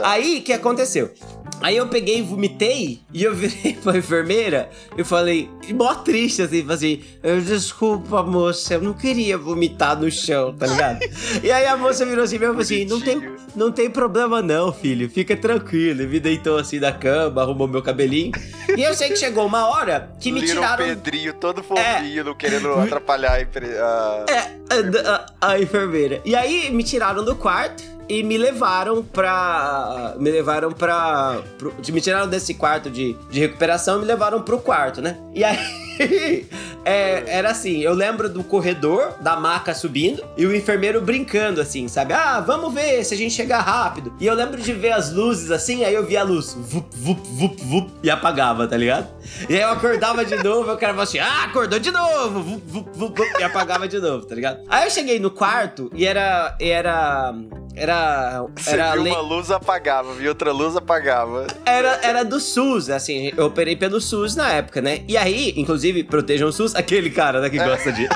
Aí, 0.04 0.38
o 0.38 0.42
que 0.44 0.54
aconteceu? 0.54 1.12
Aí 1.62 1.78
eu 1.78 1.88
peguei 1.88 2.20
e 2.20 2.22
vomitei 2.22 3.00
e 3.12 3.24
eu 3.24 3.34
virei 3.34 3.74
pra 3.82 3.98
enfermeira 3.98 4.70
e 4.98 5.04
falei, 5.04 5.50
mó 5.74 5.96
triste 5.96 6.42
assim, 6.44 6.66
assim, 6.70 7.02
"Eu, 7.24 7.42
desculpa 7.42 8.22
moça, 8.22 8.76
eu 8.76 8.82
não 8.82 8.94
queria 8.94 9.38
vomitar 9.38 9.98
no 10.00 10.12
chão, 10.12 10.54
tá 10.54 10.68
ligado? 10.68 11.00
e 11.44 11.52
aí 11.52 11.66
a 11.66 11.76
moça 11.76 12.06
virou 12.06 12.24
assim 12.24 12.38
mesmo 12.38 12.54
e 12.54 12.56
falou 12.56 12.62
assim, 12.62 12.86
não 12.86 13.02
tem, 13.02 13.32
não 13.56 13.72
tem 13.72 13.90
problema 13.90 14.42
não, 14.44 14.72
filho, 14.72 15.10
fica 15.10 15.36
tranquilo. 15.36 16.04
E 16.04 16.08
me 16.08 16.20
deitou 16.20 16.58
assim 16.58 16.80
da 16.80 16.92
cama, 16.92 17.42
arrumou 17.42 17.68
meu 17.68 17.82
cabelinho. 17.82 18.32
E 18.78 18.84
eu 18.84 18.94
sei 18.94 19.10
que 19.10 19.16
chegou 19.16 19.46
uma 19.46 19.68
hora 19.68 20.12
que 20.20 20.32
me 20.32 20.42
Little 20.42 20.58
tiraram... 20.58 20.86
Pedrinho 20.86 21.34
todo 21.34 21.64
fofinho, 21.64 22.24
não 22.26 22.36
querendo 22.36 22.72
atrapalhar 22.74 23.32
a, 23.34 23.42
empre- 23.42 23.76
a- 23.78 24.26
É, 24.30 24.40
a, 24.40 25.12
a- 25.42 25.52
a 25.54 25.60
enfermeira. 25.60 26.22
E 26.26 26.36
aí 26.36 26.70
me 26.70 26.84
tiraram 26.84 27.24
do 27.24 27.36
quarto 27.36 27.95
e 28.10 28.24
me 28.24 28.38
levaram 28.38 29.04
pra. 29.04 30.14
Me 30.18 30.32
levaram 30.32 30.72
pra. 30.72 31.42
pro- 31.58 31.74
me 31.90 32.02
tiraram 32.02 32.28
desse 32.28 32.54
quarto 32.54 32.90
de, 32.90 33.14
de 33.30 33.40
recuperação 33.40 33.98
e 33.98 34.00
me 34.02 34.06
levaram 34.06 34.42
pro 34.42 34.60
quarto, 34.60 35.02
né? 35.02 35.18
E 35.34 35.44
aí. 35.44 35.58
é, 36.84 37.24
era 37.28 37.50
assim, 37.52 37.80
eu 37.82 37.94
lembro 37.94 38.30
do 38.30 38.44
corredor, 38.44 39.14
da 39.22 39.36
maca 39.36 39.74
subindo, 39.74 40.24
e 40.38 40.46
o 40.46 40.56
enfermeiro 40.56 41.02
brincando, 41.02 41.62
assim, 41.62 41.88
sabe? 41.88 42.14
Ah, 42.14 42.40
vamos 42.42 42.74
ver 42.74 43.04
se 43.04 43.14
a 43.14 43.18
gente 43.18 43.34
chegar 43.34 43.62
rápido. 43.62 44.14
E 44.20 44.26
eu 44.26 44.34
lembro 44.34 44.62
de 44.62 44.74
ver 44.74 44.92
as 44.92 45.12
luzes 45.12 45.52
assim, 45.52 45.84
aí 45.84 45.94
eu 45.94 46.06
via 46.06 46.22
a 46.22 46.24
luz, 46.24 46.54
vup, 46.58 46.88
vup, 46.96 47.20
vup, 47.28 47.62
vup, 47.64 47.92
e 48.04 48.10
apagava, 48.10 48.68
tá 48.68 48.78
ligado? 48.78 49.08
E 49.50 49.56
aí 49.56 49.62
eu 49.62 49.70
acordava 49.70 50.24
de 50.26 50.36
novo, 50.44 50.72
o 50.72 50.78
cara 50.78 50.94
falava 50.94 51.04
assim, 51.04 51.20
ah, 51.20 51.44
acordou 51.46 51.80
de 51.80 51.92
novo, 51.92 52.42
vup, 52.42 52.62
vup, 52.68 52.90
vup, 52.94 53.18
vup, 53.18 53.40
e 53.40 53.44
apagava 53.44 53.88
de 53.88 54.00
novo, 54.00 54.26
tá 54.26 54.36
ligado? 54.36 54.60
Aí 54.70 54.86
eu 54.86 54.92
cheguei 54.92 55.20
no 55.20 55.32
quarto 55.32 55.90
e 55.94 56.06
era. 56.06 56.56
Era. 56.60 57.34
Era. 57.78 58.46
Você 58.56 58.72
Era 58.72 58.94
viu 58.94 59.04
lei- 59.04 59.12
uma 59.12 59.22
luz 59.22 59.52
apagava, 59.52 60.14
viu 60.14 60.30
outra 60.30 60.52
luz 60.54 60.78
apagava. 60.78 61.46
era, 61.66 62.00
era 62.04 62.24
do 62.24 62.40
SUS, 62.40 62.90
assim, 62.90 63.34
eu 63.36 63.46
operei 63.48 63.76
pelo 63.76 64.00
SUS 64.00 64.34
na 64.36 64.50
época, 64.50 64.82
né? 64.82 65.02
E 65.10 65.18
aí, 65.18 65.54
inclusive, 65.58 65.85
protejam 66.04 66.50
o 66.50 66.52
SUS, 66.54 66.76
aquele 66.76 67.10
cara, 67.10 67.40
né, 67.42 67.50
que 67.50 67.58
gosta 67.58 67.92
de. 67.92 68.08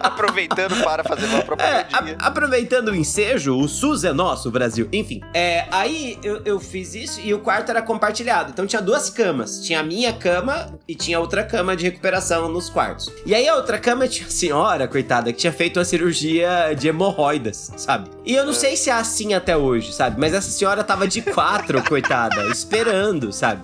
Aproveitando 0.00 0.82
para 0.84 1.02
fazer 1.02 1.24
uma 1.26 1.38
É, 1.38 1.42
propagandinha. 1.42 2.16
a- 2.18 2.26
aproveitando 2.26 2.88
o 2.88 2.94
ensejo, 2.94 3.56
o 3.56 3.66
SUS 3.66 4.04
é 4.04 4.12
nosso, 4.12 4.50
Brasil. 4.50 4.86
Enfim, 4.92 5.22
é, 5.32 5.66
aí 5.70 6.18
eu, 6.22 6.42
eu 6.44 6.60
fiz 6.60 6.94
isso 6.94 7.20
e 7.24 7.32
o 7.32 7.38
quarto 7.38 7.70
era 7.70 7.80
compartilhado. 7.80 8.50
Então 8.50 8.66
tinha 8.66 8.82
duas 8.82 9.08
camas. 9.08 9.60
Tinha 9.64 9.80
a 9.80 9.82
minha 9.82 10.12
cama 10.12 10.78
e 10.86 10.94
tinha 10.94 11.18
outra 11.18 11.42
cama 11.42 11.74
de 11.74 11.84
recuperação 11.84 12.48
nos 12.50 12.68
quartos. 12.68 13.10
E 13.24 13.34
aí 13.34 13.48
a 13.48 13.54
outra 13.56 13.78
cama 13.78 14.06
tinha 14.08 14.26
a 14.26 14.30
senhora, 14.30 14.86
coitada, 14.86 15.32
que 15.32 15.38
tinha 15.38 15.52
feito 15.52 15.78
uma 15.78 15.84
cirurgia 15.86 16.74
de 16.78 16.86
hemorroidas, 16.88 17.72
sabe? 17.78 18.10
E 18.26 18.34
eu 18.34 18.44
não 18.44 18.52
sei 18.52 18.76
se 18.76 18.90
é 18.90 18.92
assim 18.92 19.32
até 19.32 19.56
hoje, 19.56 19.92
sabe? 19.94 20.20
Mas 20.20 20.34
essa 20.34 20.50
senhora 20.50 20.84
tava 20.84 21.08
de 21.08 21.22
quatro, 21.22 21.82
coitada, 21.88 22.46
esperando, 22.48 23.32
sabe? 23.32 23.62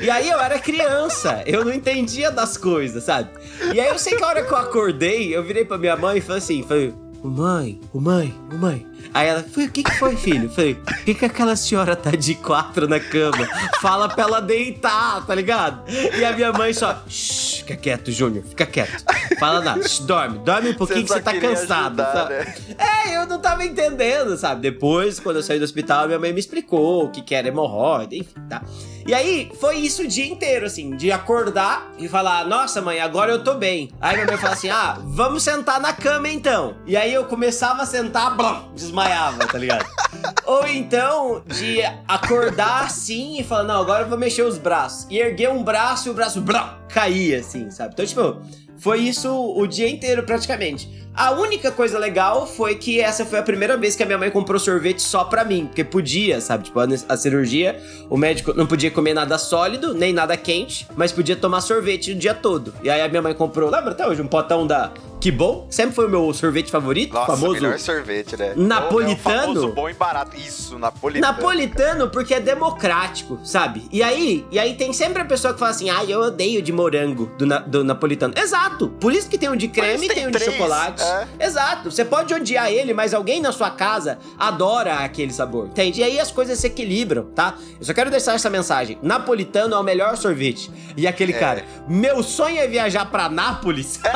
E 0.00 0.08
aí 0.10 0.28
eu 0.28 0.40
era 0.40 0.58
criança, 0.58 1.42
eu 1.46 1.64
não 1.64 1.72
entendia 1.72 2.30
das 2.30 2.56
coisas, 2.56 3.04
sabe? 3.04 3.30
E 3.74 3.80
aí 3.80 3.88
eu 3.88 3.98
sei 3.98 4.16
que 4.16 4.22
a 4.22 4.26
hora 4.28 4.42
que 4.44 4.52
eu 4.52 4.56
acordei, 4.56 5.34
eu 5.36 5.42
virei 5.42 5.64
pra 5.64 5.76
minha 5.78 5.96
mãe 5.96 6.18
e 6.18 6.20
falei 6.20 6.38
assim, 6.38 6.62
falei, 6.62 6.94
"Ô, 7.22 7.28
mãe, 7.28 7.80
ô 7.92 8.00
mãe, 8.00 8.34
ô 8.52 8.56
mãe. 8.56 8.86
Aí 9.14 9.26
ela, 9.28 9.42
foi, 9.42 9.64
o 9.66 9.70
que 9.70 9.82
que 9.82 9.94
foi, 9.98 10.16
filho? 10.16 10.44
Eu 10.44 10.50
Falei, 10.50 10.74
por 10.74 10.96
que 10.98 11.14
que 11.14 11.24
aquela 11.24 11.56
senhora 11.56 11.96
tá 11.96 12.10
de 12.10 12.34
quatro 12.34 12.86
na 12.86 13.00
cama? 13.00 13.48
Fala 13.80 14.08
pra 14.08 14.24
ela 14.24 14.40
deitar, 14.40 15.24
tá 15.26 15.34
ligado? 15.34 15.82
E 15.90 16.24
a 16.24 16.32
minha 16.32 16.52
mãe 16.52 16.72
só, 16.74 17.02
shh, 17.08 17.58
fica 17.58 17.76
quieto, 17.76 18.12
Júnior, 18.12 18.44
fica 18.44 18.66
quieto. 18.66 19.04
Fala 19.38 19.60
nada, 19.60 19.86
shh, 19.88 20.00
dorme, 20.00 20.38
dorme 20.40 20.70
um 20.70 20.74
pouquinho 20.74 21.02
que 21.04 21.08
você 21.08 21.20
tá 21.20 21.32
cansado, 21.38 22.00
ajudar, 22.02 22.28
né? 22.28 22.54
É, 22.76 23.16
eu 23.16 23.26
não 23.26 23.38
tava 23.38 23.64
entendendo, 23.64 24.36
sabe? 24.36 24.60
Depois, 24.60 25.18
quando 25.18 25.36
eu 25.36 25.42
saí 25.42 25.58
do 25.58 25.64
hospital, 25.64 26.06
minha 26.06 26.18
mãe 26.18 26.32
me 26.32 26.40
explicou 26.40 27.06
o 27.06 27.10
que, 27.10 27.22
que 27.22 27.34
era 27.34 27.48
hemorroida, 27.48 28.14
enfim, 28.14 28.40
tá? 28.48 28.62
E 29.08 29.14
aí, 29.14 29.50
foi 29.58 29.78
isso 29.78 30.02
o 30.02 30.06
dia 30.06 30.26
inteiro, 30.26 30.66
assim, 30.66 30.94
de 30.94 31.10
acordar 31.10 31.94
e 31.96 32.06
falar, 32.06 32.46
nossa, 32.46 32.82
mãe, 32.82 33.00
agora 33.00 33.32
eu 33.32 33.42
tô 33.42 33.54
bem. 33.54 33.90
Aí 34.02 34.14
minha 34.16 34.26
mãe 34.26 34.36
fala 34.36 34.52
assim, 34.52 34.68
ah, 34.68 34.98
vamos 35.02 35.42
sentar 35.42 35.80
na 35.80 35.94
cama 35.94 36.28
então. 36.28 36.76
E 36.84 36.94
aí 36.94 37.14
eu 37.14 37.24
começava 37.24 37.84
a 37.84 37.86
sentar, 37.86 38.36
blum, 38.36 38.70
desmaiava, 38.74 39.46
tá 39.46 39.56
ligado? 39.56 39.86
Ou 40.44 40.66
então, 40.66 41.42
de 41.46 41.80
acordar 42.06 42.84
assim 42.84 43.40
e 43.40 43.44
falar, 43.44 43.62
não, 43.62 43.80
agora 43.80 44.02
eu 44.02 44.10
vou 44.10 44.18
mexer 44.18 44.42
os 44.42 44.58
braços. 44.58 45.06
E 45.08 45.18
erguer 45.18 45.48
um 45.48 45.64
braço 45.64 46.08
e 46.08 46.10
o 46.10 46.14
braço, 46.14 46.42
blum, 46.42 46.68
caía, 46.90 47.40
assim, 47.40 47.70
sabe? 47.70 47.94
Então, 47.94 48.04
tipo, 48.04 48.42
foi 48.76 49.00
isso 49.00 49.34
o 49.34 49.66
dia 49.66 49.88
inteiro 49.88 50.22
praticamente. 50.22 51.07
A 51.18 51.32
única 51.32 51.72
coisa 51.72 51.98
legal 51.98 52.46
foi 52.46 52.76
que 52.76 53.00
essa 53.00 53.26
foi 53.26 53.40
a 53.40 53.42
primeira 53.42 53.76
vez 53.76 53.96
que 53.96 54.04
a 54.04 54.06
minha 54.06 54.16
mãe 54.16 54.30
comprou 54.30 54.56
sorvete 54.60 55.02
só 55.02 55.24
pra 55.24 55.44
mim, 55.44 55.66
porque 55.66 55.82
podia, 55.82 56.40
sabe? 56.40 56.66
Tipo, 56.66 56.78
a, 57.08 57.16
cirurgia, 57.16 57.82
o 58.08 58.16
médico 58.16 58.54
não 58.54 58.66
podia 58.68 58.88
comer 58.88 59.14
nada 59.14 59.36
sólido, 59.36 59.92
nem 59.94 60.12
nada 60.12 60.36
quente, 60.36 60.86
mas 60.96 61.10
podia 61.10 61.34
tomar 61.34 61.60
sorvete 61.60 62.12
o 62.12 62.14
dia 62.14 62.34
todo. 62.34 62.72
E 62.84 62.88
aí 62.88 63.00
a 63.00 63.08
minha 63.08 63.20
mãe 63.20 63.34
comprou, 63.34 63.68
lembra 63.68 63.90
até 63.90 64.06
hoje, 64.06 64.22
um 64.22 64.28
potão 64.28 64.64
da 64.64 64.92
Que 65.20 65.32
Bom, 65.32 65.66
sempre 65.68 65.96
foi 65.96 66.06
o 66.06 66.08
meu 66.08 66.32
sorvete 66.32 66.70
favorito, 66.70 67.12
Nossa, 67.12 67.32
famoso 67.32 67.54
melhor 67.54 67.76
sorvete, 67.80 68.36
né? 68.36 68.52
Napolitano? 68.54 69.16
É 69.40 69.46
famoso 69.46 69.68
bom 69.72 69.88
e 69.90 69.94
barato. 69.94 70.36
Isso, 70.36 70.78
napolitano. 70.78 71.32
Napolitano 71.32 72.08
porque 72.10 72.34
é 72.34 72.40
democrático, 72.40 73.40
sabe? 73.42 73.82
E 73.90 74.00
aí, 74.00 74.46
e 74.52 74.58
aí 74.60 74.74
tem 74.74 74.92
sempre 74.92 75.20
a 75.20 75.24
pessoa 75.24 75.52
que 75.52 75.58
fala 75.58 75.72
assim: 75.72 75.90
"Ah, 75.90 76.04
eu 76.04 76.20
odeio 76.20 76.62
de 76.62 76.72
morango 76.72 77.26
do, 77.36 77.44
na- 77.44 77.58
do 77.58 77.82
napolitano". 77.82 78.32
Exato. 78.36 78.90
Por 79.00 79.12
isso 79.12 79.28
que 79.28 79.36
tem 79.36 79.48
o 79.48 79.56
de 79.56 79.66
creme 79.66 80.04
e 80.04 80.08
tem 80.08 80.16
tem 80.18 80.26
o 80.28 80.30
de 80.30 80.38
chocolate. 80.38 81.02
É. 81.08 81.26
Exato. 81.40 81.90
Você 81.90 82.04
pode 82.04 82.32
odiar 82.34 82.70
ele, 82.70 82.92
mas 82.92 83.14
alguém 83.14 83.40
na 83.40 83.52
sua 83.52 83.70
casa 83.70 84.18
adora 84.38 84.98
aquele 84.98 85.32
sabor. 85.32 85.66
Entende? 85.66 86.00
E 86.00 86.04
aí 86.04 86.20
as 86.20 86.30
coisas 86.30 86.58
se 86.58 86.66
equilibram, 86.66 87.24
tá? 87.34 87.54
Eu 87.78 87.84
só 87.84 87.92
quero 87.94 88.10
deixar 88.10 88.34
essa 88.34 88.50
mensagem. 88.50 88.98
Napolitano 89.02 89.74
é 89.74 89.78
o 89.78 89.82
melhor 89.82 90.16
sorvete. 90.16 90.70
E 90.96 91.06
aquele 91.06 91.32
cara, 91.32 91.64
meu 91.86 92.22
sonho 92.22 92.58
é 92.58 92.66
viajar 92.66 93.06
pra 93.06 93.28
Nápoles 93.28 94.00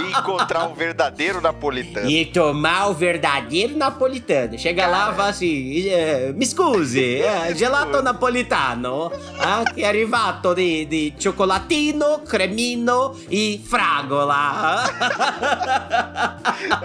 E 0.00 0.10
encontrar 0.10 0.66
um 0.66 0.74
verdadeiro 0.74 1.40
napolitano. 1.40 2.08
E 2.08 2.26
tomar 2.26 2.88
o 2.88 2.94
verdadeiro 2.94 3.76
napolitano. 3.76 4.58
Chega 4.58 4.86
lá 4.86 5.10
e 5.12 5.16
fala 5.16 5.28
assim: 5.28 5.88
eh, 5.88 6.32
mi 6.34 6.46
scusi, 6.46 7.20
eh, 7.22 7.54
gelato 7.54 8.02
napolitano. 8.02 9.10
Ah, 9.38 9.62
è 9.74 9.84
arrivato 9.84 10.54
di, 10.54 10.86
di 10.86 11.14
cioccolatino, 11.16 12.22
cremino 12.26 13.16
e 13.28 13.60
fragola. 13.64 14.77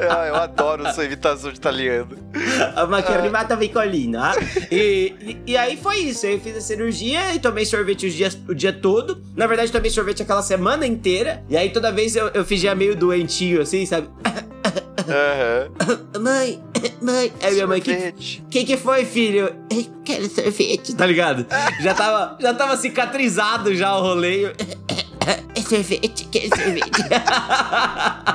Ah, 0.09 0.27
eu 0.27 0.35
adoro 0.35 0.91
sua 0.93 1.05
imitação 1.05 1.51
de 1.51 1.57
italiano. 1.57 2.15
Ma 2.87 3.01
che 3.01 3.11
è 3.11 3.15
arrivata 3.15 3.57
piccolina. 3.57 4.31
ah. 4.31 4.35
E, 4.71 5.41
e, 5.45 5.57
aí 5.57 5.77
foi 5.77 5.97
isso. 5.99 6.25
Eu 6.25 6.39
fiz 6.39 6.55
a 6.57 6.61
cirurgia 6.61 7.33
e 7.33 7.39
tomei 7.39 7.65
sorvete 7.65 8.05
os 8.07 8.13
dias, 8.13 8.37
o 8.47 8.53
dia 8.53 8.71
todo. 8.73 9.21
Na 9.35 9.47
verdade, 9.47 9.71
tomei 9.71 9.89
sorvete 9.89 10.21
aquela 10.21 10.41
semana 10.41 10.85
inteira. 10.85 11.43
E 11.49 11.57
aí 11.57 11.69
toda 11.69 11.91
vez 11.91 12.15
eu, 12.15 12.27
eu 12.29 12.45
fingia 12.45 12.75
meio 12.75 12.95
doentinho, 12.95 13.61
assim, 13.61 13.85
sabe? 13.85 14.07
Aham. 15.07 15.69
Mãe, 16.21 16.63
mãe. 17.01 17.33
Aí 17.41 17.53
minha 17.53 17.67
mãe, 17.67 17.81
que. 17.81 18.13
Que 18.49 18.63
que 18.63 18.77
foi, 18.77 19.05
filho? 19.05 19.53
Eu 19.69 19.85
quero 20.05 20.29
sorvete, 20.29 20.95
tá 20.95 21.05
ligado? 21.05 21.45
Já 21.81 21.93
tava, 21.93 22.37
já 22.39 22.53
tava 22.53 22.77
cicatrizado 22.77 23.75
já 23.75 23.95
o 23.97 24.01
rolê. 24.01 24.53
É 25.55 25.61
sorvete, 25.61 26.25
quero 26.31 26.49
sorvete. 26.55 27.03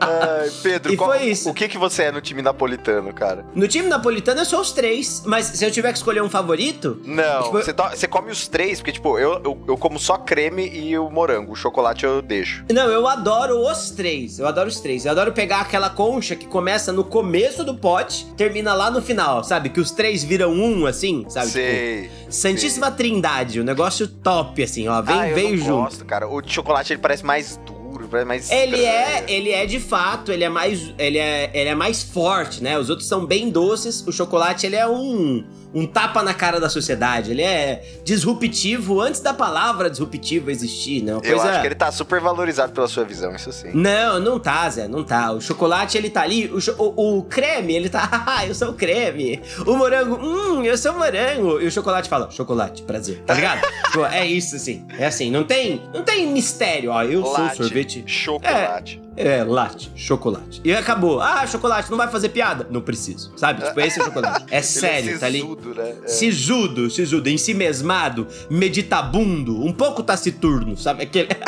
Ai, 0.00 0.50
Pedro, 0.62 0.92
E 0.92 0.96
qual- 0.96 1.10
foi 1.10 1.24
isso. 1.28 1.50
o 1.50 1.54
que, 1.54 1.68
que 1.68 1.76
você 1.78 2.04
é 2.04 2.12
no 2.12 2.20
time 2.20 2.40
napolitano, 2.42 3.12
cara? 3.12 3.44
No 3.54 3.66
time 3.68 3.88
napolitano 3.88 4.40
eu 4.40 4.44
sou 4.44 4.60
os 4.60 4.72
três, 4.72 5.22
mas 5.26 5.46
se 5.46 5.64
eu 5.64 5.70
tiver 5.70 5.92
que 5.92 5.98
escolher 5.98 6.22
um 6.22 6.30
favorito, 6.30 7.00
Não, 7.04 7.42
Tipo, 7.44 7.52
você, 7.52 7.72
to- 7.72 7.90
você 7.90 8.06
come 8.08 8.30
os 8.30 8.48
três, 8.48 8.78
porque, 8.80 8.92
tipo, 8.92 9.18
eu, 9.18 9.32
eu, 9.44 9.58
eu 9.68 9.76
como 9.76 9.98
só 9.98 10.16
creme 10.16 10.68
e 10.68 10.96
o 10.98 11.10
morango. 11.10 11.52
O 11.52 11.56
chocolate 11.56 12.04
eu 12.04 12.22
deixo. 12.22 12.64
Não, 12.72 12.88
eu 12.88 13.06
adoro 13.06 13.58
os 13.60 13.90
três. 13.90 14.38
Eu 14.38 14.46
adoro 14.46 14.68
os 14.68 14.80
três. 14.80 15.04
Eu 15.04 15.12
adoro 15.12 15.32
pegar 15.32 15.60
aquela 15.60 15.90
concha 15.90 16.34
que 16.36 16.46
começa 16.46 16.92
no 16.92 17.04
começo 17.04 17.64
do 17.64 17.74
pote, 17.74 18.26
termina 18.36 18.74
lá 18.74 18.90
no 18.90 19.02
final, 19.02 19.42
sabe? 19.44 19.68
Que 19.68 19.80
os 19.80 19.90
três 19.90 20.22
viram 20.24 20.52
um, 20.52 20.86
assim, 20.86 21.24
sabe? 21.28 21.46
Tipo, 21.46 21.58
Sei. 21.58 22.10
Santíssima 22.28 22.90
Trindade, 22.90 23.60
o 23.60 23.64
negócio 23.64 24.06
top, 24.08 24.62
assim, 24.62 24.88
ó. 24.88 25.00
Vem, 25.02 25.18
ah, 25.18 25.28
eu 25.30 25.50
não 25.50 25.56
junto. 25.56 25.82
gosto, 25.82 26.04
cara. 26.04 26.17
O 26.26 26.40
de 26.40 26.52
chocolate 26.52 26.92
ele 26.92 27.00
parece 27.00 27.24
mais 27.24 27.56
duro. 27.58 28.08
parece 28.08 28.26
mais 28.26 28.50
Ele 28.50 28.84
é, 28.84 29.24
ele 29.28 29.50
é 29.50 29.66
de 29.66 29.78
fato, 29.78 30.32
ele 30.32 30.44
é 30.44 30.48
mais, 30.48 30.94
ele 30.98 31.18
é, 31.18 31.50
ele 31.52 31.68
é 31.68 31.74
mais 31.74 32.02
forte, 32.02 32.62
né? 32.62 32.78
Os 32.78 32.90
outros 32.90 33.08
são 33.08 33.24
bem 33.26 33.50
doces. 33.50 34.06
O 34.06 34.12
chocolate 34.12 34.66
ele 34.66 34.76
é 34.76 34.88
um, 34.88 35.44
um 35.74 35.86
tapa 35.86 36.22
na 36.22 36.32
cara 36.34 36.58
da 36.60 36.68
sociedade. 36.68 37.30
Ele 37.30 37.42
é 37.42 37.82
disruptivo 38.04 39.00
antes 39.00 39.20
da 39.20 39.32
palavra 39.34 39.88
disruptivo 39.90 40.50
existir, 40.50 41.02
né? 41.02 41.12
Uma 41.14 41.24
Eu 41.24 41.36
coisa- 41.36 41.50
acho 41.50 41.60
que 41.60 41.66
ele 41.66 41.74
tá 41.74 41.90
super 41.92 42.20
valorizado 42.20 42.72
pela 42.72 42.88
sua 42.88 43.04
visão, 43.04 43.34
isso 43.34 43.52
sim. 43.52 43.70
Não, 43.74 44.18
não 44.20 44.38
tá, 44.38 44.68
Zé, 44.70 44.88
não 44.88 45.02
tá. 45.04 45.32
O 45.32 45.40
chocolate, 45.40 45.96
ele 45.96 46.10
tá 46.10 46.22
ali. 46.22 46.46
O, 46.46 46.58
o- 46.82 47.18
o 47.18 47.22
creme, 47.24 47.74
ele 47.74 47.88
tá. 47.88 48.08
Ah, 48.28 48.46
eu 48.46 48.54
sou 48.54 48.70
o 48.70 48.74
creme. 48.74 49.40
O 49.66 49.74
morango, 49.76 50.16
hum, 50.22 50.62
eu 50.64 50.76
sou 50.76 50.92
o 50.92 50.98
morango. 50.98 51.60
E 51.60 51.66
o 51.66 51.70
chocolate 51.70 52.08
fala, 52.08 52.30
chocolate, 52.30 52.82
prazer. 52.82 53.22
Tá 53.26 53.34
ligado? 53.34 53.66
Pô, 53.92 54.04
é 54.04 54.26
isso, 54.26 54.56
assim. 54.56 54.86
É 54.98 55.06
assim, 55.06 55.30
não 55.30 55.44
tem, 55.44 55.82
não 55.94 56.02
tem 56.02 56.26
mistério. 56.26 56.90
Ó, 56.90 57.02
eu 57.02 57.20
Latte, 57.22 57.56
sou 57.56 57.64
sorvete. 57.64 58.04
Chocolate. 58.06 59.00
É, 59.04 59.07
latte, 59.44 59.90
chocolate. 59.96 60.60
E 60.64 60.72
acabou. 60.72 61.20
Ah, 61.20 61.46
chocolate, 61.46 61.90
não 61.90 61.98
vai 61.98 62.08
fazer 62.08 62.28
piada? 62.28 62.66
Não 62.70 62.80
preciso. 62.80 63.32
Sabe? 63.36 63.64
Tipo, 63.64 63.80
esse 63.80 63.98
é 63.98 64.02
o 64.02 64.06
chocolate. 64.06 64.46
É 64.50 64.62
sério, 64.62 65.10
ele 65.10 65.16
é 65.16 65.18
tá 65.18 65.26
ali. 65.26 65.40
sisudo, 65.40 65.74
né? 65.74 65.94
É. 66.04 66.08
Sisudo, 66.08 66.90
sisudo, 66.90 67.28
ensimesmado, 67.28 68.26
meditabundo, 68.50 69.64
um 69.64 69.72
pouco 69.72 70.02
taciturno, 70.02 70.76
sabe? 70.76 71.02
Aquele. 71.02 71.28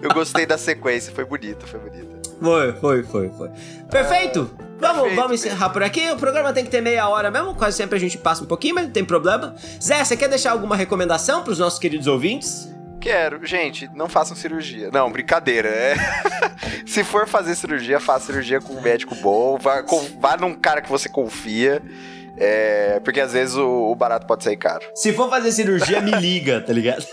Eu 0.00 0.10
gostei 0.10 0.44
da 0.44 0.58
sequência, 0.58 1.12
foi 1.14 1.24
bonita, 1.24 1.66
foi 1.66 1.80
bonita. 1.80 2.14
Foi, 2.40 2.72
foi, 2.74 3.02
foi, 3.04 3.30
foi. 3.30 3.50
Perfeito! 3.90 4.50
Vamos, 4.78 5.02
perfeito, 5.02 5.16
vamos 5.16 5.32
encerrar 5.40 5.70
por 5.70 5.82
aqui. 5.82 6.10
O 6.10 6.16
programa 6.16 6.52
tem 6.52 6.64
que 6.64 6.70
ter 6.70 6.80
meia 6.80 7.08
hora 7.08 7.30
mesmo. 7.30 7.54
Quase 7.54 7.76
sempre 7.76 7.96
a 7.96 8.00
gente 8.00 8.18
passa 8.18 8.42
um 8.42 8.46
pouquinho, 8.46 8.74
mas 8.74 8.84
não 8.84 8.92
tem 8.92 9.04
problema. 9.04 9.54
Zé, 9.82 10.04
você 10.04 10.16
quer 10.16 10.28
deixar 10.28 10.50
alguma 10.52 10.76
recomendação 10.76 11.42
pros 11.42 11.58
nossos 11.58 11.78
queridos 11.78 12.06
ouvintes? 12.06 12.68
Quero, 13.04 13.44
gente, 13.44 13.86
não 13.94 14.08
façam 14.08 14.34
cirurgia. 14.34 14.88
Não, 14.90 15.12
brincadeira. 15.12 15.68
É... 15.68 15.94
Se 16.88 17.04
for 17.04 17.28
fazer 17.28 17.54
cirurgia, 17.54 18.00
faça 18.00 18.24
cirurgia 18.26 18.62
com 18.62 18.72
um 18.72 18.80
médico 18.80 19.14
bom. 19.16 19.58
Vá, 19.58 19.82
com- 19.82 20.00
vá 20.18 20.38
num 20.38 20.54
cara 20.54 20.80
que 20.80 20.88
você 20.88 21.06
confia. 21.06 21.82
é, 22.38 22.98
Porque 23.00 23.20
às 23.20 23.34
vezes 23.34 23.56
o, 23.56 23.90
o 23.90 23.94
barato 23.94 24.26
pode 24.26 24.42
sair 24.42 24.56
caro. 24.56 24.86
Se 24.94 25.12
for 25.12 25.28
fazer 25.28 25.52
cirurgia, 25.52 26.00
me 26.00 26.12
liga, 26.12 26.62
tá 26.62 26.72
ligado? 26.72 27.04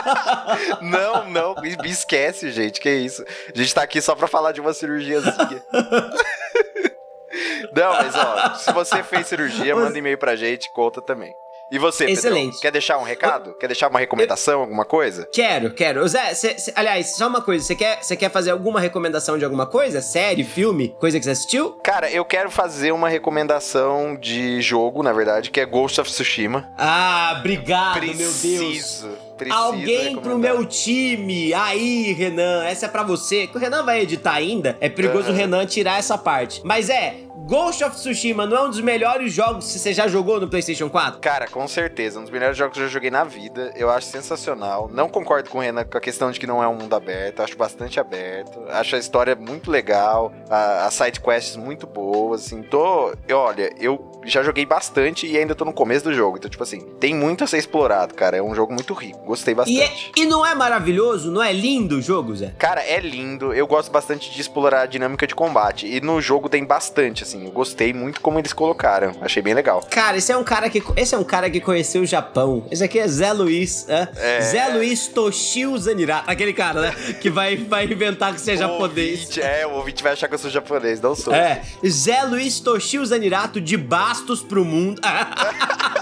Não, 0.80 1.28
não, 1.28 1.54
me 1.56 1.76
me 1.76 1.90
esquece, 1.90 2.50
gente. 2.50 2.80
Que 2.80 2.90
isso? 2.90 3.22
A 3.54 3.58
gente 3.58 3.74
tá 3.74 3.82
aqui 3.82 4.00
só 4.00 4.14
pra 4.14 4.26
falar 4.26 4.52
de 4.52 4.60
uma 4.62 4.72
cirurgiazinha. 4.72 5.62
Não, 7.76 7.92
mas 7.92 8.14
ó, 8.16 8.54
se 8.54 8.72
você 8.72 9.02
fez 9.02 9.26
cirurgia, 9.26 9.76
manda 9.76 9.96
e-mail 9.98 10.16
pra 10.18 10.34
gente, 10.34 10.72
conta 10.72 11.02
também. 11.02 11.30
E 11.70 11.78
você, 11.78 12.06
Excelente. 12.06 12.60
quer 12.60 12.72
deixar 12.72 12.98
um 12.98 13.02
recado? 13.04 13.54
Quer 13.54 13.68
deixar 13.68 13.88
uma 13.88 13.98
recomendação, 14.00 14.60
alguma 14.60 14.84
coisa? 14.84 15.28
Quero, 15.32 15.70
quero. 15.72 16.06
Zé, 16.08 16.34
cê- 16.34 16.58
cê- 16.58 16.72
aliás, 16.74 17.14
só 17.16 17.28
uma 17.28 17.40
coisa. 17.40 17.64
Você 17.64 17.74
quer, 17.76 18.00
quer 18.00 18.30
fazer 18.30 18.50
alguma 18.50 18.80
recomendação 18.80 19.38
de 19.38 19.44
alguma 19.44 19.66
coisa? 19.66 20.00
Série, 20.02 20.42
filme, 20.44 20.94
coisa 20.98 21.18
que 21.18 21.24
você 21.24 21.30
assistiu? 21.30 21.70
Cara, 21.84 22.10
eu 22.10 22.24
quero 22.24 22.50
fazer 22.50 22.90
uma 22.92 23.08
recomendação 23.08 24.16
de 24.16 24.60
jogo, 24.60 25.02
na 25.02 25.12
verdade, 25.12 25.50
que 25.50 25.60
é 25.60 25.64
Ghost 25.66 26.00
of 26.00 26.10
Tsushima. 26.10 26.68
Ah, 26.76 27.36
obrigado, 27.38 28.00
meu 28.00 28.14
Deus. 28.16 28.30
Preciso. 28.40 29.08
Preciso 29.38 29.58
Alguém 29.58 30.16
pro 30.16 30.36
meu 30.38 30.66
time. 30.66 31.54
Aí, 31.54 32.12
Renan, 32.12 32.62
essa 32.64 32.84
é 32.86 32.88
pra 32.90 33.02
você. 33.02 33.46
Que 33.46 33.56
o 33.56 33.60
Renan 33.60 33.82
vai 33.84 34.00
editar 34.00 34.32
ainda. 34.34 34.76
É 34.82 34.88
perigoso 34.88 35.28
o 35.28 35.30
Aham. 35.30 35.36
Renan 35.38 35.64
tirar 35.66 35.98
essa 35.98 36.18
parte. 36.18 36.60
Mas 36.62 36.90
é, 36.90 37.14
Ghost 37.50 37.82
of 37.82 37.96
Tsushima 37.96 38.46
não 38.46 38.56
é 38.56 38.62
um 38.62 38.70
dos 38.70 38.80
melhores 38.80 39.32
jogos 39.32 39.72
que 39.72 39.76
você 39.80 39.92
já 39.92 40.06
jogou 40.06 40.38
no 40.38 40.46
PlayStation 40.46 40.88
4? 40.88 41.18
Cara, 41.18 41.48
com 41.48 41.66
certeza. 41.66 42.20
Um 42.20 42.22
dos 42.22 42.30
melhores 42.30 42.56
jogos 42.56 42.74
que 42.74 42.78
eu 42.80 42.86
já 42.86 42.92
joguei 42.92 43.10
na 43.10 43.24
vida. 43.24 43.72
Eu 43.74 43.90
acho 43.90 44.06
sensacional. 44.06 44.88
Não 44.88 45.08
concordo 45.08 45.50
com 45.50 45.58
o 45.58 45.60
Renan 45.60 45.82
com 45.82 45.98
a 45.98 46.00
questão 46.00 46.30
de 46.30 46.38
que 46.38 46.46
não 46.46 46.62
é 46.62 46.68
um 46.68 46.76
mundo 46.76 46.94
aberto. 46.94 47.42
Acho 47.42 47.56
bastante 47.56 47.98
aberto. 47.98 48.62
Acho 48.68 48.94
a 48.94 49.00
história 49.00 49.34
muito 49.34 49.68
legal. 49.68 50.32
As 50.48 50.94
side 50.94 51.18
quests 51.18 51.56
muito 51.56 51.88
boas. 51.88 52.46
Assim, 52.46 52.62
tô. 52.62 53.12
olha, 53.32 53.68
eu 53.80 54.09
já 54.24 54.42
joguei 54.42 54.66
bastante 54.66 55.26
e 55.26 55.36
ainda 55.36 55.54
tô 55.54 55.64
no 55.64 55.72
começo 55.72 56.04
do 56.04 56.14
jogo. 56.14 56.36
Então, 56.36 56.50
tipo 56.50 56.62
assim, 56.62 56.80
tem 57.00 57.14
muito 57.14 57.44
a 57.44 57.46
ser 57.46 57.58
explorado, 57.58 58.14
cara. 58.14 58.36
É 58.36 58.42
um 58.42 58.54
jogo 58.54 58.72
muito 58.72 58.92
rico. 58.94 59.18
Gostei 59.24 59.52
E, 59.66 59.80
é- 59.80 59.86
bastante. 59.86 60.12
e 60.16 60.26
não 60.26 60.44
é 60.44 60.54
maravilhoso? 60.54 61.30
Não 61.30 61.42
é 61.42 61.52
lindo 61.52 61.96
o 61.96 62.02
jogo, 62.02 62.34
Zé? 62.36 62.52
Cara, 62.58 62.82
é 62.82 62.98
lindo. 63.00 63.52
Eu 63.54 63.66
gosto 63.66 63.90
bastante 63.90 64.30
de 64.30 64.40
explorar 64.40 64.82
a 64.82 64.86
dinâmica 64.86 65.26
de 65.26 65.34
combate. 65.34 65.86
E 65.86 66.00
no 66.00 66.20
jogo 66.20 66.48
tem 66.48 66.64
bastante, 66.64 67.22
assim. 67.22 67.44
Eu 67.44 67.50
gostei 67.50 67.92
muito 67.92 68.20
como 68.20 68.38
eles 68.38 68.52
colocaram. 68.52 69.12
Achei 69.20 69.42
bem 69.42 69.54
legal. 69.54 69.84
Cara, 69.90 70.16
esse 70.18 70.30
é 70.32 70.36
um 70.36 70.44
cara 70.44 70.68
que 70.68 70.82
esse 70.96 71.14
é 71.14 71.18
um 71.18 71.24
cara 71.24 71.48
que 71.50 71.60
conheceu 71.60 72.02
o 72.02 72.06
Japão. 72.06 72.66
Esse 72.70 72.84
aqui 72.84 72.98
é 72.98 73.08
Zé 73.08 73.32
Luiz, 73.32 73.86
né? 73.86 74.08
É. 74.16 74.40
Zé 74.42 74.68
Luiz 74.68 75.06
Toshio 75.08 75.76
Zanirato, 75.78 76.30
aquele 76.30 76.52
cara, 76.52 76.80
né? 76.82 76.94
Que 77.20 77.30
vai, 77.30 77.56
vai 77.56 77.84
inventar 77.84 78.34
que 78.34 78.40
você 78.40 78.52
é 78.52 78.56
japonês. 78.56 79.20
ouvinte- 79.20 79.40
é, 79.40 79.66
o 79.66 79.70
ouvinte 79.72 80.02
vai 80.02 80.12
achar 80.12 80.28
que 80.28 80.34
eu 80.34 80.38
sou 80.38 80.50
japonês. 80.50 81.00
Não 81.00 81.14
sou. 81.14 81.34
É, 81.34 81.62
Zé 81.86 82.22
Luiz 82.24 82.60
Toshio 82.60 83.04
Zanirato 83.04 83.60
de 83.60 83.76
Bastos 84.10 84.42
pro 84.42 84.64
mundo. 84.64 85.00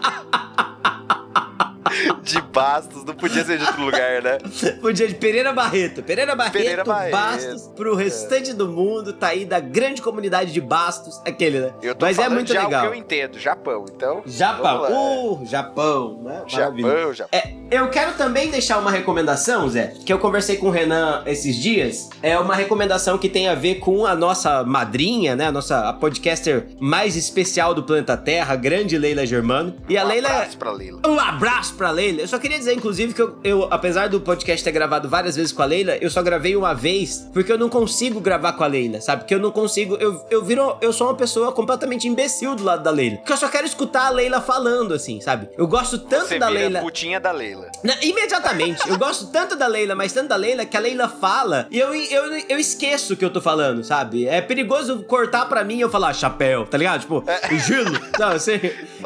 Bastos, 2.58 3.04
não 3.04 3.14
podia 3.14 3.44
ser 3.44 3.58
de 3.58 3.64
outro 3.64 3.82
lugar, 3.82 4.22
né? 4.22 4.38
Podia 4.80 5.06
de 5.08 5.14
Pereira 5.14 5.52
Barreto. 5.52 6.02
Pereira 6.02 6.34
Barreto, 6.34 6.52
Pereira 6.52 6.84
Barreto. 6.84 7.12
Bastos 7.12 7.70
pro 7.74 7.94
restante 7.94 8.52
do 8.52 8.68
mundo, 8.68 9.12
tá 9.12 9.28
aí 9.28 9.44
da 9.44 9.60
grande 9.60 10.00
comunidade 10.02 10.52
de 10.52 10.60
Bastos, 10.60 11.20
aquele, 11.24 11.60
né? 11.60 11.72
Eu 11.82 11.94
tô 11.94 12.06
Mas 12.06 12.18
é 12.18 12.28
muito 12.28 12.52
já 12.52 12.64
legal. 12.64 12.84
o 12.86 12.88
que 12.88 12.94
eu 12.96 12.98
entendo, 12.98 13.38
Japão, 13.38 13.84
então. 13.92 14.22
Japão, 14.26 15.32
uh, 15.42 15.46
Japão, 15.46 16.22
né? 16.22 16.42
Japão, 16.46 17.12
Japão. 17.12 17.38
É, 17.38 17.52
eu 17.70 17.88
quero 17.90 18.12
também 18.14 18.50
deixar 18.50 18.78
uma 18.78 18.90
recomendação, 18.90 19.68
Zé, 19.68 19.94
que 20.04 20.12
eu 20.12 20.18
conversei 20.18 20.56
com 20.56 20.68
o 20.68 20.70
Renan 20.70 21.22
esses 21.26 21.56
dias. 21.56 22.08
É 22.22 22.38
uma 22.38 22.54
recomendação 22.54 23.18
que 23.18 23.28
tem 23.28 23.48
a 23.48 23.54
ver 23.54 23.76
com 23.76 24.06
a 24.06 24.14
nossa 24.14 24.64
madrinha, 24.64 25.36
né? 25.36 25.46
A 25.46 25.52
nossa 25.52 25.88
a 25.88 25.92
podcaster 25.92 26.66
mais 26.80 27.14
especial 27.16 27.74
do 27.74 27.82
planeta 27.82 28.16
Terra, 28.16 28.54
a 28.54 28.56
grande 28.56 28.96
Leila 28.96 29.26
Germano. 29.26 29.74
E 29.88 29.96
a 29.98 30.04
um 30.04 30.08
Leila. 30.08 30.28
abraço 30.28 30.56
pra 30.58 30.72
Leila. 30.72 31.00
Um 31.06 31.20
abraço 31.20 31.74
pra 31.74 31.90
Leila. 31.90 32.20
Eu 32.22 32.28
só 32.28 32.38
queria 32.38 32.47
dizer, 32.56 32.72
inclusive, 32.74 33.12
que 33.12 33.20
eu, 33.20 33.36
eu, 33.44 33.68
apesar 33.70 34.08
do 34.08 34.20
podcast 34.20 34.62
ter 34.64 34.72
gravado 34.72 35.08
várias 35.08 35.36
vezes 35.36 35.52
com 35.52 35.62
a 35.62 35.66
Leila, 35.66 35.96
eu 36.00 36.08
só 36.08 36.22
gravei 36.22 36.54
uma 36.56 36.72
vez 36.74 37.28
porque 37.34 37.52
eu 37.52 37.58
não 37.58 37.68
consigo 37.68 38.20
gravar 38.20 38.52
com 38.54 38.64
a 38.64 38.66
Leila, 38.66 39.00
sabe? 39.00 39.22
Porque 39.22 39.34
eu 39.34 39.40
não 39.40 39.50
consigo. 39.50 39.96
Eu, 39.96 40.24
eu 40.30 40.44
viro. 40.44 40.76
Eu 40.80 40.92
sou 40.92 41.08
uma 41.08 41.14
pessoa 41.14 41.52
completamente 41.52 42.06
imbecil 42.08 42.54
do 42.54 42.64
lado 42.64 42.82
da 42.82 42.90
Leila. 42.90 43.16
Porque 43.18 43.32
eu 43.32 43.36
só 43.36 43.48
quero 43.48 43.66
escutar 43.66 44.06
a 44.06 44.10
Leila 44.10 44.40
falando, 44.40 44.94
assim, 44.94 45.20
sabe? 45.20 45.48
Eu 45.58 45.66
gosto 45.66 45.98
tanto 45.98 46.28
Você 46.28 46.38
da 46.38 46.46
vira 46.48 46.60
Leila. 46.60 46.80
putinha 46.80 47.18
da 47.20 47.32
Leila. 47.32 47.70
Na- 47.82 47.96
imediatamente. 48.02 48.88
Eu 48.88 48.96
gosto 48.98 49.26
tanto 49.32 49.56
da 49.56 49.66
Leila, 49.66 49.94
mas 49.94 50.12
tanto 50.12 50.28
da 50.28 50.36
Leila 50.36 50.64
que 50.64 50.76
a 50.76 50.80
Leila 50.80 51.08
fala 51.08 51.66
e 51.70 51.78
eu, 51.78 51.94
eu, 51.94 52.24
eu 52.48 52.58
esqueço 52.58 53.14
o 53.14 53.16
que 53.16 53.24
eu 53.24 53.30
tô 53.30 53.40
falando, 53.40 53.82
sabe? 53.82 54.26
É 54.26 54.40
perigoso 54.40 55.02
cortar 55.04 55.46
pra 55.46 55.64
mim 55.64 55.76
e 55.76 55.80
eu 55.80 55.90
falar 55.90 56.12
chapéu, 56.14 56.64
tá 56.66 56.76
ligado? 56.78 57.00
Tipo, 57.00 57.24
gelo. 57.66 57.98
Não, 58.18 58.28
assim. 58.28 58.52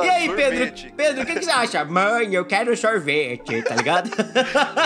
E 0.03 0.09
aí, 0.09 0.29
Pedro? 0.31 0.91
Pedro, 0.97 1.23
o 1.23 1.27
que, 1.27 1.35
que 1.37 1.45
você 1.45 1.51
acha? 1.51 1.85
Mãe, 1.85 2.35
eu 2.35 2.45
quero 2.45 2.77
sorvete, 2.77 3.32
tá 3.39 3.75
ligado? 3.77 4.11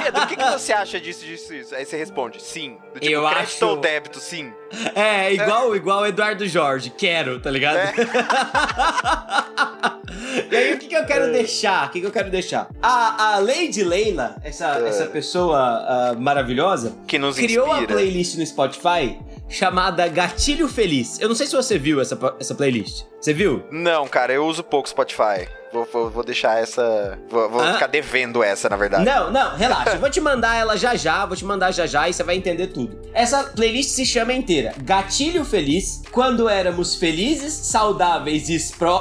Pedro, 0.02 0.22
o 0.22 0.26
que, 0.26 0.36
que 0.36 0.44
você 0.50 0.72
acha 0.72 1.00
disso, 1.00 1.24
disso, 1.24 1.52
disso? 1.52 1.74
Aí 1.74 1.84
você 1.84 1.96
responde, 1.96 2.42
sim. 2.42 2.76
Do 2.94 3.00
tipo, 3.00 3.12
Eu 3.12 3.22
crédito 3.28 3.42
acho- 3.42 3.66
ou 3.66 3.76
débito, 3.76 4.20
sim. 4.20 4.52
É, 4.94 5.32
igual, 5.32 5.74
igual 5.76 6.06
Eduardo 6.06 6.46
Jorge, 6.46 6.90
quero, 6.90 7.40
tá 7.40 7.50
ligado? 7.50 7.76
É. 7.78 7.92
e 10.50 10.56
aí, 10.56 10.74
o 10.74 10.78
que, 10.78 10.86
que 10.88 10.96
eu 10.96 11.04
quero 11.04 11.32
deixar? 11.32 11.86
O 11.86 11.90
que, 11.90 12.00
que 12.00 12.06
eu 12.06 12.10
quero 12.10 12.30
deixar? 12.30 12.68
A, 12.82 13.34
a 13.34 13.38
Lady 13.38 13.82
Leila, 13.84 14.36
essa, 14.42 14.78
É. 14.78 14.88
essa 14.88 15.06
pessoa 15.06 15.58
ah, 15.58 16.14
maravilhosa, 16.18 16.94
Que 17.06 17.18
nos 17.18 17.36
criou 17.36 17.66
a 17.66 17.80
inspira. 17.80 17.94
playlist 17.94 18.36
no 18.36 18.46
Spotify 18.46 19.18
chamada 19.48 20.06
Gatilho 20.08 20.68
Feliz. 20.68 21.18
Eu 21.20 21.28
não 21.28 21.34
sei 21.36 21.46
se 21.46 21.54
você 21.56 21.78
viu 21.78 22.00
essa, 22.00 22.18
essa 22.40 22.54
playlist. 22.54 23.04
Você 23.20 23.32
viu? 23.32 23.64
Não, 23.70 24.06
cara, 24.06 24.32
eu 24.32 24.44
uso 24.46 24.62
pouco 24.62 24.88
Spotify. 24.88 25.48
Vou, 25.72 25.86
vou, 25.92 26.08
vou 26.10 26.24
deixar 26.24 26.58
essa. 26.60 27.18
Vou, 27.28 27.50
vou 27.50 27.60
Ah. 27.60 27.74
ficar 27.74 27.86
devendo 27.88 28.42
essa, 28.42 28.68
na 28.68 28.76
verdade. 28.76 29.04
Não, 29.04 29.30
não, 29.30 29.56
relaxa. 29.56 29.90
Eu 29.94 29.98
vou 30.00 30.08
te 30.08 30.20
mandar 30.20 30.56
ela 30.56 30.76
já 30.76 30.94
já, 30.94 31.26
vou 31.26 31.36
te 31.36 31.44
mandar 31.44 31.70
já 31.72 31.86
já 31.86 32.08
e 32.08 32.12
você 32.14 32.22
vai 32.22 32.36
entender 32.36 32.68
tudo. 32.68 32.98
Essa 33.12 33.42
playlist 33.44 33.90
se 33.90 34.06
chama 34.06 34.32
inteira 34.32 34.72
Gatilho 34.82 35.44
Feliz, 35.44 36.02
quando 36.12 36.48
éramos 36.48 36.94
felizes, 36.94 37.52
saudáveis 37.52 38.48
e, 38.48 38.56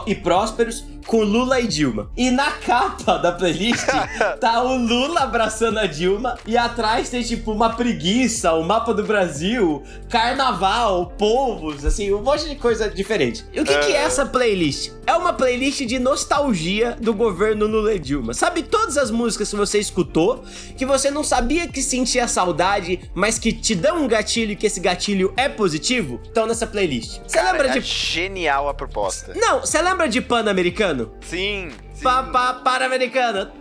e 0.07 0.15
prósperos 0.15 0.83
com 1.05 1.23
Lula 1.23 1.59
e 1.59 1.67
Dilma. 1.67 2.09
E 2.15 2.31
na 2.31 2.51
capa 2.51 3.17
da 3.17 3.31
playlist 3.31 3.85
tá 4.39 4.61
o 4.63 4.77
Lula 4.77 5.21
abraçando 5.21 5.79
a 5.79 5.85
Dilma 5.85 6.37
e 6.45 6.57
atrás 6.57 7.09
tem 7.09 7.21
tipo 7.21 7.51
uma 7.51 7.73
preguiça, 7.73 8.53
o 8.53 8.63
mapa 8.63 8.93
do 8.93 9.03
Brasil, 9.03 9.83
carnaval, 10.09 11.13
povos, 11.17 11.85
assim, 11.85 12.13
um 12.13 12.21
monte 12.21 12.49
de 12.49 12.55
coisa 12.55 12.89
diferente. 12.89 13.45
E 13.53 13.59
o 13.59 13.65
que, 13.65 13.77
que 13.79 13.91
é 13.91 14.03
essa 14.03 14.25
playlist? 14.25 14.91
É 15.07 15.13
uma 15.13 15.33
playlist 15.33 15.81
de 15.85 15.99
nostalgia 15.99 16.97
do 16.99 17.13
governo 17.13 17.67
Lula 17.67 17.93
e 17.93 17.99
Dilma. 17.99 18.33
Sabe 18.33 18.63
todas 18.63 18.97
as 18.97 19.11
músicas 19.11 19.49
que 19.49 19.55
você 19.55 19.79
escutou, 19.79 20.43
que 20.75 20.85
você 20.85 21.11
não 21.11 21.23
sabia 21.23 21.67
que 21.67 21.81
sentia 21.81 22.27
saudade, 22.27 23.09
mas 23.13 23.37
que 23.37 23.53
te 23.53 23.75
dão 23.75 24.03
um 24.03 24.07
gatilho 24.07 24.51
e 24.51 24.55
que 24.55 24.65
esse 24.65 24.79
gatilho 24.79 25.33
é 25.37 25.47
positivo? 25.47 26.19
Estão 26.23 26.47
nessa 26.47 26.65
playlist. 26.65 27.19
Você 27.27 27.41
lembra 27.41 27.67
é 27.67 27.73
de. 27.73 27.81
genial 27.81 28.67
a 28.67 28.73
proposta. 28.73 29.33
Não, 29.35 29.61
você 29.61 29.81
lembra 29.81 30.09
de 30.09 30.21
Pan-Americano? 30.21 30.94
Sim, 31.21 31.71
Pa, 32.01 32.23
pa, 32.23 32.53
Pan-Americana. 32.63 33.51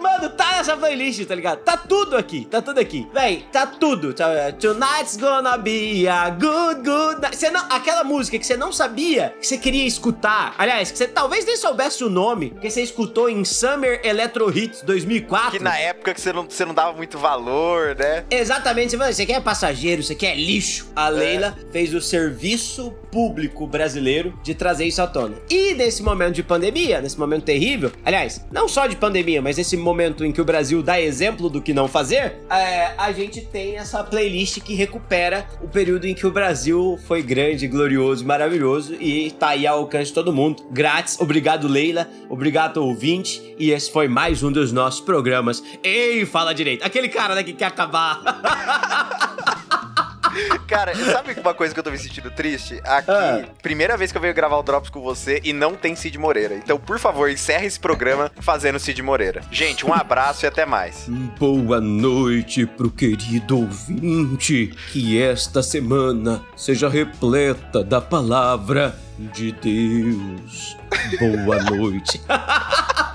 Mano, 0.00 0.30
tá 0.30 0.52
nessa 0.52 0.76
playlist, 0.76 1.24
tá 1.26 1.34
ligado? 1.34 1.58
Tá 1.58 1.76
tudo 1.76 2.16
aqui, 2.16 2.44
tá 2.44 2.62
tudo 2.62 2.78
aqui. 2.78 3.06
Véi, 3.12 3.44
tá 3.52 3.66
tudo. 3.66 4.12
Tá, 4.12 4.52
Tonight's 4.52 5.16
gonna 5.16 5.56
be 5.56 6.08
a 6.08 6.30
good, 6.30 6.82
good 6.82 7.20
night. 7.20 7.36
Você 7.36 7.50
não, 7.50 7.60
aquela 7.70 8.04
música 8.04 8.38
que 8.38 8.46
você 8.46 8.56
não 8.56 8.72
sabia 8.72 9.34
que 9.40 9.46
você 9.46 9.58
queria 9.58 9.86
escutar. 9.86 10.54
Aliás, 10.58 10.90
que 10.90 10.98
você 10.98 11.06
talvez 11.06 11.44
nem 11.44 11.56
soubesse 11.56 12.02
o 12.04 12.10
nome, 12.10 12.50
que 12.60 12.70
você 12.70 12.82
escutou 12.82 13.28
em 13.28 13.44
Summer 13.44 14.00
Electro 14.04 14.56
Hits 14.56 14.82
2004. 14.82 15.58
Que 15.58 15.64
na 15.64 15.78
época 15.78 16.14
que 16.14 16.20
você 16.20 16.32
não, 16.32 16.44
você 16.44 16.64
não 16.64 16.74
dava 16.74 16.92
muito 16.92 17.18
valor, 17.18 17.94
né? 17.96 18.24
Exatamente. 18.30 18.96
Você, 18.96 19.26
quer 19.26 19.40
passageiro, 19.42 20.02
você 20.02 20.14
quer 20.14 20.34
lixo. 20.34 20.90
A 20.96 21.08
Leila 21.08 21.56
fez 21.72 21.94
o 21.94 22.00
serviço 22.00 22.92
público 23.10 23.66
brasileiro 23.66 24.38
de 24.42 24.54
trazer 24.54 24.84
isso 24.84 25.02
à 25.02 25.06
tona. 25.06 25.36
E 25.48 25.74
nesse 25.74 26.02
momento 26.02 26.34
de 26.34 26.42
pandemia, 26.42 27.00
nesse 27.00 27.18
momento 27.18 27.44
terrível, 27.44 27.92
aliás, 28.10 28.44
não 28.50 28.68
só 28.68 28.86
de 28.86 28.96
pandemia, 28.96 29.40
mas 29.40 29.56
nesse 29.56 29.76
momento 29.76 30.24
em 30.24 30.32
que 30.32 30.40
o 30.40 30.44
Brasil 30.44 30.82
dá 30.82 31.00
exemplo 31.00 31.48
do 31.48 31.62
que 31.62 31.72
não 31.72 31.86
fazer, 31.86 32.40
é, 32.50 32.92
a 32.98 33.12
gente 33.12 33.40
tem 33.40 33.76
essa 33.76 34.02
playlist 34.02 34.60
que 34.60 34.74
recupera 34.74 35.46
o 35.62 35.68
período 35.68 36.06
em 36.06 36.14
que 36.14 36.26
o 36.26 36.30
Brasil 36.30 36.98
foi 37.06 37.22
grande, 37.22 37.68
glorioso, 37.68 38.26
maravilhoso 38.26 38.94
e 39.00 39.30
tá 39.30 39.50
aí 39.50 39.66
ao 39.66 39.78
alcance 39.78 40.06
de 40.06 40.14
todo 40.14 40.32
mundo. 40.32 40.64
Grátis. 40.70 41.18
Obrigado, 41.20 41.68
Leila. 41.68 42.08
Obrigado, 42.28 42.78
ouvinte. 42.78 43.54
E 43.58 43.70
esse 43.70 43.90
foi 43.90 44.08
mais 44.08 44.42
um 44.42 44.50
dos 44.50 44.72
nossos 44.72 45.00
programas. 45.00 45.62
Ei, 45.82 46.26
fala 46.26 46.52
direito. 46.52 46.84
Aquele 46.84 47.08
cara 47.08 47.34
né, 47.34 47.44
que 47.44 47.52
quer 47.52 47.66
acabar. 47.66 48.20
Cara, 50.66 50.94
sabe 50.94 51.36
uma 51.40 51.54
coisa 51.54 51.72
que 51.74 51.80
eu 51.80 51.84
tô 51.84 51.90
me 51.90 51.98
sentindo 51.98 52.30
triste? 52.30 52.80
Aqui, 52.84 53.10
Ah. 53.10 53.44
primeira 53.62 53.96
vez 53.96 54.12
que 54.12 54.18
eu 54.18 54.22
venho 54.22 54.34
gravar 54.34 54.56
o 54.58 54.62
Drops 54.62 54.90
com 54.90 55.00
você 55.00 55.40
e 55.44 55.52
não 55.52 55.74
tem 55.74 55.94
Cid 55.96 56.16
Moreira. 56.18 56.54
Então, 56.54 56.78
por 56.78 56.98
favor, 56.98 57.30
encerre 57.30 57.66
esse 57.66 57.78
programa 57.80 58.30
fazendo 58.40 58.78
Cid 58.78 59.02
Moreira. 59.02 59.42
Gente, 59.50 59.84
um 59.86 59.92
abraço 59.92 60.44
e 60.44 60.48
até 60.48 60.64
mais. 60.64 61.06
Boa 61.38 61.80
noite 61.80 62.66
pro 62.66 62.90
querido 62.90 63.58
ouvinte. 63.58 64.72
Que 64.92 65.20
esta 65.20 65.62
semana 65.62 66.42
seja 66.56 66.88
repleta 66.88 67.82
da 67.82 68.00
palavra 68.00 68.96
de 69.18 69.52
Deus. 69.52 70.76
Boa 71.44 71.62
noite. 71.64 72.20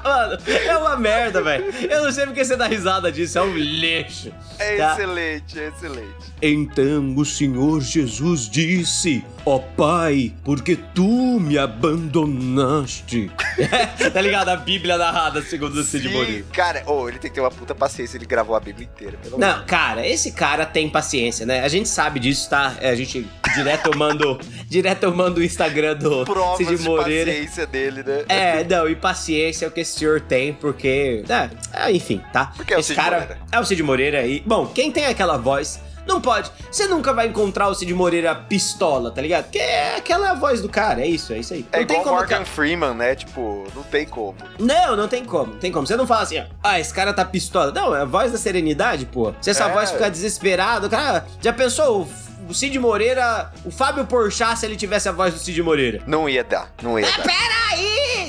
Mano, 0.06 0.38
é 0.48 0.78
uma 0.78 0.96
merda, 0.96 1.42
velho. 1.42 1.66
Eu 1.90 2.04
não 2.04 2.12
sei 2.12 2.28
porque 2.28 2.46
você 2.46 2.56
dá 2.56 2.68
risada 2.68 3.12
disso, 3.12 3.40
é 3.40 3.42
um 3.42 3.58
lixo. 3.58 4.32
É 4.60 4.78
tá? 4.78 4.94
excelente, 4.94 5.60
é 5.60 5.68
excelente. 5.70 6.34
Então 6.40 7.16
o 7.18 7.26
Senhor 7.26 7.82
Jesus 7.82 8.48
disse: 8.48 9.26
Ó 9.48 9.60
Pai, 9.60 10.34
porque 10.44 10.76
tu 10.76 11.40
me 11.40 11.56
abandonaste. 11.56 13.30
tá 14.12 14.20
ligado? 14.20 14.50
A 14.50 14.56
Bíblia 14.56 14.98
narrada 14.98 15.42
segundo 15.44 15.76
o 15.76 15.84
Cid 15.84 16.10
Moreira. 16.10 16.46
Cara, 16.52 16.84
oh, 16.88 17.08
ele 17.08 17.20
tem 17.20 17.30
que 17.30 17.36
ter 17.36 17.42
uma 17.42 17.52
puta 17.52 17.76
paciência, 17.76 18.18
ele 18.18 18.26
gravou 18.26 18.56
a 18.56 18.60
Bíblia 18.60 18.90
inteira. 18.92 19.18
Pelo 19.22 19.36
amor 19.36 19.46
Não, 19.46 19.66
cara, 19.66 20.06
esse 20.08 20.32
cara 20.32 20.66
tem 20.66 20.90
paciência, 20.90 21.46
né? 21.46 21.62
A 21.62 21.68
gente 21.68 21.88
sabe 21.88 22.20
disso, 22.20 22.50
tá? 22.50 22.76
É, 22.80 22.90
A 22.90 22.96
gente 22.96 23.28
direto 23.56 23.92
eu 23.92 23.98
mando, 23.98 24.40
direto 24.68 25.14
mando 25.16 25.40
o 25.40 25.44
Instagram 25.44 25.96
do 25.96 26.26
Provas 26.26 26.58
Cid 26.58 26.78
de 26.78 26.84
Moreira. 26.84 27.32
paciência 27.32 27.68
dele, 27.68 28.04
né? 28.04 28.26
É, 28.28 28.64
não, 28.64 28.90
e 28.90 28.96
paciência 28.96 29.66
é 29.66 29.68
o 29.68 29.72
que 29.72 29.82
esse 29.82 30.00
senhor 30.00 30.22
tem, 30.22 30.54
porque. 30.54 31.24
É, 31.72 31.92
enfim, 31.92 32.20
tá? 32.34 32.52
Porque 32.56 32.74
é 32.74 32.78
o 32.78 32.80
esse 32.80 32.90
Cid 32.90 33.00
cara 33.00 33.20
Moreira. 33.20 33.42
é 33.52 33.60
o 33.60 33.64
Cid 33.66 33.84
Moreira 33.84 34.26
e. 34.26 34.40
Bom, 34.40 34.66
quem 34.66 34.92
tem 34.92 35.06
aquela 35.06 35.38
voz. 35.38 35.80
Não 36.06 36.22
pode. 36.22 36.52
Você 36.72 36.88
nunca 36.88 37.14
vai 37.14 37.28
encontrar 37.28 37.68
o 37.68 37.74
Cid 37.74 37.94
Moreira 37.94 38.36
pistola, 38.36 39.12
tá 39.12 39.22
ligado? 39.22 39.46
Porque 39.46 39.58
é 39.60 39.96
aquela 39.98 40.34
voz 40.34 40.62
do 40.62 40.70
cara, 40.70 41.02
é 41.02 41.08
isso, 41.08 41.34
é 41.34 41.40
isso 41.40 41.54
aí. 41.54 41.66
É 41.72 41.80
não 41.80 41.86
tem 41.88 42.00
igual 42.00 42.16
como. 42.16 42.28
Morgan 42.30 42.46
Freeman, 42.46 42.94
né? 42.94 43.16
Tipo, 43.16 43.66
não 43.76 43.84
tem 43.84 44.06
como. 44.06 44.36
Não, 44.60 44.96
não 44.96 45.08
tem 45.08 45.26
como, 45.26 45.54
não 45.54 45.60
tem 45.60 45.72
como. 45.72 45.88
Você 45.88 45.96
não 45.96 46.06
fala 46.08 46.22
assim, 46.22 46.40
ó, 46.40 46.46
ah, 46.64 46.80
esse 46.80 46.94
cara 46.94 47.14
tá 47.14 47.26
pistola. 47.26 47.72
Não, 47.72 47.96
é 47.96 48.02
a 48.02 48.06
voz 48.06 48.32
da 48.32 48.38
serenidade, 48.38 49.06
pô. 49.06 49.34
Se 49.42 49.50
essa 49.50 49.66
É. 49.66 49.72
voz 49.74 49.92
ficar 49.92 50.10
desesperada, 50.10 50.88
o 50.88 50.90
cara. 50.90 51.26
Já 51.42 51.52
pensou 51.54 52.02
o, 52.48 52.52
o 52.52 52.54
Cid 52.54 52.78
Moreira, 52.80 53.52
o 53.66 53.72
Fábio 53.72 54.06
Porchat, 54.06 54.60
se 54.60 54.66
ele 54.66 54.76
tivesse 54.76 55.10
a 55.10 55.12
voz 55.12 55.34
do 55.34 55.40
Cid 55.40 55.62
Moreira? 55.64 56.02
Não 56.06 56.30
ia 56.30 56.44
dar, 56.44 56.72
não 56.82 57.00
ia 57.00 57.08
Ah, 57.08 57.18
dar. 57.18 57.24
peraí! 57.24 57.85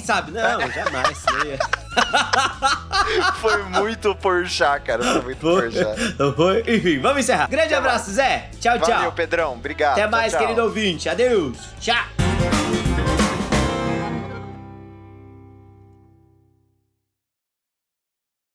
Sabe? 0.06 0.30
Não, 0.30 0.60
jamais. 0.70 1.24
ia. 1.44 1.58
Foi 3.40 3.62
muito 3.64 4.14
porchá, 4.14 4.78
cara. 4.78 5.02
Foi 5.02 5.22
muito 5.22 5.40
porchá. 5.40 5.94
Foi? 6.36 6.60
Enfim, 6.66 7.00
vamos 7.00 7.18
encerrar. 7.20 7.48
Grande 7.48 7.74
Até 7.74 7.76
abraço, 7.76 8.10
Zé. 8.12 8.50
Tchau, 8.60 8.78
tchau. 8.78 8.94
Valeu, 8.94 9.12
Pedrão. 9.12 9.54
Obrigado. 9.54 9.92
Até 9.92 10.02
Tchau, 10.02 10.10
mais, 10.12 10.32
tchau. 10.32 10.40
querido 10.40 10.62
ouvinte. 10.62 11.08
Adeus. 11.08 11.58
Tchau. 11.80 12.25